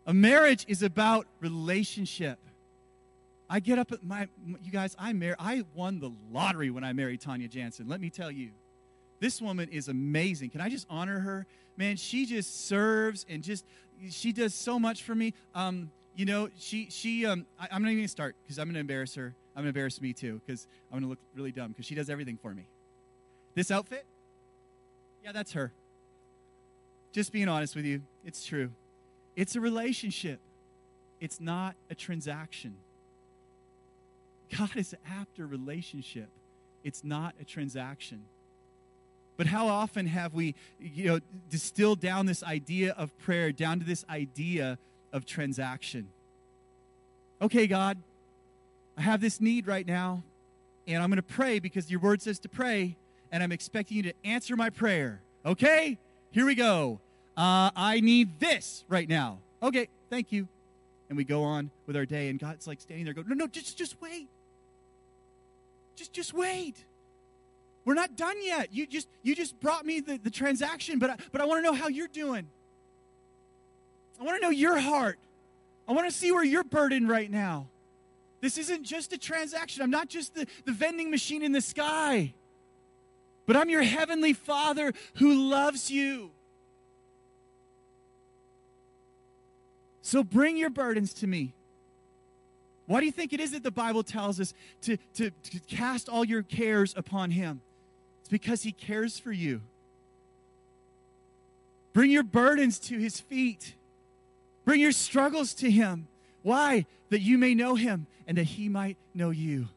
A 0.05 0.13
marriage 0.13 0.65
is 0.67 0.83
about 0.83 1.27
relationship. 1.39 2.39
I 3.49 3.59
get 3.59 3.79
up 3.79 3.91
at 3.91 4.03
my 4.03 4.27
you 4.63 4.71
guys, 4.71 4.95
I 4.99 5.13
mar- 5.13 5.35
I 5.39 5.63
won 5.73 5.99
the 5.99 6.11
lottery 6.31 6.69
when 6.69 6.83
I 6.83 6.93
married 6.93 7.21
Tanya 7.21 7.47
Janzen. 7.47 7.89
Let 7.89 7.99
me 7.99 8.09
tell 8.09 8.31
you. 8.31 8.51
This 9.19 9.41
woman 9.41 9.67
is 9.69 9.89
amazing. 9.89 10.51
Can 10.51 10.61
I 10.61 10.69
just 10.69 10.87
honor 10.89 11.19
her? 11.19 11.45
Man, 11.75 11.97
she 11.97 12.25
just 12.25 12.67
serves 12.67 13.25
and 13.27 13.43
just 13.43 13.65
she 14.09 14.31
does 14.31 14.53
so 14.53 14.79
much 14.79 15.03
for 15.03 15.13
me. 15.13 15.33
Um, 15.53 15.91
you 16.15 16.25
know, 16.25 16.49
she 16.57 16.87
she 16.89 17.25
um 17.25 17.45
I, 17.59 17.67
am 17.71 17.81
not 17.81 17.89
even 17.89 17.99
gonna 17.99 18.07
start 18.07 18.35
because 18.43 18.59
I'm 18.59 18.67
gonna 18.67 18.79
embarrass 18.79 19.15
her. 19.15 19.35
I'm 19.55 19.61
gonna 19.61 19.69
embarrass 19.69 19.99
me 19.99 20.13
too 20.13 20.41
because 20.45 20.67
I'm 20.91 20.99
gonna 20.99 21.09
look 21.09 21.19
really 21.35 21.51
dumb 21.51 21.69
because 21.69 21.85
she 21.85 21.95
does 21.95 22.09
everything 22.09 22.37
for 22.41 22.53
me. 22.53 22.65
This 23.59 23.71
outfit, 23.71 24.05
yeah, 25.21 25.33
that's 25.33 25.51
her. 25.51 25.73
Just 27.11 27.33
being 27.33 27.49
honest 27.49 27.75
with 27.75 27.83
you, 27.83 28.03
it's 28.23 28.45
true. 28.45 28.71
It's 29.35 29.53
a 29.57 29.59
relationship, 29.59 30.39
it's 31.19 31.41
not 31.41 31.75
a 31.89 31.95
transaction. 31.95 32.77
God 34.57 34.77
is 34.77 34.95
after 35.05 35.45
relationship, 35.45 36.29
it's 36.85 37.03
not 37.03 37.35
a 37.41 37.43
transaction. 37.43 38.21
But 39.35 39.47
how 39.47 39.67
often 39.67 40.07
have 40.07 40.33
we, 40.33 40.55
you 40.79 41.07
know, 41.07 41.19
distilled 41.49 41.99
down 41.99 42.27
this 42.27 42.43
idea 42.43 42.93
of 42.93 43.11
prayer 43.17 43.51
down 43.51 43.79
to 43.79 43.85
this 43.85 44.05
idea 44.09 44.77
of 45.11 45.25
transaction? 45.25 46.07
Okay, 47.41 47.67
God, 47.67 47.97
I 48.97 49.01
have 49.01 49.19
this 49.19 49.41
need 49.41 49.67
right 49.67 49.85
now, 49.85 50.23
and 50.87 51.03
I'm 51.03 51.09
going 51.09 51.17
to 51.17 51.23
pray 51.23 51.59
because 51.59 51.91
your 51.91 51.99
word 51.99 52.21
says 52.21 52.39
to 52.39 52.47
pray, 52.47 52.95
and 53.31 53.43
I'm 53.43 53.51
expecting 53.51 53.97
you 53.97 54.03
to 54.03 54.13
answer 54.23 54.55
my 54.55 54.69
prayer. 54.69 55.21
Okay, 55.45 55.97
here 56.31 56.45
we 56.45 56.55
go. 56.55 56.99
Uh, 57.37 57.71
I 57.75 58.01
need 58.01 58.39
this 58.39 58.83
right 58.89 59.07
now. 59.07 59.39
Okay, 59.63 59.87
thank 60.09 60.31
you. 60.31 60.47
And 61.09 61.17
we 61.17 61.23
go 61.23 61.43
on 61.43 61.71
with 61.87 61.95
our 61.95 62.05
day, 62.05 62.29
and 62.29 62.39
God's 62.39 62.67
like 62.67 62.81
standing 62.81 63.05
there, 63.05 63.13
go, 63.13 63.23
no, 63.25 63.33
no, 63.33 63.47
just, 63.47 63.77
just 63.77 63.99
wait. 64.01 64.27
Just, 65.95 66.13
just 66.13 66.33
wait. 66.33 66.75
We're 67.85 67.95
not 67.95 68.15
done 68.15 68.35
yet. 68.43 68.69
You 68.71 68.85
just, 68.85 69.07
you 69.23 69.35
just 69.35 69.59
brought 69.59 69.85
me 69.85 69.99
the, 69.99 70.17
the 70.17 70.29
transaction, 70.29 70.99
but 70.99 71.09
I, 71.09 71.15
but 71.31 71.41
I 71.41 71.45
want 71.45 71.59
to 71.59 71.63
know 71.63 71.73
how 71.73 71.87
you're 71.87 72.07
doing. 72.07 72.47
I 74.19 74.23
want 74.23 74.37
to 74.37 74.41
know 74.41 74.51
your 74.51 74.77
heart. 74.77 75.17
I 75.87 75.93
want 75.93 76.07
to 76.07 76.15
see 76.15 76.31
where 76.31 76.43
you're 76.43 76.63
burdened 76.63 77.09
right 77.09 77.31
now. 77.31 77.67
This 78.41 78.57
isn't 78.57 78.83
just 78.83 79.11
a 79.11 79.17
transaction. 79.17 79.81
I'm 79.81 79.89
not 79.89 80.07
just 80.07 80.35
the, 80.35 80.45
the 80.65 80.71
vending 80.71 81.09
machine 81.09 81.41
in 81.41 81.51
the 81.51 81.61
sky, 81.61 82.33
but 83.49 83.57
I'm 83.57 83.71
your 83.71 83.81
heavenly 83.81 84.33
Father 84.33 84.93
who 85.15 85.49
loves 85.49 85.89
you. 85.89 86.29
So 90.03 90.23
bring 90.23 90.55
your 90.55 90.69
burdens 90.69 91.15
to 91.15 91.25
me. 91.25 91.55
Why 92.85 92.99
do 92.99 93.07
you 93.07 93.11
think 93.11 93.33
it 93.33 93.39
is 93.39 93.53
that 93.53 93.63
the 93.63 93.71
Bible 93.71 94.03
tells 94.03 94.39
us 94.39 94.53
to, 94.81 94.97
to, 95.15 95.31
to 95.31 95.59
cast 95.61 96.09
all 96.09 96.23
your 96.23 96.43
cares 96.43 96.93
upon 96.95 97.31
Him? 97.31 97.61
It's 98.19 98.29
because 98.29 98.61
He 98.61 98.71
cares 98.71 99.17
for 99.17 99.31
you. 99.31 99.61
Bring 101.91 102.11
your 102.11 102.21
burdens 102.21 102.77
to 102.81 102.99
His 102.99 103.19
feet. 103.19 103.73
Bring 104.63 104.79
your 104.79 104.91
struggles 104.91 105.55
to 105.55 105.71
Him. 105.71 106.07
Why? 106.43 106.85
That 107.09 107.21
you 107.21 107.39
may 107.39 107.55
know 107.55 107.73
Him 107.73 108.05
and 108.27 108.37
that 108.37 108.43
He 108.43 108.69
might 108.69 108.97
know 109.15 109.31
you. 109.31 109.69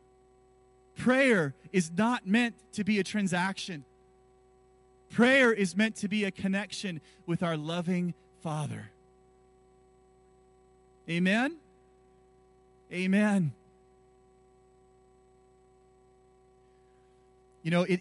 Prayer 1.03 1.53
is 1.73 1.91
not 1.99 2.29
meant 2.29 2.55
to 2.75 2.85
be 2.85 3.01
a 3.01 3.03
transaction. 3.03 3.85
Prayer 5.11 5.53
is 5.53 5.77
meant 5.77 5.97
to 5.97 6.07
be 6.07 6.23
a 6.23 6.31
connection 6.31 7.01
with 7.27 7.43
our 7.43 7.57
loving 7.57 8.15
Father. 8.41 8.93
Amen? 11.11 11.57
Amen. 12.93 13.53
You 17.65 17.73
know, 17.73 17.83
it 17.83 18.01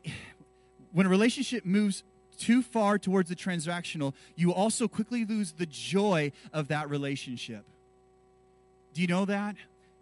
when 0.93 1.07
a 1.07 1.09
relationship 1.09 1.65
moves 1.65 2.03
too 2.37 2.61
far 2.61 2.99
towards 2.99 3.29
the 3.29 3.35
transactional, 3.35 4.13
you 4.35 4.53
also 4.53 4.87
quickly 4.87 5.25
lose 5.25 5.53
the 5.53 5.65
joy 5.65 6.31
of 6.53 6.67
that 6.67 6.87
relationship. 6.87 7.65
Do 8.93 9.01
you 9.01 9.07
know 9.07 9.25
that? 9.25 9.55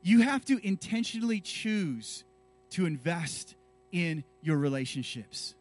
You 0.03 0.23
have 0.23 0.43
to 0.45 0.59
intentionally 0.67 1.39
choose 1.39 2.25
to 2.71 2.85
invest 2.85 3.55
in 3.91 4.23
your 4.41 4.57
relationships. 4.57 5.55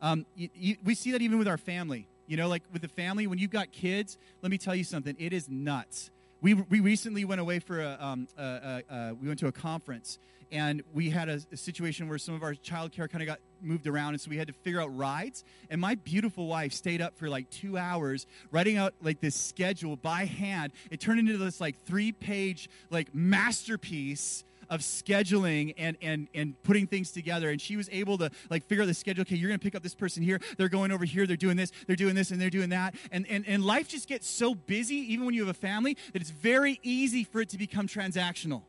Um, 0.00 0.26
you, 0.36 0.48
you, 0.54 0.76
we 0.84 0.94
see 0.94 1.12
that 1.12 1.22
even 1.22 1.38
with 1.38 1.48
our 1.48 1.58
family. 1.58 2.06
You 2.26 2.36
know, 2.36 2.48
like 2.48 2.62
with 2.72 2.82
the 2.82 2.88
family, 2.88 3.26
when 3.26 3.38
you've 3.38 3.50
got 3.50 3.70
kids, 3.70 4.16
let 4.42 4.50
me 4.50 4.58
tell 4.58 4.74
you 4.74 4.84
something, 4.84 5.14
it 5.18 5.32
is 5.32 5.48
nuts. 5.48 6.10
We, 6.40 6.54
we 6.54 6.80
recently 6.80 7.24
went 7.24 7.40
away 7.40 7.58
for 7.58 7.80
a, 7.80 7.96
um, 8.00 8.28
a, 8.38 8.42
a, 8.42 8.94
a 8.94 9.14
we 9.14 9.28
went 9.28 9.40
to 9.40 9.46
a 9.46 9.52
conference 9.52 10.18
and 10.52 10.82
we 10.92 11.10
had 11.10 11.28
a, 11.28 11.40
a 11.52 11.56
situation 11.56 12.08
where 12.08 12.18
some 12.18 12.34
of 12.34 12.42
our 12.42 12.54
childcare 12.54 13.10
kind 13.10 13.22
of 13.22 13.26
got 13.26 13.40
moved 13.60 13.86
around, 13.86 14.10
and 14.10 14.20
so 14.20 14.30
we 14.30 14.36
had 14.36 14.46
to 14.46 14.52
figure 14.52 14.80
out 14.80 14.94
rides. 14.96 15.42
And 15.70 15.80
my 15.80 15.94
beautiful 15.96 16.46
wife 16.46 16.72
stayed 16.72 17.00
up 17.00 17.16
for 17.16 17.28
like 17.28 17.50
two 17.50 17.76
hours 17.76 18.26
writing 18.50 18.76
out 18.76 18.94
like 19.02 19.20
this 19.20 19.34
schedule 19.34 19.96
by 19.96 20.26
hand. 20.26 20.72
It 20.90 21.00
turned 21.00 21.18
into 21.18 21.36
this 21.38 21.60
like 21.60 21.82
three-page 21.86 22.68
like 22.90 23.14
masterpiece 23.14 24.44
of 24.70 24.80
scheduling 24.80 25.74
and 25.76 25.96
and 26.02 26.28
and 26.34 26.62
putting 26.62 26.86
things 26.86 27.10
together. 27.10 27.50
And 27.50 27.60
she 27.60 27.76
was 27.76 27.88
able 27.90 28.18
to 28.18 28.30
like 28.50 28.64
figure 28.64 28.82
out 28.82 28.86
the 28.86 28.94
schedule. 28.94 29.22
Okay 29.22 29.36
you're 29.36 29.50
to 29.50 29.58
pick 29.58 29.74
up 29.74 29.82
this 29.82 29.94
person 29.94 30.22
here. 30.22 30.40
They're 30.56 30.68
going 30.68 30.92
over 30.92 31.04
here. 31.04 31.26
They're 31.26 31.36
doing 31.36 31.56
this. 31.56 31.72
They're 31.86 31.96
doing 31.96 32.14
this 32.14 32.30
and 32.30 32.40
they're 32.40 32.50
doing 32.50 32.70
that. 32.70 32.94
And 33.10 33.26
and 33.28 33.44
and 33.46 33.64
life 33.64 33.88
just 33.88 34.08
gets 34.08 34.28
so 34.28 34.54
busy 34.54 34.96
even 34.96 35.26
when 35.26 35.34
you 35.34 35.46
have 35.46 35.54
a 35.54 35.58
family 35.58 35.96
that 36.12 36.22
it's 36.22 36.30
very 36.30 36.80
easy 36.82 37.24
for 37.24 37.40
it 37.40 37.48
to 37.50 37.58
become 37.58 37.86
transactional 37.86 38.62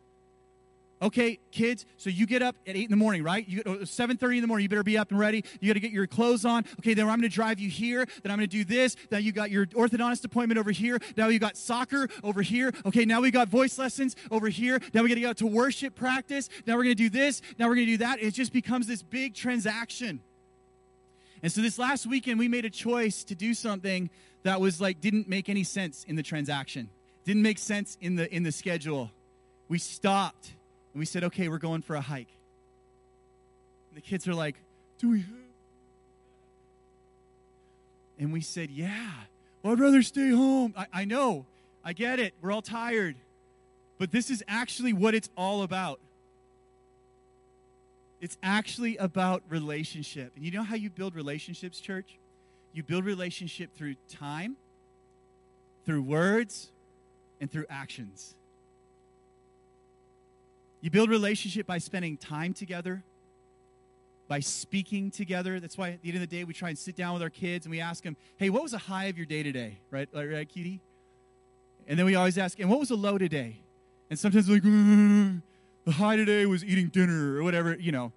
Okay, 1.02 1.40
kids, 1.52 1.86
so 1.98 2.10
you 2.10 2.26
get 2.26 2.42
up 2.42 2.56
at 2.66 2.76
8 2.76 2.86
in 2.86 2.90
the 2.90 2.96
morning, 2.96 3.22
right? 3.22 3.46
You 3.48 3.64
7.30 3.64 4.36
in 4.36 4.42
the 4.42 4.48
morning, 4.48 4.64
you 4.64 4.70
better 4.70 4.82
be 4.82 4.98
up 4.98 5.12
and 5.12 5.20
ready. 5.20 5.44
You 5.60 5.68
got 5.68 5.74
to 5.74 5.82
get 5.82 5.92
your 5.92 6.08
clothes 6.08 6.46
on. 6.46 6.64
Okay, 6.80 6.94
then 6.94 7.06
I'm 7.06 7.20
going 7.20 7.30
to 7.30 7.36
drive 7.36 7.60
you 7.60 7.70
here. 7.70 8.06
Then 8.24 8.32
I'm 8.32 8.38
going 8.38 8.48
to 8.50 8.58
do 8.58 8.64
this. 8.64 8.96
Now 9.12 9.18
you 9.18 9.34
got 9.34 9.52
your 9.52 9.66
orthodontist 9.68 10.24
appointment 10.24 10.58
over 10.58 10.72
here. 10.72 10.98
Now 11.18 11.28
you 11.28 11.38
got 11.38 11.58
soccer 11.58 12.08
over 12.24 12.42
here. 12.42 12.74
Okay, 12.86 13.04
now 13.04 13.20
we 13.20 13.30
got 13.30 13.50
voice 13.50 13.78
lessons 13.78 14.16
over 14.32 14.48
here. 14.48 14.80
Now 14.94 15.04
we 15.04 15.10
got 15.10 15.16
to 15.16 15.22
go 15.22 15.34
to 15.34 15.48
worship 15.48 15.96
practice. 15.96 16.48
Now 16.66 16.78
we're 16.78 16.84
going 16.84 16.96
to 16.96 17.04
do 17.04 17.10
this. 17.10 17.42
Now 17.60 17.68
we're 17.68 17.76
going 17.76 17.88
to 17.88 17.94
do 17.94 17.98
that. 17.98 18.22
It 18.22 18.34
just 18.34 18.54
becomes 18.54 18.88
this 18.88 19.04
big 19.04 19.36
transaction. 19.36 20.22
And 21.44 21.52
so 21.52 21.62
this 21.62 21.78
last 21.78 22.08
weekend, 22.08 22.40
we 22.40 22.48
made 22.48 22.64
a 22.64 22.70
choice 22.70 23.26
to 23.26 23.36
do 23.36 23.54
something 23.54 24.10
that 24.44 24.62
was 24.62 24.80
like, 24.80 25.02
didn't 25.02 25.28
make 25.28 25.50
any 25.50 25.64
sense 25.64 26.06
in 26.06 26.16
the 26.16 26.24
transaction, 26.24 26.90
didn't 27.26 27.42
make 27.42 27.60
sense 27.60 27.98
in 28.00 28.16
the, 28.16 28.34
in 28.34 28.44
the 28.44 28.52
schedule. 28.52 29.12
We 29.68 29.78
stopped 29.78 30.54
and 30.96 31.00
we 31.02 31.06
said, 31.06 31.26
okay, 31.26 31.50
we're 31.50 31.58
going 31.58 31.82
for 31.82 31.98
a 31.98 32.02
hike. 32.02 32.30
And 33.90 33.98
the 33.98 34.02
kids 34.02 34.30
are 34.30 34.34
like, 34.34 34.56
do 34.98 35.10
we? 35.10 35.26
And 38.18 38.32
we 38.32 38.40
said, 38.40 38.72
yeah. 38.72 39.12
Well, 39.62 39.74
I'd 39.74 39.80
rather 39.82 40.02
stay 40.02 40.30
home. 40.30 40.74
I, 40.78 40.86
I 40.94 41.04
know. 41.04 41.46
I 41.84 41.92
get 41.92 42.20
it. 42.20 42.34
We're 42.42 42.54
all 42.54 42.62
tired. 42.62 43.18
But 43.98 44.14
this 44.14 44.30
is 44.30 44.42
actually 44.48 44.94
what 44.94 45.14
it's 45.14 45.30
all 45.36 45.64
about. 45.64 46.00
It's 48.22 48.38
actually 48.42 48.96
about 48.96 49.44
relationship. 49.50 50.32
And 50.38 50.46
you 50.46 50.52
know 50.52 50.64
how 50.64 50.76
you 50.76 50.90
build 50.90 51.14
relationships, 51.14 51.82
church? 51.82 52.18
You 52.72 52.84
build 52.84 53.04
relationship 53.04 53.76
through 53.76 53.96
time, 54.08 54.56
through 55.86 56.04
words, 56.04 56.70
and 57.42 57.52
through 57.52 57.66
actions. 57.70 58.34
You 60.86 60.92
build 60.92 61.10
relationship 61.10 61.66
by 61.66 61.80
spending 61.80 62.16
time 62.16 62.54
together, 62.54 63.04
by 64.28 64.40
speaking 64.40 65.10
together. 65.10 65.60
That's 65.60 65.80
why 65.80 65.90
at 65.90 66.04
the 66.04 66.10
end 66.10 66.18
of 66.18 66.22
the 66.22 66.28
day, 66.28 66.44
we 66.44 66.54
try 66.54 66.70
and 66.70 66.78
sit 66.78 66.96
down 66.96 67.16
with 67.16 67.24
our 67.24 67.32
kids 67.32 67.66
and 67.66 67.72
we 67.72 67.82
ask 67.82 68.04
them, 68.04 68.16
hey, 68.38 68.52
what 68.52 68.62
was 68.62 68.74
the 68.74 68.78
high 68.78 69.06
of 69.06 69.18
your 69.18 69.26
day 69.26 69.42
today? 69.42 69.80
Right, 69.90 70.08
right, 70.14 70.48
cutie? 70.48 70.82
And 71.88 71.98
then 71.98 72.06
we 72.06 72.14
always 72.14 72.38
ask, 72.38 72.60
and 72.60 72.70
what 72.70 72.80
was 72.80 72.90
the 72.90 72.98
low 72.98 73.18
today? 73.18 73.62
And 74.12 74.20
sometimes 74.20 74.48
we're 74.48 74.62
like, 74.62 75.42
the 75.86 75.92
high 75.92 76.18
today 76.18 76.46
was 76.46 76.64
eating 76.64 76.90
dinner 76.90 77.38
or 77.38 77.44
whatever, 77.44 77.74
you 77.74 77.92
know. 77.92 78.12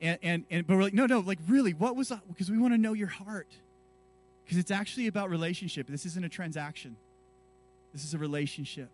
And, 0.00 0.18
and, 0.22 0.44
and 0.50 0.66
but 0.66 0.78
we're 0.78 0.84
like, 0.84 0.94
no, 0.94 1.04
no, 1.04 1.20
like 1.20 1.40
really, 1.46 1.74
what 1.74 1.96
was 1.96 2.08
that? 2.08 2.26
Because 2.28 2.50
we 2.50 2.56
want 2.56 2.72
to 2.72 2.78
know 2.78 2.94
your 2.94 3.08
heart. 3.08 3.48
Because 4.42 4.56
it's 4.56 4.70
actually 4.70 5.06
about 5.06 5.28
relationship. 5.28 5.86
This 5.86 6.06
isn't 6.06 6.24
a 6.24 6.30
transaction. 6.30 6.96
This 7.92 8.06
is 8.06 8.14
a 8.14 8.18
relationship. 8.18 8.88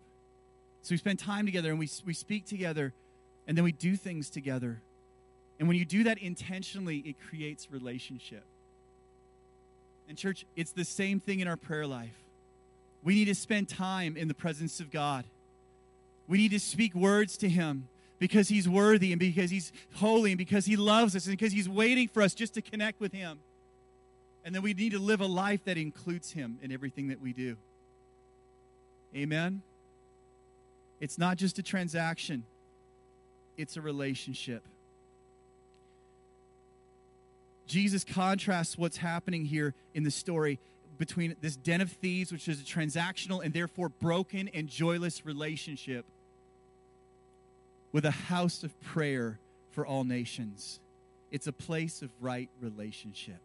So 0.81 0.91
we 0.91 0.97
spend 0.97 1.19
time 1.19 1.45
together 1.45 1.69
and 1.69 1.79
we, 1.79 1.89
we 2.05 2.13
speak 2.13 2.45
together 2.45 2.91
and 3.47 3.57
then 3.57 3.63
we 3.63 3.71
do 3.71 3.95
things 3.95 4.29
together. 4.29 4.81
And 5.59 5.67
when 5.67 5.77
you 5.77 5.85
do 5.85 6.03
that 6.05 6.17
intentionally, 6.17 6.97
it 6.99 7.15
creates 7.29 7.71
relationship. 7.71 8.43
And, 10.09 10.17
church, 10.17 10.45
it's 10.55 10.71
the 10.71 10.85
same 10.85 11.19
thing 11.19 11.39
in 11.39 11.47
our 11.47 11.57
prayer 11.57 11.87
life. 11.87 12.17
We 13.03 13.15
need 13.15 13.25
to 13.25 13.35
spend 13.35 13.69
time 13.69 14.17
in 14.17 14.27
the 14.27 14.33
presence 14.33 14.79
of 14.79 14.91
God. 14.91 15.25
We 16.27 16.37
need 16.37 16.51
to 16.51 16.59
speak 16.59 16.95
words 16.95 17.37
to 17.37 17.49
Him 17.49 17.87
because 18.19 18.47
He's 18.47 18.67
worthy 18.67 19.11
and 19.11 19.19
because 19.19 19.51
He's 19.51 19.71
holy 19.95 20.31
and 20.31 20.37
because 20.37 20.65
He 20.65 20.75
loves 20.75 21.15
us 21.15 21.25
and 21.25 21.37
because 21.37 21.53
He's 21.53 21.67
waiting 21.67 22.07
for 22.07 22.21
us 22.21 22.33
just 22.33 22.53
to 22.53 22.61
connect 22.61 22.99
with 22.99 23.11
Him. 23.11 23.39
And 24.45 24.53
then 24.53 24.61
we 24.61 24.73
need 24.73 24.91
to 24.91 24.99
live 24.99 25.21
a 25.21 25.25
life 25.25 25.63
that 25.65 25.77
includes 25.77 26.31
Him 26.31 26.57
in 26.61 26.71
everything 26.71 27.09
that 27.09 27.21
we 27.21 27.33
do. 27.33 27.57
Amen? 29.15 29.61
It's 30.99 31.17
not 31.17 31.37
just 31.37 31.59
a 31.59 31.63
transaction, 31.63 32.45
it's 33.57 33.77
a 33.77 33.81
relationship. 33.81 34.63
Jesus 37.65 38.03
contrasts 38.03 38.77
what's 38.77 38.97
happening 38.97 39.45
here 39.45 39.73
in 39.93 40.03
the 40.03 40.11
story 40.11 40.59
between 40.97 41.35
this 41.41 41.55
den 41.55 41.81
of 41.81 41.91
thieves, 41.91 42.31
which 42.31 42.47
is 42.47 42.61
a 42.61 42.63
transactional 42.63 43.43
and 43.43 43.53
therefore 43.53 43.89
broken 43.89 44.49
and 44.49 44.67
joyless 44.67 45.25
relationship, 45.25 46.05
with 47.91 48.05
a 48.05 48.11
house 48.11 48.63
of 48.63 48.79
prayer 48.81 49.39
for 49.71 49.85
all 49.85 50.03
nations. 50.03 50.79
It's 51.31 51.47
a 51.47 51.53
place 51.53 52.01
of 52.01 52.09
right 52.21 52.49
relationship. 52.61 53.39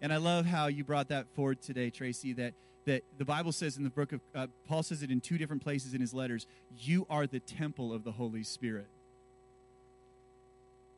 And 0.00 0.12
I 0.12 0.18
love 0.18 0.46
how 0.46 0.66
you 0.68 0.84
brought 0.84 1.08
that 1.08 1.26
forward 1.34 1.60
today, 1.60 1.90
Tracy, 1.90 2.32
that 2.34 2.54
that 2.84 3.02
the 3.18 3.24
Bible 3.24 3.52
says 3.52 3.76
in 3.76 3.84
the 3.84 3.90
book 3.90 4.12
of, 4.12 4.20
uh, 4.34 4.46
Paul 4.66 4.82
says 4.82 5.02
it 5.02 5.10
in 5.10 5.20
two 5.20 5.38
different 5.38 5.62
places 5.62 5.94
in 5.94 6.00
his 6.00 6.14
letters 6.14 6.46
you 6.78 7.06
are 7.10 7.26
the 7.26 7.40
temple 7.40 7.92
of 7.92 8.04
the 8.04 8.12
Holy 8.12 8.42
Spirit. 8.42 8.86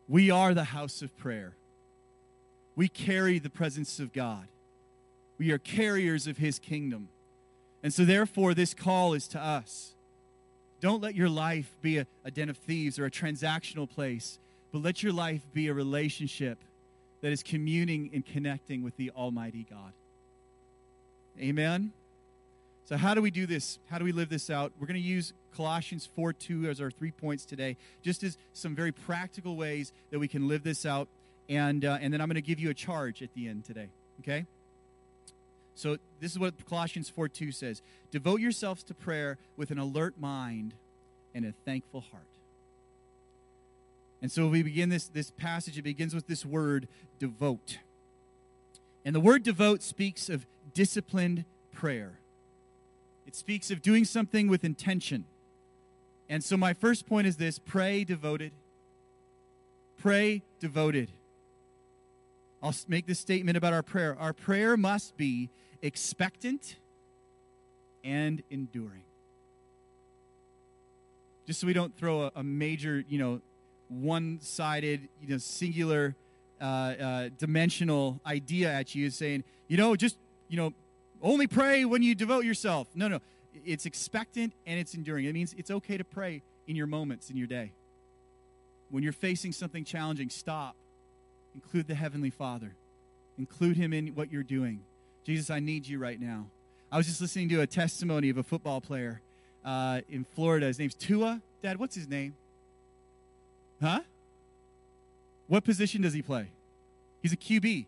We 0.08 0.30
are 0.30 0.54
the 0.54 0.64
house 0.64 1.02
of 1.02 1.16
prayer. 1.16 1.54
We 2.76 2.88
carry 2.88 3.38
the 3.38 3.50
presence 3.50 4.00
of 4.00 4.12
God. 4.12 4.46
We 5.38 5.52
are 5.52 5.58
carriers 5.58 6.26
of 6.26 6.38
his 6.38 6.58
kingdom. 6.58 7.08
And 7.82 7.94
so, 7.94 8.04
therefore, 8.04 8.52
this 8.52 8.74
call 8.74 9.14
is 9.14 9.26
to 9.28 9.40
us. 9.40 9.94
Don't 10.80 11.02
let 11.02 11.14
your 11.14 11.28
life 11.28 11.74
be 11.80 11.98
a, 11.98 12.06
a 12.24 12.30
den 12.30 12.48
of 12.48 12.56
thieves 12.56 12.98
or 12.98 13.04
a 13.04 13.10
transactional 13.10 13.88
place, 13.88 14.38
but 14.72 14.82
let 14.82 15.02
your 15.02 15.12
life 15.12 15.42
be 15.52 15.68
a 15.68 15.74
relationship 15.74 16.58
that 17.20 17.32
is 17.32 17.42
communing 17.42 18.10
and 18.12 18.24
connecting 18.24 18.82
with 18.82 18.96
the 18.96 19.10
Almighty 19.10 19.66
God. 19.68 19.92
Amen? 21.40 21.92
So, 22.84 22.96
how 22.96 23.14
do 23.14 23.22
we 23.22 23.30
do 23.30 23.46
this? 23.46 23.78
How 23.88 23.98
do 23.98 24.04
we 24.04 24.12
live 24.12 24.28
this 24.28 24.50
out? 24.50 24.72
We're 24.78 24.86
going 24.86 25.00
to 25.00 25.08
use 25.08 25.32
Colossians 25.56 26.08
4 26.14 26.32
2 26.32 26.68
as 26.68 26.80
our 26.80 26.90
three 26.90 27.12
points 27.12 27.44
today, 27.44 27.76
just 28.02 28.22
as 28.22 28.36
some 28.52 28.74
very 28.74 28.92
practical 28.92 29.56
ways 29.56 29.92
that 30.10 30.18
we 30.18 30.28
can 30.28 30.48
live 30.48 30.64
this 30.64 30.84
out. 30.84 31.08
And, 31.48 31.84
uh, 31.84 31.98
and 32.00 32.12
then 32.12 32.20
I'm 32.20 32.28
going 32.28 32.34
to 32.34 32.42
give 32.42 32.60
you 32.60 32.70
a 32.70 32.74
charge 32.74 33.22
at 33.22 33.32
the 33.34 33.48
end 33.48 33.64
today. 33.64 33.88
Okay? 34.20 34.44
So, 35.74 35.96
this 36.20 36.32
is 36.32 36.38
what 36.38 36.54
Colossians 36.68 37.08
4 37.08 37.28
2 37.28 37.52
says 37.52 37.80
Devote 38.10 38.40
yourselves 38.40 38.82
to 38.84 38.94
prayer 38.94 39.38
with 39.56 39.70
an 39.70 39.78
alert 39.78 40.20
mind 40.20 40.74
and 41.34 41.46
a 41.46 41.52
thankful 41.64 42.02
heart. 42.02 42.24
And 44.20 44.30
so, 44.30 44.48
we 44.48 44.62
begin 44.62 44.90
this, 44.90 45.06
this 45.06 45.30
passage, 45.30 45.78
it 45.78 45.82
begins 45.82 46.14
with 46.14 46.26
this 46.26 46.44
word, 46.44 46.86
devote. 47.18 47.78
And 49.04 49.14
the 49.14 49.20
word 49.20 49.42
devote 49.42 49.82
speaks 49.82 50.28
of 50.28 50.46
disciplined 50.72 51.44
prayer. 51.72 52.18
It 53.26 53.34
speaks 53.34 53.70
of 53.70 53.82
doing 53.82 54.04
something 54.04 54.48
with 54.48 54.64
intention. 54.64 55.24
And 56.28 56.42
so, 56.42 56.56
my 56.56 56.72
first 56.72 57.06
point 57.06 57.26
is 57.26 57.36
this 57.36 57.58
pray 57.58 58.04
devoted. 58.04 58.52
Pray 59.98 60.42
devoted. 60.58 61.10
I'll 62.62 62.74
make 62.88 63.06
this 63.06 63.18
statement 63.18 63.56
about 63.56 63.72
our 63.72 63.82
prayer. 63.82 64.16
Our 64.18 64.32
prayer 64.32 64.76
must 64.76 65.16
be 65.16 65.50
expectant 65.82 66.76
and 68.04 68.42
enduring. 68.50 69.02
Just 71.46 71.60
so 71.60 71.66
we 71.66 71.72
don't 71.72 71.96
throw 71.96 72.22
a, 72.22 72.32
a 72.36 72.42
major, 72.42 73.04
you 73.08 73.18
know, 73.18 73.40
one 73.88 74.38
sided, 74.40 75.08
you 75.20 75.28
know, 75.28 75.38
singular 75.38 76.14
uh, 76.60 76.64
uh, 76.64 77.28
dimensional 77.38 78.20
idea 78.24 78.70
at 78.70 78.94
you, 78.94 79.10
saying, 79.10 79.42
you 79.66 79.76
know, 79.76 79.96
just, 79.96 80.16
you 80.50 80.56
know, 80.56 80.74
only 81.22 81.46
pray 81.46 81.84
when 81.84 82.02
you 82.02 82.14
devote 82.14 82.44
yourself. 82.44 82.88
No, 82.94 83.08
no. 83.08 83.20
It's 83.64 83.86
expectant 83.86 84.52
and 84.66 84.78
it's 84.78 84.94
enduring. 84.94 85.24
It 85.24 85.32
means 85.32 85.54
it's 85.56 85.70
okay 85.70 85.96
to 85.96 86.04
pray 86.04 86.42
in 86.66 86.76
your 86.76 86.86
moments 86.86 87.30
in 87.30 87.36
your 87.36 87.46
day. 87.46 87.72
When 88.90 89.02
you're 89.02 89.12
facing 89.12 89.52
something 89.52 89.84
challenging, 89.84 90.28
stop. 90.28 90.74
Include 91.54 91.86
the 91.86 91.94
Heavenly 91.94 92.30
Father. 92.30 92.74
Include 93.38 93.76
Him 93.76 93.92
in 93.92 94.08
what 94.08 94.32
you're 94.32 94.42
doing. 94.42 94.80
Jesus, 95.24 95.50
I 95.50 95.60
need 95.60 95.86
you 95.86 95.98
right 95.98 96.20
now. 96.20 96.46
I 96.90 96.96
was 96.96 97.06
just 97.06 97.20
listening 97.20 97.48
to 97.50 97.60
a 97.60 97.66
testimony 97.66 98.30
of 98.30 98.38
a 98.38 98.42
football 98.42 98.80
player 98.80 99.20
uh, 99.64 100.00
in 100.08 100.24
Florida. 100.24 100.66
His 100.66 100.78
name's 100.78 100.94
Tua. 100.94 101.40
Dad, 101.62 101.78
what's 101.78 101.94
his 101.94 102.08
name? 102.08 102.34
Huh? 103.80 104.00
What 105.46 105.64
position 105.64 106.02
does 106.02 106.12
he 106.12 106.22
play? 106.22 106.48
He's 107.22 107.32
a 107.32 107.36
QB. 107.36 107.86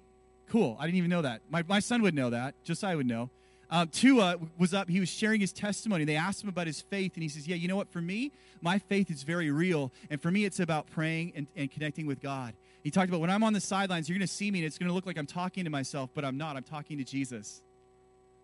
Cool. 0.52 0.76
I 0.78 0.84
didn't 0.84 0.98
even 0.98 1.08
know 1.08 1.22
that. 1.22 1.40
My, 1.48 1.64
my 1.66 1.78
son 1.78 2.02
would 2.02 2.14
know 2.14 2.28
that. 2.28 2.54
I 2.82 2.94
would 2.94 3.06
know. 3.06 3.30
Um, 3.70 3.88
Tua 3.88 4.36
was 4.58 4.74
up. 4.74 4.90
He 4.90 5.00
was 5.00 5.08
sharing 5.08 5.40
his 5.40 5.50
testimony. 5.50 6.04
They 6.04 6.16
asked 6.16 6.42
him 6.42 6.50
about 6.50 6.66
his 6.66 6.82
faith, 6.82 7.12
and 7.14 7.22
he 7.22 7.30
says, 7.30 7.48
Yeah, 7.48 7.56
you 7.56 7.68
know 7.68 7.76
what? 7.76 7.90
For 7.90 8.02
me, 8.02 8.32
my 8.60 8.78
faith 8.78 9.10
is 9.10 9.22
very 9.22 9.50
real. 9.50 9.90
And 10.10 10.20
for 10.20 10.30
me, 10.30 10.44
it's 10.44 10.60
about 10.60 10.90
praying 10.90 11.32
and, 11.36 11.46
and 11.56 11.70
connecting 11.70 12.04
with 12.04 12.20
God. 12.20 12.52
He 12.84 12.90
talked 12.90 13.08
about 13.08 13.22
when 13.22 13.30
I'm 13.30 13.42
on 13.42 13.54
the 13.54 13.62
sidelines, 13.62 14.10
you're 14.10 14.18
going 14.18 14.28
to 14.28 14.32
see 14.32 14.50
me, 14.50 14.58
and 14.58 14.66
it's 14.66 14.76
going 14.76 14.88
to 14.88 14.94
look 14.94 15.06
like 15.06 15.16
I'm 15.16 15.24
talking 15.24 15.64
to 15.64 15.70
myself, 15.70 16.10
but 16.12 16.22
I'm 16.22 16.36
not. 16.36 16.54
I'm 16.54 16.64
talking 16.64 16.98
to 16.98 17.04
Jesus 17.04 17.62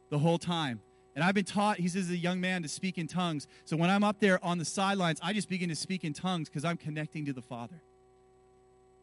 the 0.08 0.18
whole 0.18 0.38
time. 0.38 0.80
And 1.14 1.22
I've 1.22 1.34
been 1.34 1.44
taught, 1.44 1.76
he 1.76 1.88
says, 1.88 2.06
as 2.06 2.10
a 2.12 2.16
young 2.16 2.40
man, 2.40 2.62
to 2.62 2.70
speak 2.70 2.96
in 2.96 3.06
tongues. 3.06 3.46
So 3.66 3.76
when 3.76 3.90
I'm 3.90 4.02
up 4.02 4.18
there 4.18 4.42
on 4.42 4.56
the 4.56 4.64
sidelines, 4.64 5.20
I 5.22 5.34
just 5.34 5.50
begin 5.50 5.68
to 5.68 5.76
speak 5.76 6.04
in 6.04 6.14
tongues 6.14 6.48
because 6.48 6.64
I'm 6.64 6.78
connecting 6.78 7.26
to 7.26 7.34
the 7.34 7.42
Father. 7.42 7.82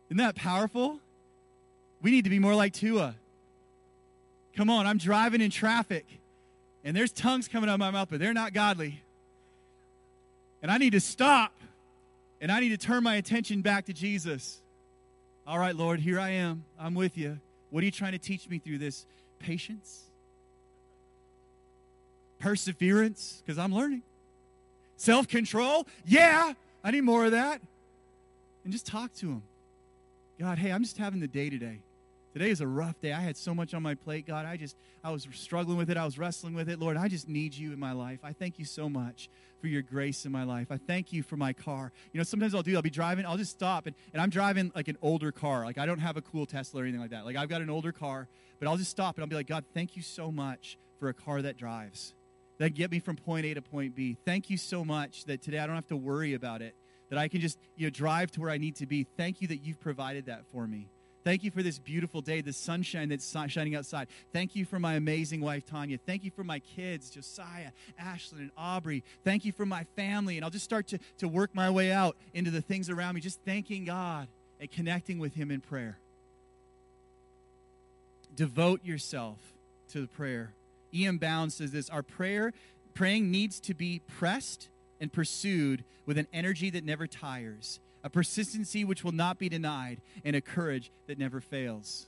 Isn't 0.09 0.17
that 0.17 0.35
powerful? 0.35 1.01
We 2.05 2.11
need 2.11 2.25
to 2.25 2.29
be 2.29 2.37
more 2.37 2.53
like 2.53 2.71
Tua. 2.71 3.15
Come 4.55 4.69
on, 4.69 4.85
I'm 4.85 4.99
driving 4.99 5.41
in 5.41 5.49
traffic 5.49 6.05
and 6.83 6.95
there's 6.95 7.11
tongues 7.11 7.47
coming 7.47 7.67
out 7.67 7.73
of 7.73 7.79
my 7.79 7.89
mouth, 7.89 8.09
but 8.11 8.19
they're 8.19 8.31
not 8.31 8.53
godly. 8.53 9.01
And 10.61 10.69
I 10.69 10.77
need 10.77 10.91
to 10.91 10.99
stop 10.99 11.51
and 12.39 12.51
I 12.51 12.59
need 12.59 12.69
to 12.69 12.77
turn 12.77 13.01
my 13.01 13.15
attention 13.15 13.61
back 13.61 13.87
to 13.87 13.93
Jesus. 13.93 14.61
All 15.47 15.57
right, 15.57 15.75
Lord, 15.75 15.99
here 15.99 16.19
I 16.19 16.29
am. 16.29 16.63
I'm 16.79 16.93
with 16.93 17.17
you. 17.17 17.39
What 17.71 17.81
are 17.81 17.85
you 17.85 17.91
trying 17.91 18.11
to 18.11 18.19
teach 18.19 18.47
me 18.47 18.59
through 18.59 18.77
this? 18.77 19.07
Patience? 19.39 20.03
Perseverance? 22.37 23.41
Because 23.43 23.57
I'm 23.57 23.73
learning. 23.73 24.03
Self 24.95 25.27
control? 25.27 25.87
Yeah, 26.05 26.53
I 26.83 26.91
need 26.91 27.01
more 27.01 27.25
of 27.25 27.31
that. 27.31 27.61
And 28.63 28.71
just 28.71 28.85
talk 28.85 29.11
to 29.15 29.27
Him. 29.27 29.41
God, 30.39 30.59
hey, 30.59 30.71
I'm 30.71 30.83
just 30.83 30.97
having 30.97 31.19
the 31.19 31.27
day 31.27 31.49
today. 31.49 31.79
Today 32.35 32.49
is 32.49 32.59
a 32.59 32.67
rough 32.67 32.99
day. 32.99 33.13
I 33.13 33.21
had 33.21 33.37
so 33.37 33.55
much 33.55 33.73
on 33.73 33.81
my 33.81 33.95
plate, 33.95 34.27
God. 34.27 34.45
I 34.45 34.57
just, 34.57 34.75
I 35.01 35.09
was 35.09 35.25
struggling 35.31 35.77
with 35.77 35.89
it. 35.89 35.95
I 35.95 36.03
was 36.03 36.19
wrestling 36.19 36.53
with 36.53 36.67
it. 36.67 36.79
Lord, 36.79 36.97
I 36.97 37.07
just 37.07 37.29
need 37.29 37.53
you 37.53 37.71
in 37.71 37.79
my 37.79 37.93
life. 37.93 38.19
I 38.25 38.33
thank 38.33 38.59
you 38.59 38.65
so 38.65 38.89
much 38.89 39.29
for 39.61 39.67
your 39.67 39.81
grace 39.81 40.25
in 40.25 40.33
my 40.33 40.43
life. 40.43 40.67
I 40.69 40.75
thank 40.75 41.13
you 41.13 41.23
for 41.23 41.37
my 41.37 41.53
car. 41.53 41.93
You 42.11 42.17
know, 42.17 42.25
sometimes 42.25 42.53
I'll 42.53 42.61
do, 42.61 42.75
I'll 42.75 42.81
be 42.81 42.89
driving, 42.89 43.25
I'll 43.25 43.37
just 43.37 43.51
stop, 43.51 43.85
and, 43.85 43.95
and 44.11 44.21
I'm 44.21 44.29
driving 44.29 44.69
like 44.75 44.89
an 44.89 44.97
older 45.01 45.31
car. 45.31 45.63
Like, 45.63 45.77
I 45.77 45.85
don't 45.85 45.99
have 45.99 46.17
a 46.17 46.21
cool 46.21 46.45
Tesla 46.45 46.81
or 46.81 46.83
anything 46.83 46.99
like 46.99 47.11
that. 47.11 47.23
Like, 47.23 47.37
I've 47.37 47.47
got 47.47 47.61
an 47.61 47.69
older 47.69 47.93
car, 47.93 48.27
but 48.59 48.67
I'll 48.67 48.75
just 48.75 48.91
stop 48.91 49.15
and 49.15 49.23
I'll 49.23 49.29
be 49.29 49.37
like, 49.37 49.47
God, 49.47 49.63
thank 49.73 49.95
you 49.95 50.01
so 50.01 50.29
much 50.29 50.77
for 50.99 51.07
a 51.07 51.13
car 51.13 51.41
that 51.41 51.55
drives, 51.55 52.15
that 52.57 52.73
get 52.73 52.91
me 52.91 52.99
from 52.99 53.15
point 53.15 53.45
A 53.45 53.53
to 53.53 53.61
point 53.61 53.95
B. 53.95 54.17
Thank 54.25 54.49
you 54.49 54.57
so 54.57 54.83
much 54.83 55.23
that 55.23 55.41
today 55.41 55.59
I 55.59 55.67
don't 55.67 55.75
have 55.75 55.87
to 55.87 55.95
worry 55.95 56.33
about 56.33 56.61
it 56.61 56.75
that 57.09 57.17
I 57.17 57.29
can 57.29 57.39
just 57.39 57.57
you 57.77 57.85
know 57.85 57.91
drive 57.91 58.29
to 58.31 58.41
where 58.41 58.49
I 58.49 58.57
need 58.57 58.75
to 58.77 58.85
be. 58.85 59.05
Thank 59.15 59.39
you 59.39 59.47
that 59.47 59.63
you've 59.63 59.79
provided 59.79 60.25
that 60.25 60.45
for 60.51 60.67
me. 60.67 60.89
Thank 61.25 61.43
you 61.43 61.49
for 61.49 61.63
this 61.63 61.79
beautiful 61.79 62.21
day, 62.21 62.41
the 62.41 62.53
sunshine 62.53 63.09
that's 63.09 63.35
shining 63.47 63.75
outside. 63.75 64.07
Thank 64.31 64.55
you 64.55 64.63
for 64.63 64.77
my 64.77 64.93
amazing 64.93 65.41
wife, 65.41 65.65
Tanya. 65.65 65.97
Thank 65.97 66.23
you 66.23 66.29
for 66.29 66.43
my 66.43 66.59
kids, 66.59 67.09
Josiah, 67.09 67.71
Ashlyn, 67.99 68.38
and 68.38 68.51
Aubrey. 68.55 69.03
Thank 69.23 69.43
you 69.43 69.51
for 69.51 69.65
my 69.65 69.85
family. 69.95 70.38
And 70.38 70.45
I'll 70.45 70.51
just 70.51 70.63
start 70.63 70.85
to, 70.89 70.99
to 71.17 71.27
work 71.27 71.49
my 71.55 71.71
way 71.71 71.91
out 71.91 72.15
into 72.35 72.51
the 72.51 72.61
things 72.61 72.91
around 72.91 73.15
me, 73.15 73.21
just 73.21 73.39
thanking 73.43 73.85
God 73.85 74.27
and 74.61 74.69
connecting 74.69 75.17
with 75.17 75.33
Him 75.33 75.49
in 75.49 75.61
prayer. 75.61 75.97
Devote 78.35 78.85
yourself 78.85 79.39
to 79.93 80.01
the 80.01 80.07
prayer. 80.07 80.51
E.M. 80.93 81.17
Bounds 81.17 81.55
says 81.55 81.71
this 81.71 81.89
Our 81.89 82.03
prayer, 82.03 82.53
praying 82.93 83.31
needs 83.31 83.59
to 83.61 83.73
be 83.73 83.99
pressed 84.19 84.69
and 85.01 85.11
pursued 85.11 85.83
with 86.05 86.19
an 86.19 86.27
energy 86.31 86.69
that 86.69 86.83
never 86.83 87.07
tires, 87.07 87.79
a 88.05 88.09
persistency 88.09 88.85
which 88.85 89.03
will 89.03 89.11
not 89.11 89.39
be 89.39 89.49
denied, 89.49 89.99
and 90.23 90.35
a 90.35 90.41
courage 90.41 90.91
that 91.07 91.17
never 91.17 91.41
fails. 91.41 92.05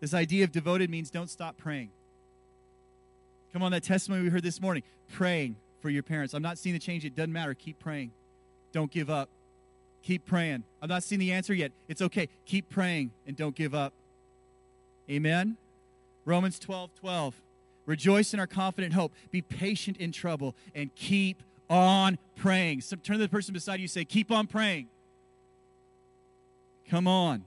This 0.00 0.14
idea 0.14 0.44
of 0.44 0.50
devoted 0.50 0.88
means 0.88 1.10
don't 1.10 1.28
stop 1.28 1.58
praying. 1.58 1.90
Come 3.52 3.62
on, 3.62 3.70
that 3.72 3.82
testimony 3.82 4.22
we 4.22 4.30
heard 4.30 4.42
this 4.42 4.62
morning 4.62 4.82
praying 5.12 5.56
for 5.82 5.90
your 5.90 6.02
parents. 6.02 6.32
I'm 6.32 6.42
not 6.42 6.56
seeing 6.56 6.72
the 6.72 6.78
change. 6.78 7.04
It 7.04 7.14
doesn't 7.14 7.34
matter. 7.34 7.52
Keep 7.52 7.80
praying. 7.80 8.12
Don't 8.72 8.90
give 8.90 9.10
up. 9.10 9.28
Keep 10.02 10.24
praying. 10.24 10.64
I'm 10.80 10.88
not 10.88 11.02
seeing 11.02 11.18
the 11.18 11.32
answer 11.32 11.52
yet. 11.52 11.72
It's 11.86 12.00
okay. 12.00 12.30
Keep 12.46 12.70
praying 12.70 13.10
and 13.26 13.36
don't 13.36 13.54
give 13.54 13.74
up. 13.74 13.92
Amen. 15.10 15.58
Romans 16.24 16.58
12 16.58 16.94
12. 16.98 17.34
Rejoice 17.84 18.32
in 18.32 18.40
our 18.40 18.46
confident 18.46 18.94
hope. 18.94 19.12
Be 19.30 19.42
patient 19.42 19.98
in 19.98 20.12
trouble 20.12 20.54
and 20.74 20.94
keep 20.94 21.42
on 21.68 22.18
praying. 22.36 22.80
So 22.80 22.96
turn 22.96 23.18
to 23.18 23.22
the 23.22 23.28
person 23.28 23.52
beside 23.52 23.80
you 23.80 23.88
say, 23.88 24.06
Keep 24.06 24.30
on 24.30 24.46
praying. 24.46 24.88
Come 26.90 27.06
on. 27.06 27.44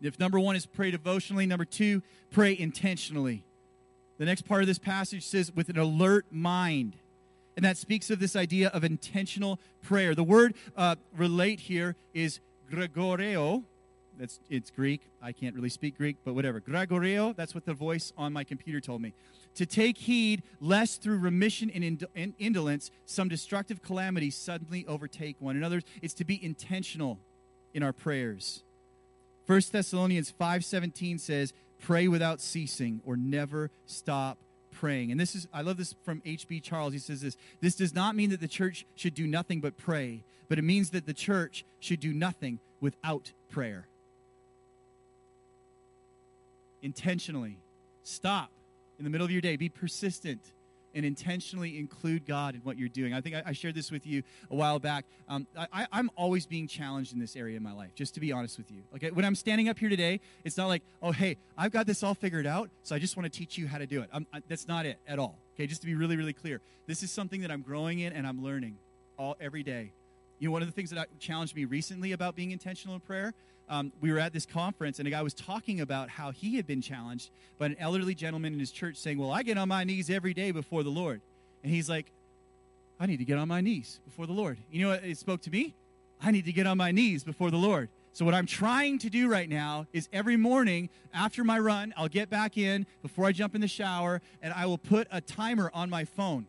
If 0.00 0.18
number 0.18 0.40
one 0.40 0.56
is 0.56 0.64
pray 0.64 0.90
devotionally, 0.90 1.44
number 1.44 1.66
two, 1.66 2.02
pray 2.30 2.56
intentionally. 2.58 3.44
The 4.16 4.24
next 4.24 4.46
part 4.46 4.62
of 4.62 4.66
this 4.66 4.78
passage 4.78 5.26
says, 5.26 5.52
with 5.54 5.68
an 5.68 5.78
alert 5.78 6.24
mind. 6.30 6.96
And 7.56 7.64
that 7.66 7.76
speaks 7.76 8.10
of 8.10 8.18
this 8.18 8.34
idea 8.34 8.68
of 8.68 8.84
intentional 8.84 9.60
prayer. 9.82 10.14
The 10.14 10.24
word 10.24 10.54
uh, 10.78 10.96
relate 11.14 11.60
here 11.60 11.94
is 12.14 12.40
gregoreo, 12.72 13.64
that's 14.18 14.40
it's 14.48 14.70
Greek. 14.70 15.02
I 15.20 15.32
can't 15.32 15.54
really 15.54 15.68
speak 15.68 15.98
Greek, 15.98 16.16
but 16.24 16.34
whatever. 16.34 16.58
Gregoreo, 16.58 17.36
that's 17.36 17.54
what 17.54 17.66
the 17.66 17.74
voice 17.74 18.14
on 18.16 18.32
my 18.32 18.44
computer 18.44 18.80
told 18.80 19.02
me. 19.02 19.12
To 19.56 19.66
take 19.66 19.98
heed 19.98 20.42
lest 20.58 21.02
through 21.02 21.18
remission 21.18 21.70
and 21.70 22.34
indolence 22.38 22.90
some 23.04 23.28
destructive 23.28 23.82
calamity 23.82 24.30
suddenly 24.30 24.86
overtake 24.86 25.36
one. 25.38 25.54
In 25.54 25.62
other 25.62 25.76
words, 25.76 25.86
it's 26.00 26.14
to 26.14 26.24
be 26.24 26.42
intentional 26.42 27.18
in 27.74 27.82
our 27.82 27.92
prayers. 27.92 28.62
1 29.46 29.72
Thessalonians 29.72 30.30
5:17 30.30 31.18
says, 31.18 31.52
"Pray 31.78 32.08
without 32.08 32.40
ceasing 32.40 33.00
or 33.04 33.16
never 33.16 33.70
stop 33.86 34.38
praying." 34.70 35.10
And 35.10 35.20
this 35.20 35.34
is 35.34 35.46
I 35.52 35.62
love 35.62 35.76
this 35.76 35.94
from 36.04 36.22
H.B. 36.24 36.60
Charles. 36.60 36.92
He 36.92 36.98
says 36.98 37.20
this, 37.20 37.36
"This 37.60 37.76
does 37.76 37.94
not 37.94 38.16
mean 38.16 38.30
that 38.30 38.40
the 38.40 38.48
church 38.48 38.86
should 38.94 39.14
do 39.14 39.26
nothing 39.26 39.60
but 39.60 39.76
pray, 39.76 40.24
but 40.48 40.58
it 40.58 40.62
means 40.62 40.90
that 40.90 41.06
the 41.06 41.14
church 41.14 41.64
should 41.80 42.00
do 42.00 42.12
nothing 42.12 42.60
without 42.80 43.32
prayer." 43.48 43.88
intentionally. 46.86 47.58
Stop 48.04 48.50
in 48.98 49.04
the 49.04 49.10
middle 49.10 49.24
of 49.24 49.30
your 49.30 49.40
day. 49.40 49.56
Be 49.56 49.68
persistent 49.68 50.40
and 50.96 51.04
intentionally 51.04 51.78
include 51.78 52.26
God 52.26 52.54
in 52.54 52.62
what 52.62 52.78
you're 52.78 52.88
doing. 52.88 53.12
I 53.12 53.20
think 53.20 53.36
I, 53.36 53.42
I 53.46 53.52
shared 53.52 53.74
this 53.74 53.90
with 53.90 54.06
you 54.06 54.22
a 54.50 54.56
while 54.56 54.78
back. 54.78 55.04
Um, 55.28 55.46
I, 55.56 55.86
am 55.92 56.10
always 56.16 56.46
being 56.46 56.66
challenged 56.66 57.12
in 57.12 57.20
this 57.20 57.36
area 57.36 57.56
in 57.56 57.62
my 57.62 57.72
life, 57.72 57.94
just 57.94 58.14
to 58.14 58.20
be 58.20 58.32
honest 58.32 58.56
with 58.56 58.70
you. 58.70 58.82
Okay, 58.94 59.10
when 59.10 59.24
I'm 59.24 59.34
standing 59.34 59.68
up 59.68 59.78
here 59.78 59.90
today, 59.90 60.20
it's 60.42 60.56
not 60.56 60.68
like, 60.68 60.82
oh, 61.02 61.12
hey, 61.12 61.36
I've 61.56 61.70
got 61.70 61.86
this 61.86 62.02
all 62.02 62.14
figured 62.14 62.46
out, 62.46 62.70
so 62.82 62.96
I 62.96 62.98
just 62.98 63.16
want 63.16 63.30
to 63.30 63.38
teach 63.38 63.58
you 63.58 63.68
how 63.68 63.76
to 63.76 63.86
do 63.86 64.00
it. 64.00 64.10
I, 64.12 64.42
that's 64.48 64.66
not 64.66 64.86
it 64.86 64.98
at 65.06 65.18
all. 65.18 65.38
Okay, 65.54 65.66
just 65.66 65.82
to 65.82 65.86
be 65.86 65.94
really, 65.94 66.16
really 66.16 66.32
clear, 66.32 66.60
this 66.86 67.02
is 67.02 67.12
something 67.12 67.42
that 67.42 67.50
I'm 67.50 67.62
growing 67.62 68.00
in 68.00 68.14
and 68.14 68.26
I'm 68.26 68.42
learning 68.42 68.78
all 69.18 69.36
every 69.38 69.62
day. 69.62 69.92
You 70.38 70.48
know, 70.48 70.52
one 70.52 70.62
of 70.62 70.68
the 70.68 70.72
things 70.72 70.90
that 70.90 71.18
challenged 71.18 71.54
me 71.54 71.66
recently 71.66 72.12
about 72.12 72.36
being 72.36 72.50
intentional 72.50 72.94
in 72.94 73.00
prayer 73.00 73.34
um, 73.68 73.92
we 74.00 74.12
were 74.12 74.18
at 74.18 74.32
this 74.32 74.46
conference 74.46 74.98
and 74.98 75.08
a 75.08 75.10
guy 75.10 75.22
was 75.22 75.34
talking 75.34 75.80
about 75.80 76.08
how 76.08 76.30
he 76.30 76.56
had 76.56 76.66
been 76.66 76.80
challenged 76.80 77.30
by 77.58 77.66
an 77.66 77.76
elderly 77.78 78.14
gentleman 78.14 78.52
in 78.52 78.60
his 78.60 78.70
church 78.70 78.96
saying, 78.96 79.18
Well, 79.18 79.30
I 79.30 79.42
get 79.42 79.58
on 79.58 79.68
my 79.68 79.84
knees 79.84 80.08
every 80.10 80.34
day 80.34 80.50
before 80.50 80.82
the 80.82 80.90
Lord. 80.90 81.20
And 81.62 81.72
he's 81.72 81.88
like, 81.88 82.12
I 82.98 83.06
need 83.06 83.18
to 83.18 83.24
get 83.24 83.38
on 83.38 83.48
my 83.48 83.60
knees 83.60 84.00
before 84.04 84.26
the 84.26 84.32
Lord. 84.32 84.58
You 84.70 84.82
know 84.82 84.88
what 84.90 85.04
it 85.04 85.18
spoke 85.18 85.42
to 85.42 85.50
me? 85.50 85.74
I 86.20 86.30
need 86.30 86.46
to 86.46 86.52
get 86.52 86.66
on 86.66 86.78
my 86.78 86.92
knees 86.92 87.24
before 87.24 87.50
the 87.50 87.58
Lord. 87.58 87.88
So, 88.12 88.24
what 88.24 88.32
I'm 88.32 88.46
trying 88.46 88.98
to 89.00 89.10
do 89.10 89.28
right 89.28 89.48
now 89.48 89.86
is 89.92 90.08
every 90.12 90.38
morning 90.38 90.88
after 91.12 91.44
my 91.44 91.58
run, 91.58 91.92
I'll 91.96 92.08
get 92.08 92.30
back 92.30 92.56
in 92.56 92.86
before 93.02 93.26
I 93.26 93.32
jump 93.32 93.54
in 93.54 93.60
the 93.60 93.68
shower 93.68 94.22
and 94.40 94.54
I 94.54 94.64
will 94.64 94.78
put 94.78 95.06
a 95.10 95.20
timer 95.20 95.70
on 95.74 95.90
my 95.90 96.06
phone. 96.06 96.46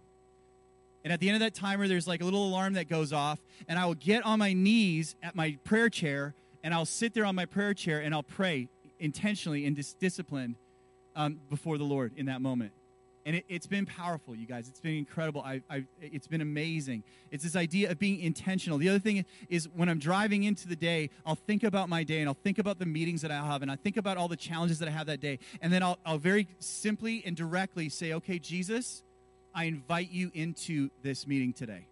And 1.03 1.11
at 1.11 1.19
the 1.19 1.27
end 1.29 1.35
of 1.35 1.39
that 1.41 1.53
timer, 1.53 1.87
there's 1.87 2.07
like 2.07 2.21
a 2.21 2.25
little 2.25 2.47
alarm 2.47 2.73
that 2.73 2.87
goes 2.87 3.11
off, 3.11 3.39
and 3.67 3.77
I 3.77 3.85
will 3.85 3.95
get 3.95 4.25
on 4.25 4.39
my 4.39 4.53
knees 4.53 5.15
at 5.21 5.35
my 5.35 5.57
prayer 5.63 5.89
chair 5.89 6.35
and 6.63 6.73
I'll 6.73 6.85
sit 6.85 7.13
there 7.13 7.25
on 7.25 7.35
my 7.35 7.45
prayer 7.45 7.73
chair 7.73 7.99
and 7.99 8.13
I'll 8.13 8.23
pray 8.23 8.69
intentionally 8.99 9.65
and 9.65 9.75
dis- 9.75 9.93
disciplined 9.93 10.55
um, 11.15 11.39
before 11.49 11.77
the 11.77 11.83
Lord 11.83 12.13
in 12.15 12.27
that 12.27 12.41
moment. 12.41 12.71
And 13.25 13.35
it, 13.35 13.45
has 13.49 13.67
been 13.67 13.85
powerful, 13.85 14.33
you 14.35 14.45
guys. 14.45 14.69
It's 14.69 14.79
been 14.79 14.95
incredible. 14.95 15.41
I, 15.41 15.61
I, 15.69 15.83
it's 16.01 16.27
been 16.27 16.39
amazing. 16.39 17.03
It's 17.29 17.43
this 17.43 17.57
idea 17.57 17.91
of 17.91 17.99
being 17.99 18.21
intentional. 18.21 18.77
The 18.77 18.87
other 18.87 18.99
thing 18.99 19.25
is 19.49 19.67
when 19.75 19.89
I'm 19.89 19.99
driving 19.99 20.43
into 20.43 20.65
the 20.65 20.77
day, 20.77 21.09
I'll 21.25 21.35
think 21.35 21.63
about 21.63 21.89
my 21.89 22.05
day 22.05 22.19
and 22.19 22.29
I'll 22.29 22.35
think 22.41 22.57
about 22.57 22.79
the 22.79 22.85
meetings 22.85 23.23
that 23.23 23.31
I 23.31 23.35
have 23.35 23.61
and 23.61 23.69
I 23.69 23.75
think 23.75 23.97
about 23.97 24.15
all 24.15 24.29
the 24.29 24.37
challenges 24.37 24.79
that 24.79 24.87
I 24.87 24.91
have 24.91 25.07
that 25.07 25.19
day. 25.19 25.39
And 25.61 25.73
then 25.73 25.83
I'll, 25.83 25.99
I'll 26.05 26.17
very 26.17 26.47
simply 26.59 27.21
and 27.25 27.35
directly 27.35 27.89
say, 27.89 28.13
okay, 28.13 28.39
Jesus, 28.39 29.03
I 29.53 29.65
invite 29.65 30.09
you 30.09 30.31
into 30.33 30.89
this 31.03 31.27
meeting 31.27 31.51
today. 31.51 31.87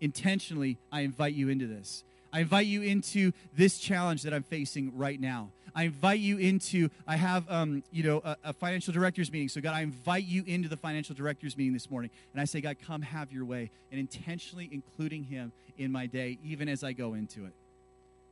Intentionally, 0.00 0.78
I 0.90 1.00
invite 1.00 1.34
you 1.34 1.50
into 1.50 1.66
this. 1.66 2.02
I 2.34 2.40
invite 2.40 2.66
you 2.66 2.82
into 2.82 3.30
this 3.56 3.78
challenge 3.78 4.24
that 4.24 4.34
I'm 4.34 4.42
facing 4.42 4.98
right 4.98 5.20
now. 5.20 5.50
I 5.72 5.84
invite 5.84 6.18
you 6.18 6.36
into, 6.38 6.90
I 7.06 7.14
have, 7.14 7.48
um, 7.48 7.84
you 7.92 8.02
know, 8.02 8.22
a, 8.24 8.36
a, 8.44 8.52
financial 8.52 8.92
directors 8.92 9.30
meeting. 9.30 9.48
So, 9.48 9.60
God, 9.60 9.72
I 9.72 9.82
invite 9.82 10.24
you 10.24 10.42
into 10.44 10.68
the 10.68 10.76
financial 10.76 11.14
directors 11.14 11.56
meeting 11.56 11.72
this 11.72 11.88
morning. 11.88 12.10
And 12.32 12.40
I 12.40 12.44
say, 12.44 12.60
God, 12.60 12.76
come 12.84 13.02
have 13.02 13.32
your 13.32 13.44
way. 13.44 13.70
And 13.92 14.00
intentionally 14.00 14.68
including 14.72 15.22
him 15.22 15.52
in 15.78 15.92
my 15.92 16.06
day, 16.06 16.38
even 16.44 16.68
as 16.68 16.82
I 16.82 16.92
go 16.92 17.14
into 17.14 17.44
it. 17.44 17.52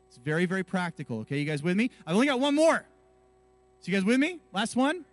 It's 0.09 0.19
very, 0.19 0.47
very 0.47 0.65
practical. 0.65 1.21
Okay, 1.21 1.39
you 1.39 1.45
guys 1.45 1.63
with 1.63 1.77
me? 1.77 1.91
I've 2.05 2.15
only 2.15 2.27
got 2.27 2.41
one 2.41 2.57
more. 2.57 2.85
So, 3.83 3.91
you 3.91 3.93
guys 3.93 4.05
with 4.05 4.19
me? 4.19 4.41
Last 4.53 4.75
one? 4.75 5.05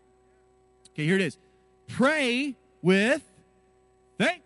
Okay, 0.93 1.05
here 1.05 1.15
it 1.15 1.21
is. 1.21 1.37
Pray 1.87 2.55
with 2.81 3.23
thank. 4.17 4.41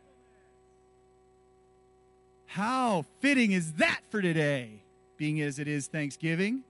How 2.54 3.06
fitting 3.20 3.51
is 3.51 3.74
that 3.74 4.01
for 4.12 4.22
today, 4.22 4.70
being 5.18 5.41
as 5.41 5.58
it 5.58 5.68
is 5.68 5.88
Thanksgiving? 5.88 6.62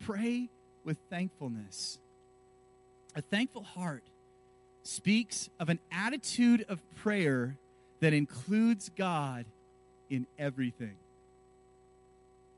Pray 0.00 0.48
with 0.84 0.96
thankfulness. 1.08 2.00
A 3.14 3.22
thankful 3.22 3.62
heart 3.62 4.02
speaks 4.82 5.48
of 5.60 5.68
an 5.68 5.78
attitude 5.92 6.66
of 6.68 6.80
prayer 6.96 7.56
that 8.00 8.12
includes 8.12 8.90
God 8.96 9.44
in 10.10 10.26
everything. 10.36 10.96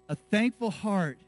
A 0.09 0.17
thankful 0.31 0.71
heart 0.71 1.19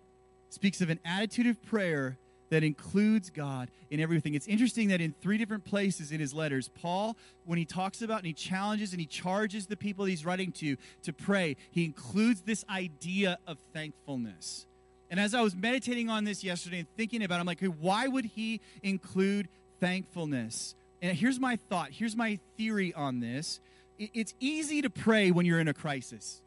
speaks 0.48 0.80
of 0.80 0.88
an 0.88 0.98
attitude 1.04 1.46
of 1.46 1.62
prayer 1.66 2.16
that 2.54 2.62
includes 2.62 3.30
God 3.30 3.68
in 3.90 3.98
everything. 3.98 4.34
It's 4.34 4.46
interesting 4.46 4.88
that 4.88 5.00
in 5.00 5.12
three 5.20 5.38
different 5.38 5.64
places 5.64 6.12
in 6.12 6.20
his 6.20 6.32
letters, 6.32 6.70
Paul, 6.80 7.16
when 7.46 7.58
he 7.58 7.64
talks 7.64 8.00
about 8.00 8.18
and 8.18 8.26
he 8.28 8.32
challenges 8.32 8.92
and 8.92 9.00
he 9.00 9.06
charges 9.06 9.66
the 9.66 9.76
people 9.76 10.04
he's 10.04 10.24
writing 10.24 10.52
to 10.52 10.76
to 11.02 11.12
pray, 11.12 11.56
he 11.72 11.84
includes 11.84 12.42
this 12.42 12.64
idea 12.70 13.38
of 13.48 13.58
thankfulness. 13.72 14.66
And 15.10 15.18
as 15.18 15.34
I 15.34 15.40
was 15.40 15.56
meditating 15.56 16.08
on 16.08 16.22
this 16.22 16.44
yesterday 16.44 16.78
and 16.78 16.88
thinking 16.96 17.24
about 17.24 17.38
it, 17.38 17.40
I'm 17.40 17.46
like, 17.46 17.58
hey, 17.58 17.66
why 17.66 18.06
would 18.06 18.24
he 18.24 18.60
include 18.84 19.48
thankfulness? 19.80 20.76
And 21.02 21.16
here's 21.18 21.40
my 21.40 21.56
thought, 21.56 21.90
here's 21.90 22.14
my 22.14 22.38
theory 22.56 22.94
on 22.94 23.18
this. 23.18 23.58
It's 23.98 24.34
easy 24.38 24.80
to 24.82 24.90
pray 24.90 25.32
when 25.32 25.44
you're 25.44 25.58
in 25.58 25.66
a 25.66 25.74
crisis. 25.74 26.40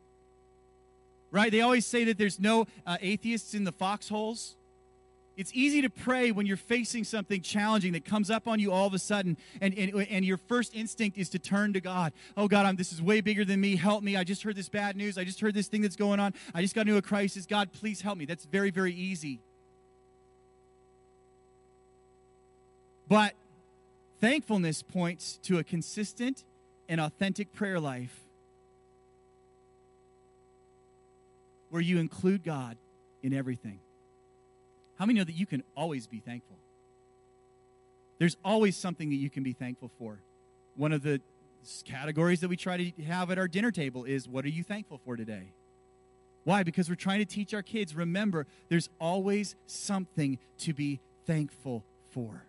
Right? 1.31 1.51
They 1.51 1.59
always 1.59 1.85
say 1.85 2.05
that 2.05 2.17
there's 2.17 2.39
no 2.39 2.65
uh, 2.85 2.95
atheists 3.01 3.53
in 3.53 3.65
the 3.65 3.73
foxholes. 3.73 4.55
It's 5.37 5.51
easy 5.53 5.83
to 5.83 5.89
pray 5.89 6.31
when 6.31 6.47
you're 6.47 6.57
facing 6.57 7.03
something 7.03 7.41
challenging 7.41 7.93
that 7.93 8.03
comes 8.03 8.31
up 8.31 8.47
on 8.47 8.59
you 8.59 8.71
all 8.71 8.87
of 8.87 8.95
a 8.95 8.99
sudden, 8.99 9.37
and, 9.61 9.71
and, 9.77 10.07
and 10.09 10.25
your 10.25 10.37
first 10.37 10.75
instinct 10.75 11.15
is 11.15 11.29
to 11.29 11.39
turn 11.39 11.73
to 11.73 11.79
God. 11.79 12.11
Oh, 12.35 12.47
God, 12.47 12.65
I'm, 12.65 12.75
this 12.75 12.91
is 12.91 13.03
way 13.03 13.21
bigger 13.21 13.45
than 13.45 13.61
me. 13.61 13.75
Help 13.75 14.03
me. 14.03 14.17
I 14.17 14.23
just 14.23 14.41
heard 14.41 14.55
this 14.55 14.67
bad 14.67 14.95
news. 14.95 15.15
I 15.15 15.23
just 15.23 15.39
heard 15.39 15.53
this 15.53 15.67
thing 15.67 15.81
that's 15.81 15.95
going 15.95 16.19
on. 16.19 16.33
I 16.55 16.63
just 16.63 16.73
got 16.73 16.87
into 16.87 16.97
a 16.97 17.03
crisis. 17.03 17.45
God, 17.45 17.71
please 17.71 18.01
help 18.01 18.17
me. 18.17 18.25
That's 18.25 18.45
very, 18.45 18.71
very 18.71 18.93
easy. 18.93 19.39
But 23.07 23.33
thankfulness 24.19 24.81
points 24.81 25.37
to 25.43 25.59
a 25.59 25.63
consistent 25.63 26.43
and 26.89 26.99
authentic 26.99 27.53
prayer 27.53 27.79
life 27.79 28.21
where 31.69 31.81
you 31.81 31.99
include 31.99 32.43
God 32.43 32.75
in 33.21 33.35
everything. 33.35 33.79
How 34.97 35.05
many 35.05 35.19
know 35.19 35.23
that 35.23 35.35
you 35.35 35.45
can 35.45 35.63
always 35.75 36.07
be 36.07 36.19
thankful? 36.19 36.57
There's 38.19 38.37
always 38.43 38.75
something 38.75 39.09
that 39.09 39.15
you 39.15 39.29
can 39.29 39.43
be 39.43 39.53
thankful 39.53 39.91
for. 39.99 40.19
One 40.75 40.91
of 40.91 41.03
the 41.03 41.21
categories 41.85 42.39
that 42.41 42.47
we 42.47 42.57
try 42.57 42.77
to 42.77 43.03
have 43.03 43.29
at 43.29 43.37
our 43.37 43.47
dinner 43.47 43.71
table 43.71 44.05
is 44.05 44.27
what 44.27 44.45
are 44.45 44.49
you 44.49 44.63
thankful 44.63 44.99
for 45.05 45.15
today? 45.15 45.43
Why? 46.43 46.63
Because 46.63 46.89
we're 46.89 46.95
trying 46.95 47.19
to 47.19 47.25
teach 47.25 47.53
our 47.53 47.61
kids 47.61 47.93
remember, 47.93 48.47
there's 48.69 48.89
always 48.99 49.55
something 49.67 50.39
to 50.59 50.73
be 50.73 50.99
thankful 51.25 51.83
for. 52.11 52.43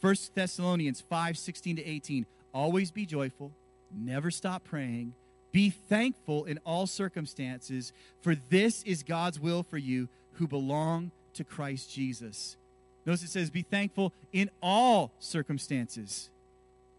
1 0.00 0.14
Thessalonians 0.34 1.00
5 1.00 1.36
16 1.36 1.76
to 1.76 1.86
18. 1.86 2.26
Always 2.54 2.90
be 2.90 3.04
joyful, 3.04 3.50
never 3.92 4.30
stop 4.30 4.64
praying, 4.64 5.14
be 5.52 5.70
thankful 5.70 6.44
in 6.44 6.58
all 6.64 6.86
circumstances, 6.86 7.92
for 8.22 8.34
this 8.34 8.82
is 8.84 9.02
God's 9.02 9.40
will 9.40 9.62
for 9.62 9.76
you 9.76 10.08
who 10.38 10.46
belong 10.46 11.10
to 11.34 11.44
Christ 11.44 11.92
Jesus. 11.92 12.56
Notice 13.04 13.22
it 13.22 13.30
says, 13.30 13.50
be 13.50 13.62
thankful 13.62 14.12
in 14.32 14.50
all 14.62 15.12
circumstances. 15.18 16.30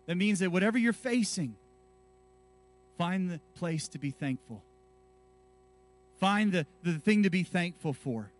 That 0.05 0.15
means 0.15 0.39
that 0.39 0.51
whatever 0.51 0.77
you're 0.77 0.93
facing, 0.93 1.55
find 2.97 3.29
the 3.29 3.39
place 3.55 3.87
to 3.89 3.99
be 3.99 4.11
thankful. 4.11 4.61
Find 6.19 6.51
the, 6.51 6.65
the 6.83 6.93
thing 6.93 7.23
to 7.23 7.29
be 7.29 7.43
thankful 7.43 7.93
for. 7.93 8.31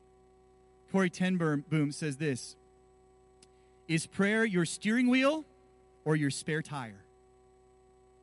Corrie 0.92 1.10
ten 1.10 1.38
Boom 1.38 1.92
says 1.92 2.18
this 2.18 2.56
Is 3.88 4.06
prayer 4.06 4.44
your 4.44 4.66
steering 4.66 5.08
wheel 5.08 5.46
or 6.06 6.16
your 6.16 6.32
spare 6.32 6.62
tire? 6.62 7.04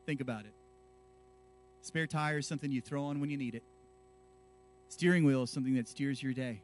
Think 0.05 0.21
about 0.21 0.41
it. 0.41 0.53
Spare 1.83 2.07
tire 2.07 2.39
is 2.39 2.47
something 2.47 2.71
you 2.71 2.81
throw 2.81 3.05
on 3.05 3.21
when 3.21 3.31
you 3.31 3.37
need 3.37 3.55
it. 3.55 3.63
Steering 4.89 5.25
wheel 5.25 5.43
is 5.43 5.51
something 5.51 5.75
that 5.75 5.89
steers 5.89 6.23
your 6.23 6.33
day. 6.33 6.61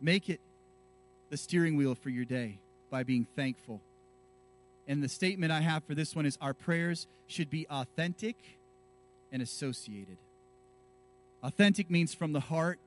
Make 0.00 0.28
it 0.28 0.40
the 1.30 1.36
steering 1.36 1.76
wheel 1.76 1.94
for 1.94 2.10
your 2.10 2.24
day 2.24 2.58
by 2.90 3.02
being 3.02 3.26
thankful. 3.36 3.80
And 4.88 5.02
the 5.02 5.08
statement 5.08 5.52
I 5.52 5.60
have 5.60 5.84
for 5.84 5.94
this 5.94 6.14
one 6.14 6.26
is 6.26 6.38
our 6.40 6.54
prayers 6.54 7.06
should 7.26 7.50
be 7.50 7.66
authentic 7.68 8.36
and 9.32 9.42
associated. 9.42 10.16
Authentic 11.42 11.90
means 11.90 12.14
from 12.14 12.32
the 12.32 12.40
heart. 12.40 12.78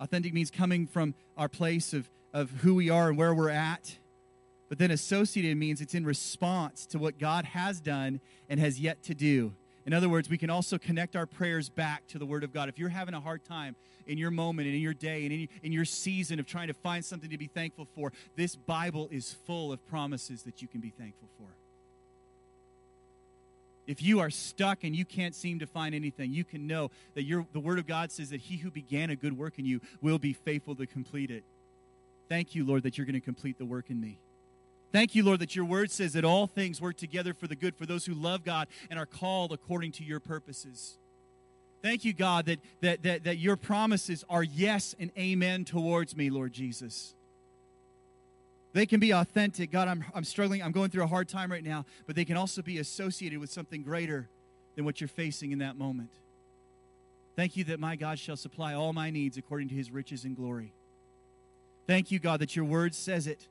Authentic 0.00 0.32
means 0.32 0.50
coming 0.50 0.86
from 0.86 1.14
our 1.36 1.48
place 1.48 1.92
of, 1.92 2.08
of 2.32 2.50
who 2.62 2.74
we 2.74 2.90
are 2.90 3.08
and 3.08 3.18
where 3.18 3.34
we're 3.34 3.50
at. 3.50 3.96
But 4.68 4.78
then 4.78 4.90
associated 4.90 5.56
means 5.56 5.80
it's 5.80 5.94
in 5.94 6.04
response 6.04 6.86
to 6.86 6.98
what 6.98 7.18
God 7.18 7.44
has 7.44 7.80
done 7.80 8.20
and 8.48 8.58
has 8.58 8.80
yet 8.80 9.02
to 9.04 9.14
do. 9.14 9.52
In 9.86 9.94
other 9.94 10.08
words, 10.08 10.28
we 10.28 10.36
can 10.36 10.50
also 10.50 10.78
connect 10.78 11.14
our 11.14 11.26
prayers 11.26 11.68
back 11.68 12.06
to 12.08 12.18
the 12.18 12.26
Word 12.26 12.42
of 12.42 12.52
God. 12.52 12.68
If 12.68 12.76
you're 12.78 12.88
having 12.88 13.14
a 13.14 13.20
hard 13.20 13.44
time 13.44 13.76
in 14.06 14.18
your 14.18 14.32
moment 14.32 14.66
and 14.66 14.74
in 14.74 14.82
your 14.82 14.94
day 14.94 15.22
and 15.24 15.32
in, 15.32 15.48
in 15.62 15.72
your 15.72 15.84
season 15.84 16.40
of 16.40 16.46
trying 16.46 16.66
to 16.66 16.74
find 16.74 17.04
something 17.04 17.30
to 17.30 17.38
be 17.38 17.46
thankful 17.46 17.86
for, 17.94 18.12
this 18.34 18.56
Bible 18.56 19.08
is 19.12 19.36
full 19.46 19.72
of 19.72 19.86
promises 19.88 20.42
that 20.42 20.60
you 20.60 20.66
can 20.66 20.80
be 20.80 20.90
thankful 20.90 21.28
for. 21.38 21.46
If 23.86 24.02
you 24.02 24.18
are 24.18 24.30
stuck 24.30 24.82
and 24.82 24.96
you 24.96 25.04
can't 25.04 25.36
seem 25.36 25.60
to 25.60 25.66
find 25.66 25.94
anything, 25.94 26.32
you 26.32 26.42
can 26.42 26.66
know 26.66 26.90
that 27.14 27.22
your, 27.22 27.46
the 27.52 27.60
Word 27.60 27.78
of 27.78 27.86
God 27.86 28.10
says 28.10 28.30
that 28.30 28.40
He 28.40 28.56
who 28.56 28.72
began 28.72 29.10
a 29.10 29.16
good 29.16 29.38
work 29.38 29.56
in 29.56 29.64
you 29.64 29.80
will 30.02 30.18
be 30.18 30.32
faithful 30.32 30.74
to 30.74 30.86
complete 30.86 31.30
it. 31.30 31.44
Thank 32.28 32.56
you, 32.56 32.66
Lord, 32.66 32.82
that 32.82 32.98
you're 32.98 33.06
going 33.06 33.14
to 33.14 33.20
complete 33.20 33.56
the 33.56 33.64
work 33.64 33.88
in 33.88 34.00
me. 34.00 34.18
Thank 34.96 35.14
you, 35.14 35.24
Lord, 35.24 35.40
that 35.40 35.54
your 35.54 35.66
word 35.66 35.90
says 35.90 36.14
that 36.14 36.24
all 36.24 36.46
things 36.46 36.80
work 36.80 36.96
together 36.96 37.34
for 37.34 37.46
the 37.46 37.54
good 37.54 37.76
for 37.76 37.84
those 37.84 38.06
who 38.06 38.14
love 38.14 38.44
God 38.44 38.66
and 38.88 38.98
are 38.98 39.04
called 39.04 39.52
according 39.52 39.92
to 39.92 40.04
your 40.04 40.20
purposes. 40.20 40.96
Thank 41.82 42.06
you, 42.06 42.14
God, 42.14 42.46
that, 42.46 42.60
that, 42.80 43.02
that, 43.02 43.24
that 43.24 43.36
your 43.36 43.56
promises 43.56 44.24
are 44.30 44.42
yes 44.42 44.94
and 44.98 45.10
amen 45.18 45.66
towards 45.66 46.16
me, 46.16 46.30
Lord 46.30 46.54
Jesus. 46.54 47.12
They 48.72 48.86
can 48.86 48.98
be 48.98 49.12
authentic. 49.12 49.70
God, 49.70 49.86
I'm, 49.86 50.02
I'm 50.14 50.24
struggling. 50.24 50.62
I'm 50.62 50.72
going 50.72 50.88
through 50.88 51.04
a 51.04 51.08
hard 51.08 51.28
time 51.28 51.52
right 51.52 51.62
now, 51.62 51.84
but 52.06 52.16
they 52.16 52.24
can 52.24 52.38
also 52.38 52.62
be 52.62 52.78
associated 52.78 53.38
with 53.38 53.50
something 53.50 53.82
greater 53.82 54.30
than 54.76 54.86
what 54.86 55.02
you're 55.02 55.08
facing 55.08 55.52
in 55.52 55.58
that 55.58 55.76
moment. 55.76 56.08
Thank 57.36 57.54
you 57.54 57.64
that 57.64 57.78
my 57.78 57.96
God 57.96 58.18
shall 58.18 58.38
supply 58.38 58.72
all 58.72 58.94
my 58.94 59.10
needs 59.10 59.36
according 59.36 59.68
to 59.68 59.74
his 59.74 59.90
riches 59.90 60.24
and 60.24 60.34
glory. 60.34 60.72
Thank 61.86 62.10
you, 62.10 62.18
God, 62.18 62.40
that 62.40 62.56
your 62.56 62.64
word 62.64 62.94
says 62.94 63.26
it 63.26 63.46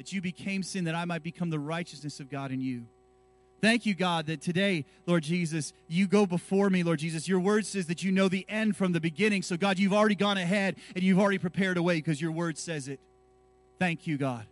that 0.00 0.14
you 0.14 0.22
became 0.22 0.62
sin 0.62 0.84
that 0.84 0.94
I 0.94 1.04
might 1.04 1.22
become 1.22 1.50
the 1.50 1.58
righteousness 1.58 2.20
of 2.20 2.30
God 2.30 2.52
in 2.52 2.62
you. 2.62 2.86
Thank 3.60 3.84
you, 3.84 3.94
God, 3.94 4.28
that 4.28 4.40
today, 4.40 4.86
Lord 5.04 5.22
Jesus, 5.22 5.74
you 5.88 6.06
go 6.06 6.24
before 6.24 6.70
me, 6.70 6.82
Lord 6.82 7.00
Jesus. 7.00 7.28
Your 7.28 7.38
word 7.38 7.66
says 7.66 7.84
that 7.88 8.02
you 8.02 8.10
know 8.10 8.26
the 8.26 8.46
end 8.48 8.78
from 8.78 8.92
the 8.92 9.00
beginning. 9.00 9.42
So, 9.42 9.58
God, 9.58 9.78
you've 9.78 9.92
already 9.92 10.14
gone 10.14 10.38
ahead 10.38 10.76
and 10.94 11.04
you've 11.04 11.18
already 11.18 11.36
prepared 11.36 11.76
a 11.76 11.82
way 11.82 11.96
because 11.96 12.18
your 12.18 12.32
word 12.32 12.56
says 12.56 12.88
it. 12.88 12.98
Thank 13.78 14.06
you, 14.06 14.16
God. 14.16 14.46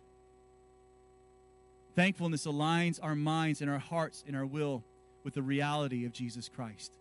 Thankfulness 1.95 2.45
aligns 2.45 2.99
our 3.01 3.15
minds 3.15 3.59
and 3.59 3.71
our 3.71 3.79
hearts 3.79 4.23
and 4.27 4.35
our 4.35 4.45
will 4.45 4.83
with 5.23 5.33
the 5.33 5.41
reality 5.41 6.05
of 6.05 6.13
Jesus 6.13 6.47
Christ, 6.47 6.91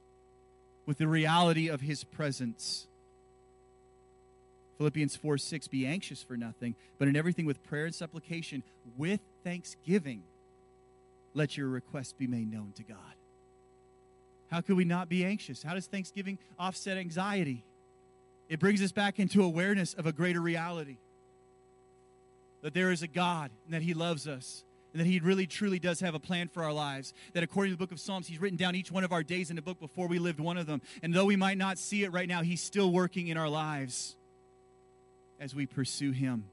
with 0.87 0.97
the 0.97 1.07
reality 1.07 1.69
of 1.69 1.83
his 1.83 2.03
presence. 2.03 2.88
Philippians 4.79 5.17
4 5.17 5.39
6, 5.39 5.69
be 5.69 5.87
anxious 5.87 6.23
for 6.23 6.37
nothing, 6.37 6.77
but 6.99 7.09
in 7.09 7.17
everything 7.17 7.47
with 7.47 7.63
prayer 7.65 7.87
and 7.87 7.95
supplication, 7.95 8.63
with 8.97 9.21
thanksgiving, 9.45 10.23
let 11.35 11.57
your 11.57 11.69
requests 11.69 12.13
be 12.13 12.29
made 12.29 12.51
known 12.51 12.73
to 12.77 12.85
God. 12.85 12.97
How 14.51 14.61
could 14.61 14.77
we 14.77 14.85
not 14.85 15.09
be 15.09 15.25
anxious? 15.25 15.63
How 15.63 15.75
does 15.75 15.87
thanksgiving 15.87 16.39
offset 16.59 16.97
anxiety? 16.97 17.65
It 18.49 18.61
brings 18.61 18.81
us 18.81 18.93
back 18.93 19.19
into 19.19 19.43
awareness 19.43 19.95
of 19.95 20.07
a 20.07 20.13
greater 20.13 20.41
reality 20.41 20.97
that 22.63 22.73
there 22.75 22.91
is 22.91 23.03
a 23.03 23.09
God 23.09 23.51
and 23.67 23.75
that 23.75 23.83
He 23.83 23.95
loves 23.95 24.27
us 24.27 24.65
and 24.93 25.01
that 25.01 25.07
He 25.07 25.19
really 25.19 25.47
truly 25.47 25.79
does 25.79 26.01
have 26.01 26.15
a 26.15 26.21
plan 26.21 26.49
for 26.49 26.63
our 26.63 26.73
lives. 26.73 27.13
That 27.35 27.43
according 27.43 27.73
to 27.73 27.77
the 27.77 27.85
book 27.85 27.93
of 27.93 28.01
Psalms, 28.01 28.29
He's 28.29 28.41
written 28.41 28.57
down 28.57 28.75
each 28.75 28.91
one 28.91 29.05
of 29.05 29.13
our 29.13 29.23
days 29.23 29.51
in 29.51 29.57
the 29.57 29.63
book 29.63 29.79
before 29.81 30.07
we 30.07 30.19
lived 30.19 30.41
one 30.41 30.57
of 30.57 30.67
them. 30.67 30.83
And 31.03 31.13
though 31.13 31.27
we 31.27 31.37
might 31.37 31.59
not 31.59 31.79
see 31.79 32.05
it 32.05 32.13
right 32.13 32.29
now, 32.29 32.43
He's 32.43 32.63
still 32.63 32.91
working 32.91 33.29
in 33.29 33.37
our 33.37 33.49
lives 33.49 34.17
as 35.41 35.55
we 35.55 35.67
pursue 35.67 36.13
Him. 36.13 36.45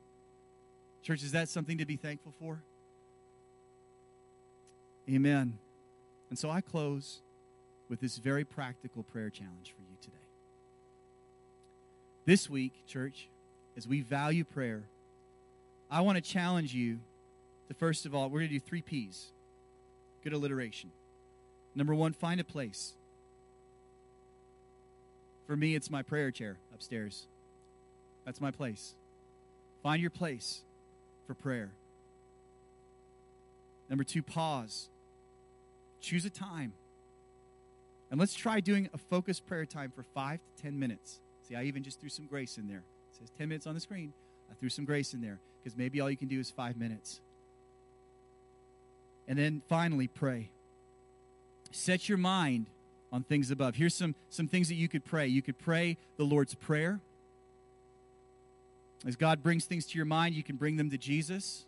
Church, 1.03 1.23
is 1.23 1.31
that 1.33 1.49
something 1.49 1.77
to 1.77 1.85
be 1.85 1.95
thankful 1.95 2.33
for? 2.39 2.61
Amen. 5.09 5.57
And 6.29 6.39
so 6.39 6.49
I 6.49 6.61
close 6.61 7.19
with 7.89 8.01
this 8.01 8.17
very 8.17 8.43
practical 8.43 9.03
prayer 9.03 9.29
challenge 9.29 9.73
for 9.75 9.83
you 9.83 9.97
today. 10.01 10.15
This 12.25 12.49
week, 12.49 12.73
church, 12.87 13.27
as 13.77 13.87
we 13.87 14.01
value 14.01 14.43
prayer, 14.43 14.83
I 15.91 16.01
want 16.01 16.15
to 16.15 16.21
challenge 16.21 16.73
you 16.73 16.99
to 17.67 17.73
first 17.73 18.05
of 18.05 18.15
all, 18.15 18.29
we're 18.29 18.39
going 18.39 18.49
to 18.49 18.55
do 18.55 18.59
three 18.59 18.81
P's. 18.81 19.27
Good 20.23 20.33
alliteration. 20.33 20.91
Number 21.75 21.93
one, 21.93 22.13
find 22.13 22.39
a 22.39 22.43
place. 22.43 22.93
For 25.45 25.55
me, 25.55 25.75
it's 25.75 25.91
my 25.91 26.01
prayer 26.01 26.31
chair 26.31 26.57
upstairs. 26.73 27.27
That's 28.25 28.41
my 28.41 28.51
place. 28.51 28.93
Find 29.83 30.01
your 30.01 30.09
place 30.09 30.61
for 31.27 31.33
prayer. 31.33 31.69
Number 33.89 34.03
two, 34.03 34.23
pause. 34.23 34.89
Choose 36.01 36.25
a 36.25 36.29
time. 36.29 36.73
And 38.09 38.19
let's 38.19 38.33
try 38.33 38.59
doing 38.59 38.89
a 38.93 38.97
focused 38.97 39.45
prayer 39.45 39.65
time 39.65 39.91
for 39.95 40.03
five 40.03 40.39
to 40.39 40.63
ten 40.63 40.79
minutes. 40.79 41.19
See, 41.47 41.55
I 41.55 41.63
even 41.63 41.83
just 41.83 41.99
threw 41.99 42.09
some 42.09 42.25
grace 42.25 42.57
in 42.57 42.67
there. 42.67 42.83
It 43.11 43.19
says 43.19 43.29
10 43.37 43.49
minutes 43.49 43.67
on 43.67 43.75
the 43.75 43.79
screen. 43.79 44.13
I 44.49 44.55
threw 44.55 44.69
some 44.69 44.85
grace 44.85 45.13
in 45.13 45.21
there 45.21 45.39
because 45.63 45.77
maybe 45.77 46.01
all 46.01 46.09
you 46.09 46.17
can 46.17 46.27
do 46.27 46.39
is 46.39 46.49
five 46.49 46.77
minutes. 46.77 47.19
And 49.27 49.37
then 49.37 49.61
finally, 49.67 50.07
pray. 50.07 50.49
Set 51.71 52.09
your 52.09 52.17
mind 52.17 52.67
on 53.11 53.23
things 53.23 53.51
above. 53.51 53.75
Here's 53.75 53.93
some, 53.93 54.15
some 54.29 54.47
things 54.47 54.69
that 54.69 54.75
you 54.75 54.87
could 54.87 55.05
pray. 55.05 55.27
You 55.27 55.41
could 55.41 55.57
pray 55.57 55.97
the 56.17 56.23
Lord's 56.23 56.55
Prayer. 56.55 56.99
As 59.05 59.15
God 59.15 59.43
brings 59.43 59.65
things 59.65 59.85
to 59.87 59.97
your 59.97 60.05
mind, 60.05 60.35
you 60.35 60.43
can 60.43 60.55
bring 60.55 60.77
them 60.77 60.89
to 60.89 60.97
Jesus. 60.97 61.65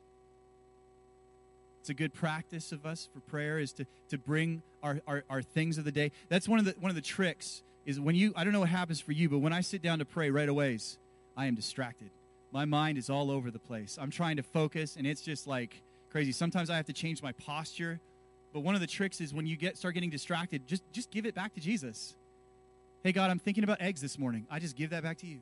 It's 1.82 1.90
a 1.90 1.94
good 1.94 2.14
practice 2.14 2.72
of 2.72 2.86
us 2.86 3.08
for 3.14 3.22
prayer 3.22 3.60
is 3.60 3.72
to, 3.74 3.86
to 4.10 4.18
bring 4.18 4.62
our, 4.84 5.00
our, 5.08 5.24
our 5.30 5.42
things 5.42 5.78
of 5.78 5.86
the 5.86 5.92
day. 5.92 6.12
That's 6.28 6.48
one 6.48 6.60
of 6.60 6.66
the 6.66 6.76
one 6.80 6.90
of 6.90 6.96
the 6.96 7.02
tricks 7.02 7.64
is 7.86 7.98
when 7.98 8.14
you 8.14 8.34
I 8.36 8.44
don't 8.44 8.52
know 8.52 8.60
what 8.60 8.70
happens 8.70 9.00
for 9.00 9.14
you, 9.14 9.30
but 9.30 9.38
when 9.38 9.54
I 9.54 9.62
sit 9.62 9.82
down 9.82 10.00
to 10.00 10.06
pray 10.06 10.30
right 10.30 10.50
away, 10.50 10.78
I 11.38 11.46
am 11.46 11.56
distracted. 11.56 12.10
My 12.52 12.66
mind 12.66 12.98
is 12.98 13.10
all 13.10 13.32
over 13.32 13.52
the 13.52 13.60
place. 13.60 13.98
I'm 14.02 14.12
trying 14.12 14.36
to 14.36 14.44
focus 14.44 14.98
and 14.98 15.08
it's 15.08 15.22
just 15.22 15.48
like 15.48 15.82
crazy. 16.12 16.34
Sometimes 16.34 16.70
I 16.70 16.76
have 16.76 16.88
to 16.88 16.94
change 16.94 17.24
my 17.24 17.32
posture. 17.32 18.02
But 18.54 18.62
one 18.62 18.76
of 18.76 18.82
the 18.82 18.88
tricks 18.88 19.22
is 19.22 19.34
when 19.34 19.46
you 19.46 19.56
get 19.56 19.78
start 19.78 19.94
getting 19.94 20.10
distracted, 20.10 20.68
just 20.68 20.84
just 20.92 21.10
give 21.10 21.26
it 21.26 21.36
back 21.36 21.54
to 21.54 21.62
Jesus. 21.62 22.16
Hey 23.02 23.14
God, 23.14 23.30
I'm 23.30 23.40
thinking 23.40 23.64
about 23.64 23.82
eggs 23.82 24.02
this 24.02 24.20
morning. 24.20 24.46
I 24.52 24.60
just 24.60 24.76
give 24.76 24.90
that 24.90 25.04
back 25.04 25.20
to 25.20 25.26
you. 25.28 25.40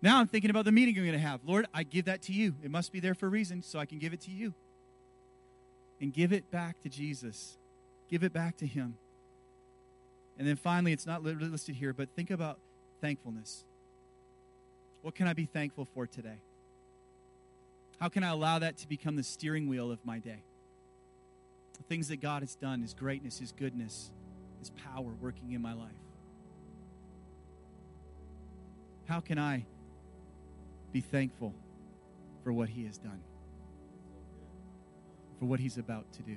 Now 0.00 0.20
I'm 0.20 0.28
thinking 0.28 0.50
about 0.50 0.64
the 0.64 0.72
meeting 0.72 0.96
I'm 0.96 1.02
going 1.04 1.12
to 1.12 1.18
have. 1.18 1.40
Lord, 1.44 1.66
I 1.74 1.82
give 1.82 2.04
that 2.04 2.22
to 2.22 2.32
you. 2.32 2.54
It 2.62 2.70
must 2.70 2.92
be 2.92 3.00
there 3.00 3.14
for 3.14 3.26
a 3.26 3.30
reason, 3.30 3.62
so 3.62 3.78
I 3.78 3.86
can 3.86 3.98
give 3.98 4.12
it 4.12 4.20
to 4.22 4.30
you. 4.30 4.54
And 6.00 6.12
give 6.12 6.32
it 6.32 6.50
back 6.50 6.80
to 6.82 6.88
Jesus. 6.88 7.58
Give 8.08 8.22
it 8.22 8.32
back 8.32 8.56
to 8.58 8.66
Him. 8.66 8.96
And 10.38 10.46
then 10.46 10.54
finally, 10.54 10.92
it's 10.92 11.06
not 11.06 11.24
listed 11.24 11.74
here, 11.74 11.92
but 11.92 12.08
think 12.14 12.30
about 12.30 12.58
thankfulness. 13.00 13.64
What 15.02 15.16
can 15.16 15.26
I 15.26 15.32
be 15.32 15.46
thankful 15.46 15.88
for 15.94 16.06
today? 16.06 16.38
How 18.00 18.08
can 18.08 18.22
I 18.22 18.28
allow 18.28 18.60
that 18.60 18.76
to 18.78 18.88
become 18.88 19.16
the 19.16 19.24
steering 19.24 19.68
wheel 19.68 19.90
of 19.90 19.98
my 20.04 20.20
day? 20.20 20.44
The 21.76 21.82
things 21.84 22.06
that 22.08 22.20
God 22.20 22.42
has 22.42 22.54
done, 22.54 22.82
His 22.82 22.94
greatness, 22.94 23.40
His 23.40 23.50
goodness, 23.50 24.12
His 24.60 24.70
power 24.70 25.10
working 25.20 25.50
in 25.50 25.60
my 25.60 25.72
life. 25.72 25.90
How 29.08 29.18
can 29.18 29.40
I 29.40 29.64
be 30.92 31.00
thankful 31.00 31.54
for 32.42 32.52
what 32.52 32.68
He 32.68 32.84
has 32.86 32.98
done, 32.98 33.20
for 35.38 35.46
what 35.46 35.60
He's 35.60 35.78
about 35.78 36.12
to 36.14 36.22
do? 36.22 36.36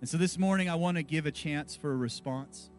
And 0.00 0.08
so 0.08 0.18
this 0.18 0.36
morning, 0.36 0.68
I 0.68 0.74
want 0.74 0.96
to 0.96 1.02
give 1.02 1.26
a 1.26 1.30
chance 1.30 1.76
for 1.76 1.92
a 1.92 1.96
response. 1.96 2.70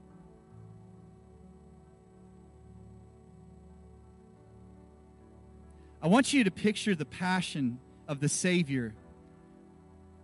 I 6.01 6.07
want 6.07 6.33
you 6.33 6.43
to 6.43 6.51
picture 6.51 6.95
the 6.95 7.05
passion 7.05 7.79
of 8.09 8.19
the 8.19 8.27
Savior 8.27 8.93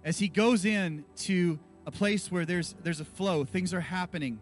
as 0.04 0.20
he 0.20 0.28
goes 0.28 0.66
in 0.66 1.06
to 1.16 1.58
a 1.86 1.92
place 1.92 2.30
where 2.30 2.46
there's, 2.46 2.76
there's 2.84 3.00
a 3.00 3.06
flow, 3.06 3.46
things 3.46 3.74
are 3.74 3.80
happening. 3.80 4.42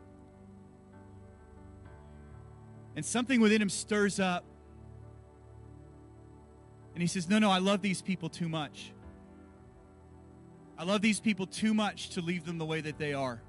And 2.98 3.06
something 3.06 3.40
within 3.40 3.62
him 3.62 3.70
stirs 3.70 4.20
up. 4.20 4.44
And 6.96 7.02
he 7.02 7.06
says, 7.06 7.30
No, 7.30 7.38
no, 7.38 7.52
I 7.52 7.60
love 7.60 7.84
these 7.84 8.02
people 8.02 8.28
too 8.28 8.50
much. 8.50 8.92
I 10.80 10.84
love 10.84 11.04
these 11.04 11.20
people 11.20 11.46
too 11.46 11.76
much 11.76 12.10
to 12.10 12.22
leave 12.22 12.44
them 12.44 12.58
the 12.58 12.66
way 12.66 12.82
that 12.82 12.98
they 12.98 13.14
are. 13.14 13.40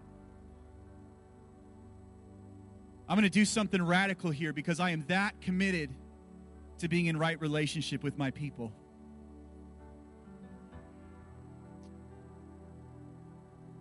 I'm 3.09 3.17
going 3.17 3.23
to 3.23 3.31
do 3.31 3.47
something 3.47 3.83
radical 3.83 4.31
here 4.31 4.53
because 4.53 4.81
I 4.81 4.91
am 4.91 5.03
that 5.09 5.41
committed 5.41 5.89
to 6.81 6.89
being 6.89 7.07
in 7.07 7.17
right 7.17 7.41
relationship 7.41 8.03
with 8.03 8.19
my 8.19 8.31
people. 8.31 8.71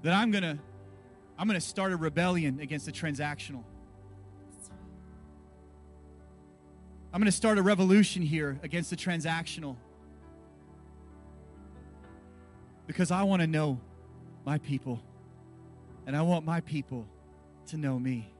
That 0.04 0.14
I'm 0.14 0.32
going 0.32 0.44
to 0.44 0.58
I'm 1.38 1.46
going 1.46 1.60
to 1.60 1.66
start 1.66 1.92
a 1.92 1.98
rebellion 1.98 2.62
against 2.62 2.86
the 2.86 2.94
transactional. 2.94 3.66
I'm 7.18 7.22
going 7.22 7.32
to 7.32 7.36
start 7.36 7.58
a 7.58 7.64
revolution 7.64 8.22
here 8.22 8.60
against 8.62 8.92
the 8.92 8.96
transactional. 8.96 9.76
Because 12.86 13.10
I 13.10 13.24
want 13.24 13.42
to 13.42 13.48
know 13.48 13.80
my 14.46 14.60
people. 14.60 15.02
And 16.06 16.16
I 16.16 16.22
want 16.22 16.46
my 16.46 16.62
people 16.62 17.08
to 17.70 17.78
know 17.78 17.98
me. 17.98 18.32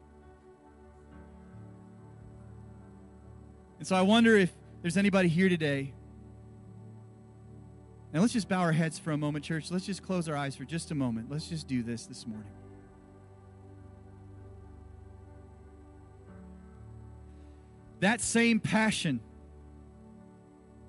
And 3.80 3.88
so 3.88 3.96
I 3.96 4.04
wonder 4.04 4.38
if 4.38 4.54
there's 4.84 4.96
anybody 4.96 5.28
here 5.28 5.50
today. 5.50 5.92
And 8.14 8.22
let's 8.22 8.34
just 8.34 8.48
bow 8.48 8.60
our 8.60 8.74
heads 8.74 9.00
for 9.00 9.12
a 9.12 9.18
moment, 9.18 9.44
church. 9.44 9.72
Let's 9.72 9.88
just 9.88 10.04
close 10.04 10.30
our 10.30 10.36
eyes 10.36 10.56
for 10.56 10.66
just 10.66 10.92
a 10.92 10.96
moment. 10.96 11.32
Let's 11.32 11.50
just 11.50 11.68
do 11.68 11.82
this 11.82 12.06
this 12.06 12.28
morning. 12.28 12.52
That 18.00 18.22
same 18.22 18.60
passion 18.60 19.20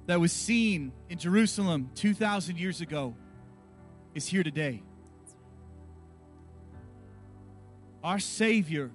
that 0.07 0.21
was 0.21 0.33
seen 0.33 0.93
in 1.09 1.19
Jerusalem 1.19 1.91
2,000 1.95 2.59
years 2.59 2.81
ago 2.81 3.15
is 4.15 4.27
here 4.27 4.43
today. 4.43 4.83
Our 8.03 8.19
Savior, 8.19 8.91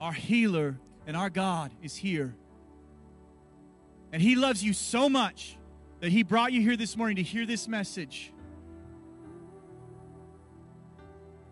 our 0.00 0.12
healer, 0.12 0.78
and 1.06 1.16
our 1.16 1.30
God 1.30 1.72
is 1.82 1.96
here. 1.96 2.34
And 4.12 4.20
He 4.20 4.34
loves 4.34 4.62
you 4.62 4.72
so 4.72 5.08
much 5.08 5.56
that 6.00 6.10
He 6.10 6.22
brought 6.22 6.52
you 6.52 6.60
here 6.60 6.76
this 6.76 6.96
morning 6.96 7.16
to 7.16 7.22
hear 7.22 7.46
this 7.46 7.66
message. 7.68 8.32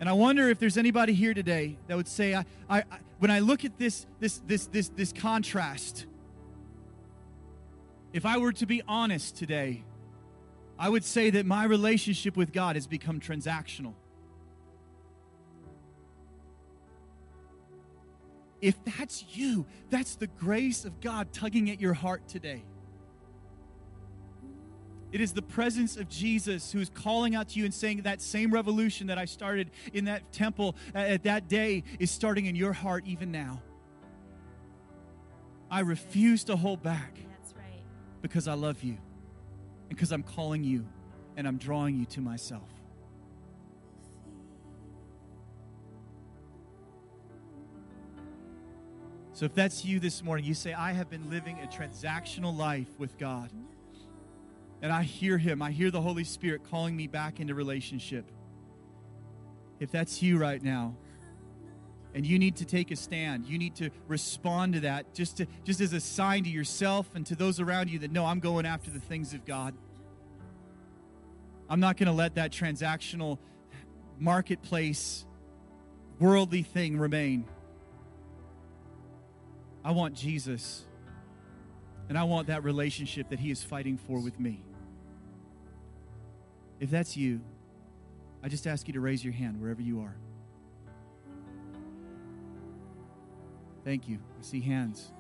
And 0.01 0.09
I 0.09 0.12
wonder 0.14 0.49
if 0.49 0.59
there's 0.59 0.78
anybody 0.78 1.12
here 1.12 1.34
today 1.34 1.78
that 1.86 1.97
would 1.97 2.09
say, 2.09 2.34
I, 2.34 2.45
I, 2.68 2.82
when 3.21 3.31
I 3.31 3.41
look 3.41 3.66
at 3.66 3.79
this, 3.79 4.07
this, 4.18 4.41
this, 4.47 4.66
this, 4.66 4.89
this 4.89 5.12
contrast, 5.12 6.07
if 8.14 8.25
I 8.25 8.39
were 8.39 8.53
to 8.55 8.66
be 8.66 8.83
honest 8.89 9.37
today, 9.37 9.85
I 10.79 10.89
would 10.89 11.05
say 11.05 11.29
that 11.29 11.45
my 11.45 11.64
relationship 11.64 12.35
with 12.35 12.51
God 12.51 12.77
has 12.77 12.87
become 12.87 13.21
transactional. 13.21 13.93
If 18.62 18.83
that's 18.85 19.23
you, 19.33 19.66
that's 19.91 20.16
the 20.16 20.27
grace 20.27 20.87
of 20.87 21.03
God 21.03 21.31
tugging 21.31 21.68
at 21.71 21.79
your 21.79 21.95
heart 21.95 22.27
today. 22.27 22.64
It 25.13 25.21
is 25.21 25.33
the 25.33 25.43
presence 25.43 25.97
of 25.97 26.09
Jesus 26.09 26.71
who 26.71 26.79
is 26.79 26.89
calling 26.89 27.35
out 27.35 27.49
to 27.51 27.59
you 27.59 27.65
and 27.65 27.75
saying 27.75 28.03
that 28.03 28.23
same 28.23 28.53
revolution 28.53 29.09
that 29.09 29.19
I 29.19 29.25
started 29.25 29.71
in 29.93 30.05
that 30.05 30.33
temple 30.33 30.77
uh, 30.95 30.99
at 30.99 31.25
that 31.25 31.49
day 31.49 31.83
is 31.99 32.11
starting 32.11 32.47
in 32.47 32.55
your 32.55 32.73
heart 32.73 33.05
even 33.07 33.33
now. 33.33 33.61
I 35.71 35.81
refuse 35.81 36.45
to 36.45 36.57
hold 36.57 36.83
back 36.83 37.19
That's 37.39 37.55
right. 37.55 37.83
because 38.23 38.47
I 38.49 38.55
love 38.55 38.83
you 38.83 38.99
and 39.89 39.97
because 39.97 40.13
I'm 40.13 40.23
calling 40.23 40.63
you 40.63 40.87
and 41.37 41.47
I'm 41.47 41.59
drawing 41.59 41.97
you 41.97 42.07
to 42.07 42.21
myself. 42.21 42.69
So 49.33 49.47
if 49.47 49.55
that's 49.55 49.87
you 49.87 50.01
this 50.01 50.23
morning, 50.23 50.45
you 50.45 50.53
say, 50.53 50.75
I 50.75 50.93
have 50.93 51.09
been 51.09 51.31
living 51.31 51.59
a 51.63 51.67
transactional 51.67 52.55
life 52.55 52.89
with 52.99 53.17
God. 53.17 53.49
And 54.83 54.93
I 54.93 55.03
hear 55.03 55.39
Him, 55.39 55.62
I 55.62 55.70
hear 55.70 55.91
the 55.91 56.01
Holy 56.01 56.24
Spirit 56.24 56.62
calling 56.70 56.97
me 56.97 57.07
back 57.07 57.41
into 57.41 57.55
relationship. 57.55 58.24
If 59.78 59.91
that's 59.91 60.22
you 60.22 60.39
right 60.39 60.62
now, 60.62 60.97
and 62.14 62.26
you 62.26 62.39
need 62.39 62.57
to 62.57 62.64
take 62.64 62.91
a 62.91 62.97
stand, 62.97 63.47
you 63.47 63.59
need 63.59 63.76
to 63.76 63.91
respond 64.09 64.74
to 64.74 64.81
that 64.81 65.14
just, 65.14 65.37
to, 65.37 65.47
just 65.64 65.81
as 65.81 65.93
a 65.93 66.01
sign 66.01 66.45
to 66.45 66.51
yourself 66.51 67.09
and 67.14 67.24
to 67.26 67.37
those 67.37 67.61
around 67.61 67.89
you 67.89 68.01
that 68.01 68.11
no, 68.11 68.26
I'm 68.26 68.41
going 68.41 68.66
after 68.66 68.91
the 68.91 68.99
things 68.99 69.33
of 69.33 69.45
God. 69.45 69.74
I'm 71.68 71.78
not 71.78 71.97
going 71.97 72.09
to 72.09 72.12
let 72.12 72.35
that 72.35 72.51
transactional 72.51 73.39
marketplace 74.18 75.24
worldly 76.18 76.62
thing 76.62 76.99
remain. 76.99 77.45
I 79.85 79.93
want 79.93 80.14
Jesus. 80.14 80.85
And 82.09 82.18
I 82.18 82.24
want 82.24 82.49
that 82.49 82.64
relationship 82.64 83.31
that 83.31 83.39
He 83.39 83.53
is 83.53 83.62
fighting 83.62 83.97
for 83.97 84.20
with 84.20 84.41
me. 84.41 84.64
If 86.81 86.91
that's 86.91 87.14
you, 87.16 87.43
I 88.43 88.49
just 88.49 88.66
ask 88.66 88.89
you 88.89 88.95
to 88.95 89.01
raise 89.01 89.22
your 89.22 89.35
hand 89.35 89.61
wherever 89.61 89.83
you 89.83 90.01
are. 90.01 90.16
Thank 93.85 94.09
you. 94.09 94.18
I 94.39 94.43
see 94.43 94.61
hands. 94.61 95.12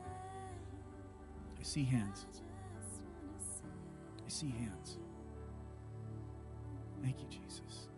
I 1.58 1.62
see 1.62 1.84
hands. 1.84 2.24
I 4.26 4.28
see 4.28 4.48
hands. 4.50 4.98
Thank 7.02 7.20
you, 7.20 7.26
Jesus. 7.28 7.88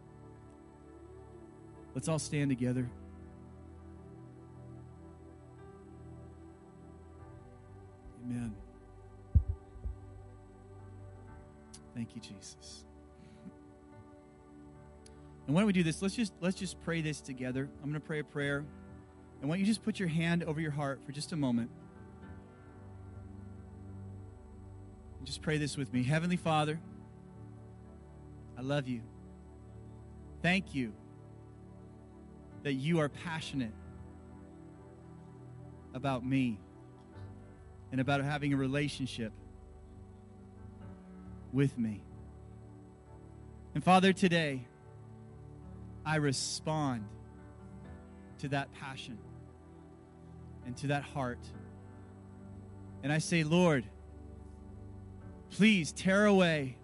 Let's 1.95 2.09
all 2.09 2.19
stand 2.19 2.51
together. 2.51 2.89
Amen. 8.25 8.55
Thank 11.95 12.15
you, 12.15 12.21
Jesus. 12.21 12.85
And 15.53 15.55
why 15.55 15.61
don't 15.61 15.67
we 15.67 15.75
do 15.75 15.83
this? 15.83 16.01
Let's 16.01 16.17
just 16.17 16.33
let's 16.41 16.57
just 16.57 16.81
pray 16.83 17.03
this 17.03 17.21
together. 17.21 17.69
I'm 17.83 17.91
going 17.91 18.01
to 18.01 18.07
pray 18.07 18.21
a 18.21 18.25
prayer. 18.25 18.65
And 19.43 19.51
why 19.51 19.57
don't 19.57 19.61
you 19.61 19.67
just 19.67 19.83
put 19.83 20.01
your 20.01 20.09
hand 20.09 20.45
over 20.45 20.63
your 20.63 20.71
heart 20.71 21.01
for 21.05 21.13
just 21.13 21.33
a 21.33 21.37
moment? 21.37 21.69
Just 25.25 25.43
pray 25.43 25.59
this 25.59 25.77
with 25.77 25.93
me. 25.93 26.05
Heavenly 26.05 26.39
Father, 26.39 26.81
I 28.57 28.63
love 28.63 28.89
you. 28.89 29.03
Thank 30.41 30.75
you 30.75 30.95
that 32.63 32.73
you 32.73 33.01
are 33.01 33.11
passionate 33.11 33.75
about 35.93 36.25
me 36.25 36.59
and 37.91 38.01
about 38.01 38.25
having 38.25 38.55
a 38.55 38.57
relationship 38.57 39.35
with 41.53 41.77
me. 41.77 42.01
And 43.75 43.85
Father, 43.85 44.15
today, 44.15 44.65
I 46.05 46.17
respond 46.17 47.05
to 48.39 48.49
that 48.49 48.73
passion 48.75 49.19
and 50.67 50.77
to 50.79 50.89
that 50.89 51.03
heart. 51.03 51.39
And 53.03 53.13
I 53.13 53.19
say, 53.19 53.45
Lord, 53.45 53.85
please 55.51 55.93
tear 55.93 56.27
away 56.27 56.77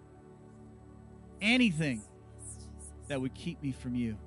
anything 1.41 2.01
that 3.07 3.19
would 3.19 3.33
keep 3.33 3.61
me 3.63 3.71
from 3.71 3.95
you. 3.95 4.17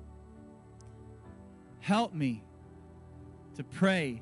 Help 1.79 2.13
me 2.13 2.43
to 3.55 3.63
pray 3.63 4.21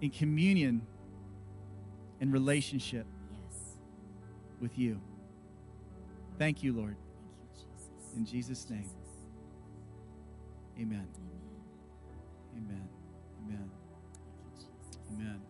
in 0.00 0.10
communion 0.10 0.82
and 2.20 2.32
relationship 2.32 3.06
Yes. 3.30 3.76
with 4.60 4.78
you. 4.78 5.00
Thank 6.38 6.62
you, 6.62 6.72
Lord. 6.72 6.96
Thank 6.96 7.60
you, 7.60 7.76
Jesus. 7.76 8.16
In 8.16 8.26
Jesus' 8.26 8.70
name. 8.70 8.90
Amen. 10.80 11.06
Amen. 12.56 12.88
Amen. 13.46 13.70
Amen. 15.12 15.40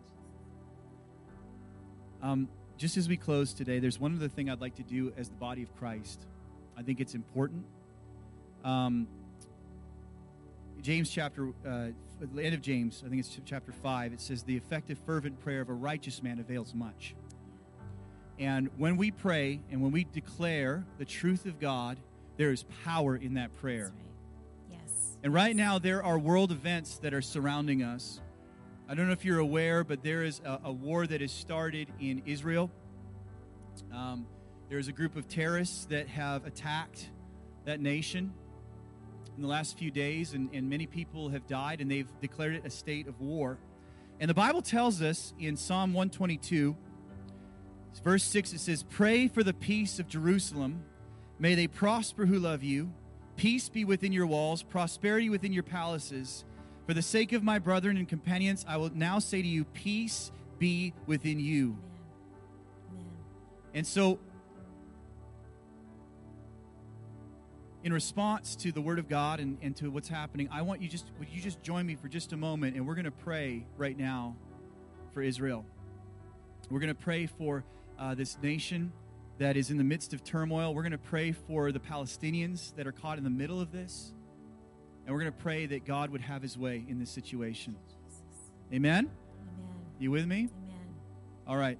Um, 2.21 2.49
just 2.77 2.97
as 2.97 3.07
we 3.07 3.17
close 3.17 3.53
today, 3.53 3.79
there's 3.79 3.99
one 3.99 4.15
other 4.15 4.27
thing 4.27 4.49
I'd 4.49 4.61
like 4.61 4.75
to 4.75 4.83
do 4.83 5.13
as 5.17 5.29
the 5.29 5.35
body 5.35 5.63
of 5.63 5.75
Christ. 5.75 6.25
I 6.77 6.81
think 6.81 6.99
it's 6.99 7.15
important. 7.15 7.65
Um, 8.63 9.07
James 10.81 11.09
chapter, 11.09 11.49
uh, 11.67 11.87
the 12.19 12.43
end 12.43 12.53
of 12.53 12.61
James, 12.61 13.01
I 13.05 13.09
think 13.09 13.19
it's 13.19 13.39
chapter 13.45 13.71
5, 13.71 14.13
it 14.13 14.21
says, 14.21 14.43
The 14.43 14.57
effective, 14.57 14.97
fervent 15.05 15.39
prayer 15.39 15.61
of 15.61 15.69
a 15.69 15.73
righteous 15.73 16.21
man 16.21 16.39
avails 16.39 16.73
much. 16.73 17.15
And 18.37 18.69
when 18.77 18.97
we 18.97 19.11
pray 19.11 19.61
and 19.71 19.81
when 19.81 19.91
we 19.91 20.03
declare 20.03 20.83
the 20.97 21.05
truth 21.05 21.45
of 21.45 21.59
God, 21.59 21.97
there 22.37 22.51
is 22.51 22.65
power 22.83 23.15
in 23.15 23.35
that 23.35 23.55
prayer. 23.55 23.85
Right. 23.85 24.04
And 25.25 25.33
right 25.33 25.55
now, 25.55 25.79
there 25.79 26.03
are 26.03 26.19
world 26.19 26.51
events 26.51 26.99
that 26.99 27.11
are 27.11 27.21
surrounding 27.21 27.81
us. 27.81 28.21
I 28.87 28.93
don't 28.93 29.07
know 29.07 29.11
if 29.11 29.25
you're 29.25 29.39
aware, 29.39 29.83
but 29.83 30.03
there 30.03 30.21
is 30.21 30.39
a, 30.45 30.59
a 30.65 30.71
war 30.71 31.07
that 31.07 31.19
has 31.19 31.31
started 31.31 31.87
in 31.99 32.21
Israel. 32.27 32.69
Um, 33.91 34.27
there's 34.69 34.87
a 34.87 34.91
group 34.91 35.15
of 35.15 35.27
terrorists 35.27 35.85
that 35.85 36.07
have 36.09 36.45
attacked 36.45 37.09
that 37.65 37.79
nation 37.79 38.35
in 39.35 39.41
the 39.41 39.47
last 39.47 39.79
few 39.79 39.89
days, 39.89 40.35
and, 40.35 40.47
and 40.53 40.69
many 40.69 40.85
people 40.85 41.29
have 41.29 41.47
died, 41.47 41.81
and 41.81 41.89
they've 41.89 42.07
declared 42.21 42.53
it 42.53 42.63
a 42.63 42.69
state 42.69 43.07
of 43.07 43.19
war. 43.19 43.57
And 44.19 44.29
the 44.29 44.35
Bible 44.35 44.61
tells 44.61 45.01
us 45.01 45.33
in 45.39 45.57
Psalm 45.57 45.91
122, 45.91 46.75
verse 48.03 48.23
6, 48.25 48.53
it 48.53 48.59
says, 48.59 48.83
Pray 48.83 49.27
for 49.27 49.41
the 49.41 49.55
peace 49.55 49.97
of 49.97 50.07
Jerusalem. 50.07 50.83
May 51.39 51.55
they 51.55 51.65
prosper 51.65 52.27
who 52.27 52.37
love 52.37 52.61
you. 52.61 52.93
Peace 53.37 53.69
be 53.69 53.83
within 53.83 54.11
your 54.11 54.25
walls, 54.25 54.63
prosperity 54.63 55.29
within 55.29 55.51
your 55.51 55.63
palaces. 55.63 56.45
For 56.85 56.93
the 56.93 57.01
sake 57.01 57.33
of 57.33 57.43
my 57.43 57.59
brethren 57.59 57.97
and 57.97 58.07
companions, 58.07 58.65
I 58.67 58.77
will 58.77 58.91
now 58.93 59.19
say 59.19 59.41
to 59.41 59.47
you, 59.47 59.65
Peace 59.65 60.31
be 60.59 60.93
within 61.05 61.39
you. 61.39 61.63
Amen. 61.63 61.77
Amen. 62.91 63.07
And 63.73 63.87
so, 63.87 64.19
in 67.83 67.91
response 67.91 68.55
to 68.57 68.71
the 68.71 68.81
word 68.81 68.99
of 68.99 69.09
God 69.09 69.39
and, 69.39 69.57
and 69.61 69.75
to 69.77 69.91
what's 69.91 70.07
happening, 70.07 70.47
I 70.51 70.61
want 70.61 70.81
you 70.81 70.87
just 70.87 71.05
would 71.19 71.29
you 71.29 71.41
just 71.41 71.61
join 71.61 71.85
me 71.85 71.95
for 71.95 72.07
just 72.07 72.33
a 72.33 72.37
moment 72.37 72.75
and 72.75 72.87
we're 72.87 72.95
going 72.95 73.05
to 73.05 73.11
pray 73.11 73.65
right 73.77 73.97
now 73.97 74.35
for 75.13 75.21
Israel. 75.21 75.65
We're 76.69 76.79
going 76.79 76.93
to 76.93 76.99
pray 76.99 77.27
for 77.27 77.63
uh, 77.99 78.15
this 78.15 78.37
nation 78.41 78.91
that 79.37 79.57
is 79.57 79.69
in 79.69 79.77
the 79.77 79.83
midst 79.83 80.13
of 80.13 80.23
turmoil. 80.23 80.73
We're 80.73 80.83
going 80.83 80.91
to 80.91 80.97
pray 80.97 81.31
for 81.31 81.71
the 81.71 81.79
Palestinians 81.79 82.75
that 82.75 82.87
are 82.87 82.91
caught 82.91 83.17
in 83.17 83.23
the 83.23 83.29
middle 83.29 83.59
of 83.59 83.71
this. 83.71 84.13
And 85.05 85.13
we're 85.13 85.21
going 85.21 85.33
to 85.33 85.39
pray 85.39 85.65
that 85.67 85.85
God 85.85 86.09
would 86.09 86.21
have 86.21 86.41
his 86.41 86.57
way 86.57 86.83
in 86.87 86.99
this 86.99 87.09
situation. 87.09 87.75
Amen? 88.73 89.05
Amen. 89.05 89.11
You 89.99 90.11
with 90.11 90.25
me? 90.25 90.37
Amen. 90.37 90.49
All 91.47 91.57
right. 91.57 91.77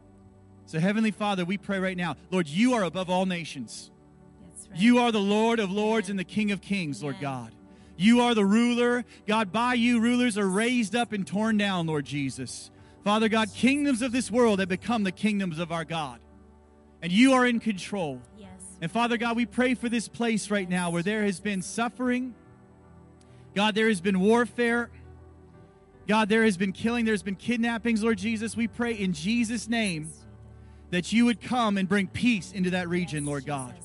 So, 0.67 0.79
Heavenly 0.79 1.11
Father, 1.11 1.45
we 1.45 1.57
pray 1.57 1.79
right 1.79 1.97
now, 1.97 2.17
Lord, 2.31 2.47
you 2.47 2.73
are 2.73 2.83
above 2.83 3.09
all 3.09 3.25
nations. 3.25 3.91
That's 4.53 4.69
right. 4.69 4.79
You 4.79 4.99
are 4.99 5.11
the 5.11 5.19
Lord 5.19 5.59
of 5.59 5.71
lords 5.71 6.09
and 6.09 6.19
the 6.19 6.23
King 6.23 6.51
of 6.51 6.61
kings, 6.61 7.01
Lord 7.01 7.17
God. 7.21 7.51
You 7.97 8.21
are 8.21 8.35
the 8.35 8.45
ruler. 8.45 9.05
God, 9.25 9.51
by 9.51 9.75
you, 9.75 9.99
rulers 9.99 10.37
are 10.37 10.47
raised 10.47 10.95
up 10.95 11.13
and 11.13 11.25
torn 11.25 11.57
down, 11.57 11.87
Lord 11.87 12.05
Jesus. 12.05 12.69
Father 13.03 13.29
God, 13.29 13.53
kingdoms 13.53 14.01
of 14.01 14.11
this 14.11 14.29
world 14.29 14.59
have 14.59 14.67
become 14.67 15.03
the 15.03 15.11
kingdoms 15.11 15.59
of 15.59 15.71
our 15.71 15.85
God. 15.85 16.19
And 17.01 17.11
you 17.11 17.33
are 17.33 17.45
in 17.45 17.59
control. 17.59 18.21
Yes. 18.37 18.49
And 18.81 18.91
Father 18.91 19.17
God, 19.17 19.35
we 19.35 19.45
pray 19.45 19.75
for 19.75 19.89
this 19.89 20.07
place 20.07 20.49
right 20.49 20.69
now 20.69 20.89
where 20.89 21.03
there 21.03 21.23
has 21.23 21.39
been 21.39 21.61
suffering. 21.61 22.33
God, 23.53 23.75
there 23.75 23.87
has 23.87 24.01
been 24.01 24.19
warfare. 24.19 24.89
God, 26.07 26.29
there 26.29 26.43
has 26.43 26.57
been 26.57 26.71
killing. 26.71 27.05
There's 27.05 27.23
been 27.23 27.35
kidnappings, 27.35 28.03
Lord 28.03 28.17
Jesus. 28.17 28.55
We 28.55 28.67
pray 28.67 28.93
in 28.93 29.13
Jesus' 29.13 29.67
name 29.67 30.11
that 30.91 31.11
you 31.11 31.25
would 31.25 31.41
come 31.41 31.77
and 31.77 31.87
bring 31.89 32.07
peace 32.07 32.51
into 32.51 32.71
that 32.71 32.89
region, 32.89 33.25
Lord 33.25 33.45
God. 33.45 33.75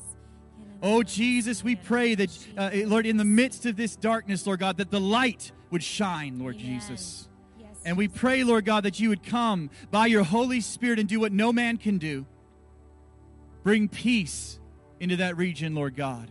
Oh, 0.83 1.03
Jesus, 1.03 1.63
we 1.63 1.77
pray 1.77 2.15
that, 2.15 2.39
uh, 2.57 2.71
Lord, 2.87 3.05
in 3.05 3.17
the 3.17 3.25
midst 3.25 3.67
of 3.67 3.77
this 3.77 3.97
darkness, 3.97 4.47
Lord 4.47 4.61
God, 4.61 4.79
that 4.79 4.91
the 4.91 5.01
light 5.01 5.53
would 5.71 5.83
shine, 5.83 6.39
Lord 6.39 6.59
Jesus. 6.59 7.29
And 7.85 7.97
we 7.97 8.09
pray, 8.09 8.45
Lord 8.45 8.65
God, 8.65 8.85
that 8.85 9.01
you 9.01 9.09
would 9.09 9.23
come 9.23 9.71
by 9.91 10.07
your 10.07 10.23
Holy 10.23 10.61
Spirit 10.61 10.99
and 10.99 11.09
do 11.09 11.21
what 11.21 11.33
no 11.33 11.53
man 11.53 11.77
can 11.79 11.99
do. 11.99 12.27
Bring 13.63 13.89
peace 13.89 14.59
into 15.01 15.17
that 15.17 15.37
region, 15.37 15.75
Lord 15.75 15.97
God. 15.97 16.31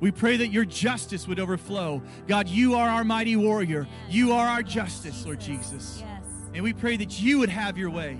We 0.00 0.10
pray 0.10 0.36
that 0.38 0.48
your 0.48 0.64
justice 0.64 1.26
would 1.28 1.38
overflow. 1.38 2.02
God, 2.26 2.48
you 2.48 2.74
are 2.74 2.88
our 2.88 3.04
mighty 3.04 3.36
warrior. 3.36 3.86
You 4.08 4.32
are 4.32 4.46
our 4.46 4.62
justice, 4.62 5.24
Lord 5.24 5.40
Jesus. 5.40 6.00
Yes. 6.00 6.24
And 6.52 6.62
we 6.62 6.72
pray 6.72 6.96
that 6.96 7.20
you 7.20 7.38
would 7.38 7.48
have 7.48 7.78
your 7.78 7.90
way 7.90 8.18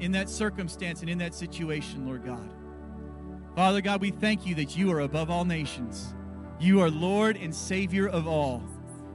in 0.00 0.12
that 0.12 0.28
circumstance 0.28 1.00
and 1.00 1.10
in 1.10 1.18
that 1.18 1.34
situation, 1.34 2.06
Lord 2.06 2.24
God. 2.24 2.48
Father 3.56 3.80
God, 3.80 4.00
we 4.00 4.10
thank 4.10 4.46
you 4.46 4.54
that 4.56 4.76
you 4.76 4.92
are 4.92 5.00
above 5.00 5.30
all 5.30 5.44
nations. 5.44 6.14
You 6.60 6.80
are 6.80 6.90
Lord 6.90 7.36
and 7.36 7.54
Savior 7.54 8.08
of 8.08 8.26
all. 8.26 8.62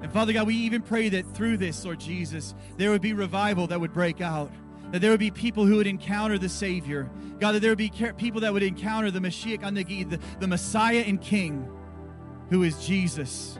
And 0.01 0.11
Father 0.11 0.31
God, 0.31 0.47
we 0.47 0.55
even 0.55 0.81
pray 0.81 1.09
that 1.09 1.27
through 1.35 1.57
this, 1.57 1.83
Lord 1.83 1.99
Jesus, 1.99 2.55
there 2.77 2.89
would 2.91 3.01
be 3.01 3.13
revival 3.13 3.67
that 3.67 3.79
would 3.79 3.93
break 3.93 4.21
out. 4.21 4.51
That 4.91 5.01
there 5.01 5.11
would 5.11 5.19
be 5.19 5.31
people 5.31 5.65
who 5.65 5.75
would 5.75 5.87
encounter 5.87 6.37
the 6.37 6.49
Savior. 6.49 7.09
God, 7.39 7.53
that 7.53 7.61
there 7.61 7.71
would 7.71 7.77
be 7.77 7.91
people 8.17 8.41
that 8.41 8.51
would 8.51 8.63
encounter 8.63 9.11
the 9.11 9.19
Mashiach 9.19 10.09
the, 10.09 10.19
the 10.39 10.47
Messiah 10.47 11.03
and 11.05 11.21
King, 11.21 11.69
who 12.49 12.63
is 12.63 12.85
Jesus. 12.85 13.59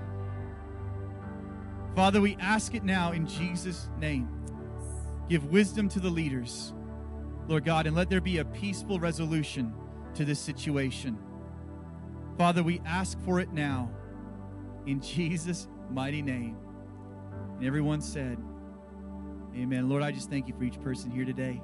Father, 1.95 2.21
we 2.21 2.37
ask 2.39 2.75
it 2.75 2.83
now 2.83 3.11
in 3.11 3.27
Jesus' 3.27 3.89
name. 3.99 4.29
Give 5.27 5.45
wisdom 5.45 5.89
to 5.89 5.99
the 5.99 6.09
leaders, 6.09 6.73
Lord 7.47 7.65
God, 7.65 7.85
and 7.85 7.95
let 7.95 8.09
there 8.09 8.21
be 8.21 8.39
a 8.39 8.45
peaceful 8.45 8.99
resolution 8.99 9.73
to 10.15 10.25
this 10.25 10.39
situation. 10.39 11.17
Father, 12.37 12.63
we 12.63 12.81
ask 12.85 13.19
for 13.21 13.39
it 13.39 13.51
now 13.51 13.91
in 14.85 15.01
Jesus' 15.01 15.67
mighty 15.91 16.21
name. 16.21 16.57
And 17.57 17.65
everyone 17.65 18.01
said, 18.01 18.37
Amen. 19.55 19.89
Lord, 19.89 20.03
I 20.03 20.11
just 20.11 20.29
thank 20.29 20.47
you 20.47 20.53
for 20.53 20.63
each 20.63 20.81
person 20.81 21.11
here 21.11 21.25
today. 21.25 21.61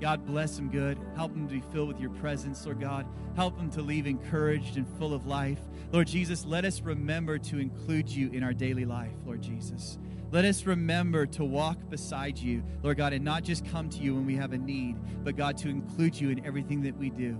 God 0.00 0.26
bless 0.26 0.56
them 0.56 0.70
good. 0.70 0.98
Help 1.14 1.32
them 1.32 1.48
to 1.48 1.54
be 1.54 1.62
filled 1.72 1.88
with 1.88 2.00
your 2.00 2.10
presence, 2.10 2.64
Lord 2.66 2.80
God. 2.80 3.06
Help 3.34 3.56
them 3.56 3.70
to 3.70 3.82
leave 3.82 4.06
encouraged 4.06 4.76
and 4.76 4.86
full 4.98 5.14
of 5.14 5.26
life. 5.26 5.60
Lord 5.92 6.06
Jesus, 6.06 6.44
let 6.44 6.64
us 6.64 6.80
remember 6.82 7.38
to 7.38 7.58
include 7.58 8.08
you 8.08 8.30
in 8.30 8.42
our 8.42 8.52
daily 8.52 8.84
life, 8.84 9.12
Lord 9.24 9.42
Jesus. 9.42 9.98
Let 10.32 10.44
us 10.44 10.66
remember 10.66 11.24
to 11.26 11.44
walk 11.44 11.78
beside 11.88 12.36
you, 12.36 12.62
Lord 12.82 12.98
God, 12.98 13.12
and 13.12 13.24
not 13.24 13.42
just 13.42 13.64
come 13.64 13.88
to 13.90 13.98
you 13.98 14.14
when 14.14 14.26
we 14.26 14.36
have 14.36 14.52
a 14.52 14.58
need, 14.58 14.96
but 15.24 15.36
God, 15.36 15.56
to 15.58 15.68
include 15.68 16.20
you 16.20 16.30
in 16.30 16.44
everything 16.44 16.82
that 16.82 16.96
we 16.96 17.10
do. 17.10 17.38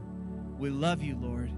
We 0.59 0.71
love 0.71 1.03
you, 1.03 1.19
Lord. 1.21 1.53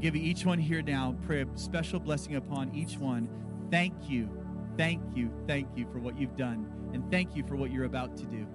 Give 0.00 0.16
you 0.16 0.22
each 0.22 0.46
one 0.46 0.58
here 0.58 0.82
now, 0.82 1.16
pray 1.26 1.42
a 1.42 1.46
special 1.56 2.00
blessing 2.00 2.36
upon 2.36 2.74
each 2.74 2.96
one. 2.96 3.28
Thank 3.70 4.08
you, 4.08 4.28
thank 4.80 5.02
you, 5.14 5.30
thank 5.46 5.68
you 5.76 5.86
for 5.92 5.98
what 5.98 6.18
you've 6.18 6.38
done, 6.38 6.66
and 6.94 7.08
thank 7.10 7.36
you 7.36 7.44
for 7.46 7.54
what 7.54 7.70
you're 7.70 7.84
about 7.84 8.16
to 8.16 8.24
do 8.24 8.46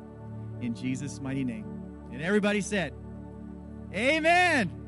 in 0.59 0.73
Jesus' 0.73 1.21
mighty 1.21 1.43
name. 1.43 1.67
And 2.11 2.19
everybody 2.19 2.61
said, 2.61 2.93
Amen. 3.93 4.84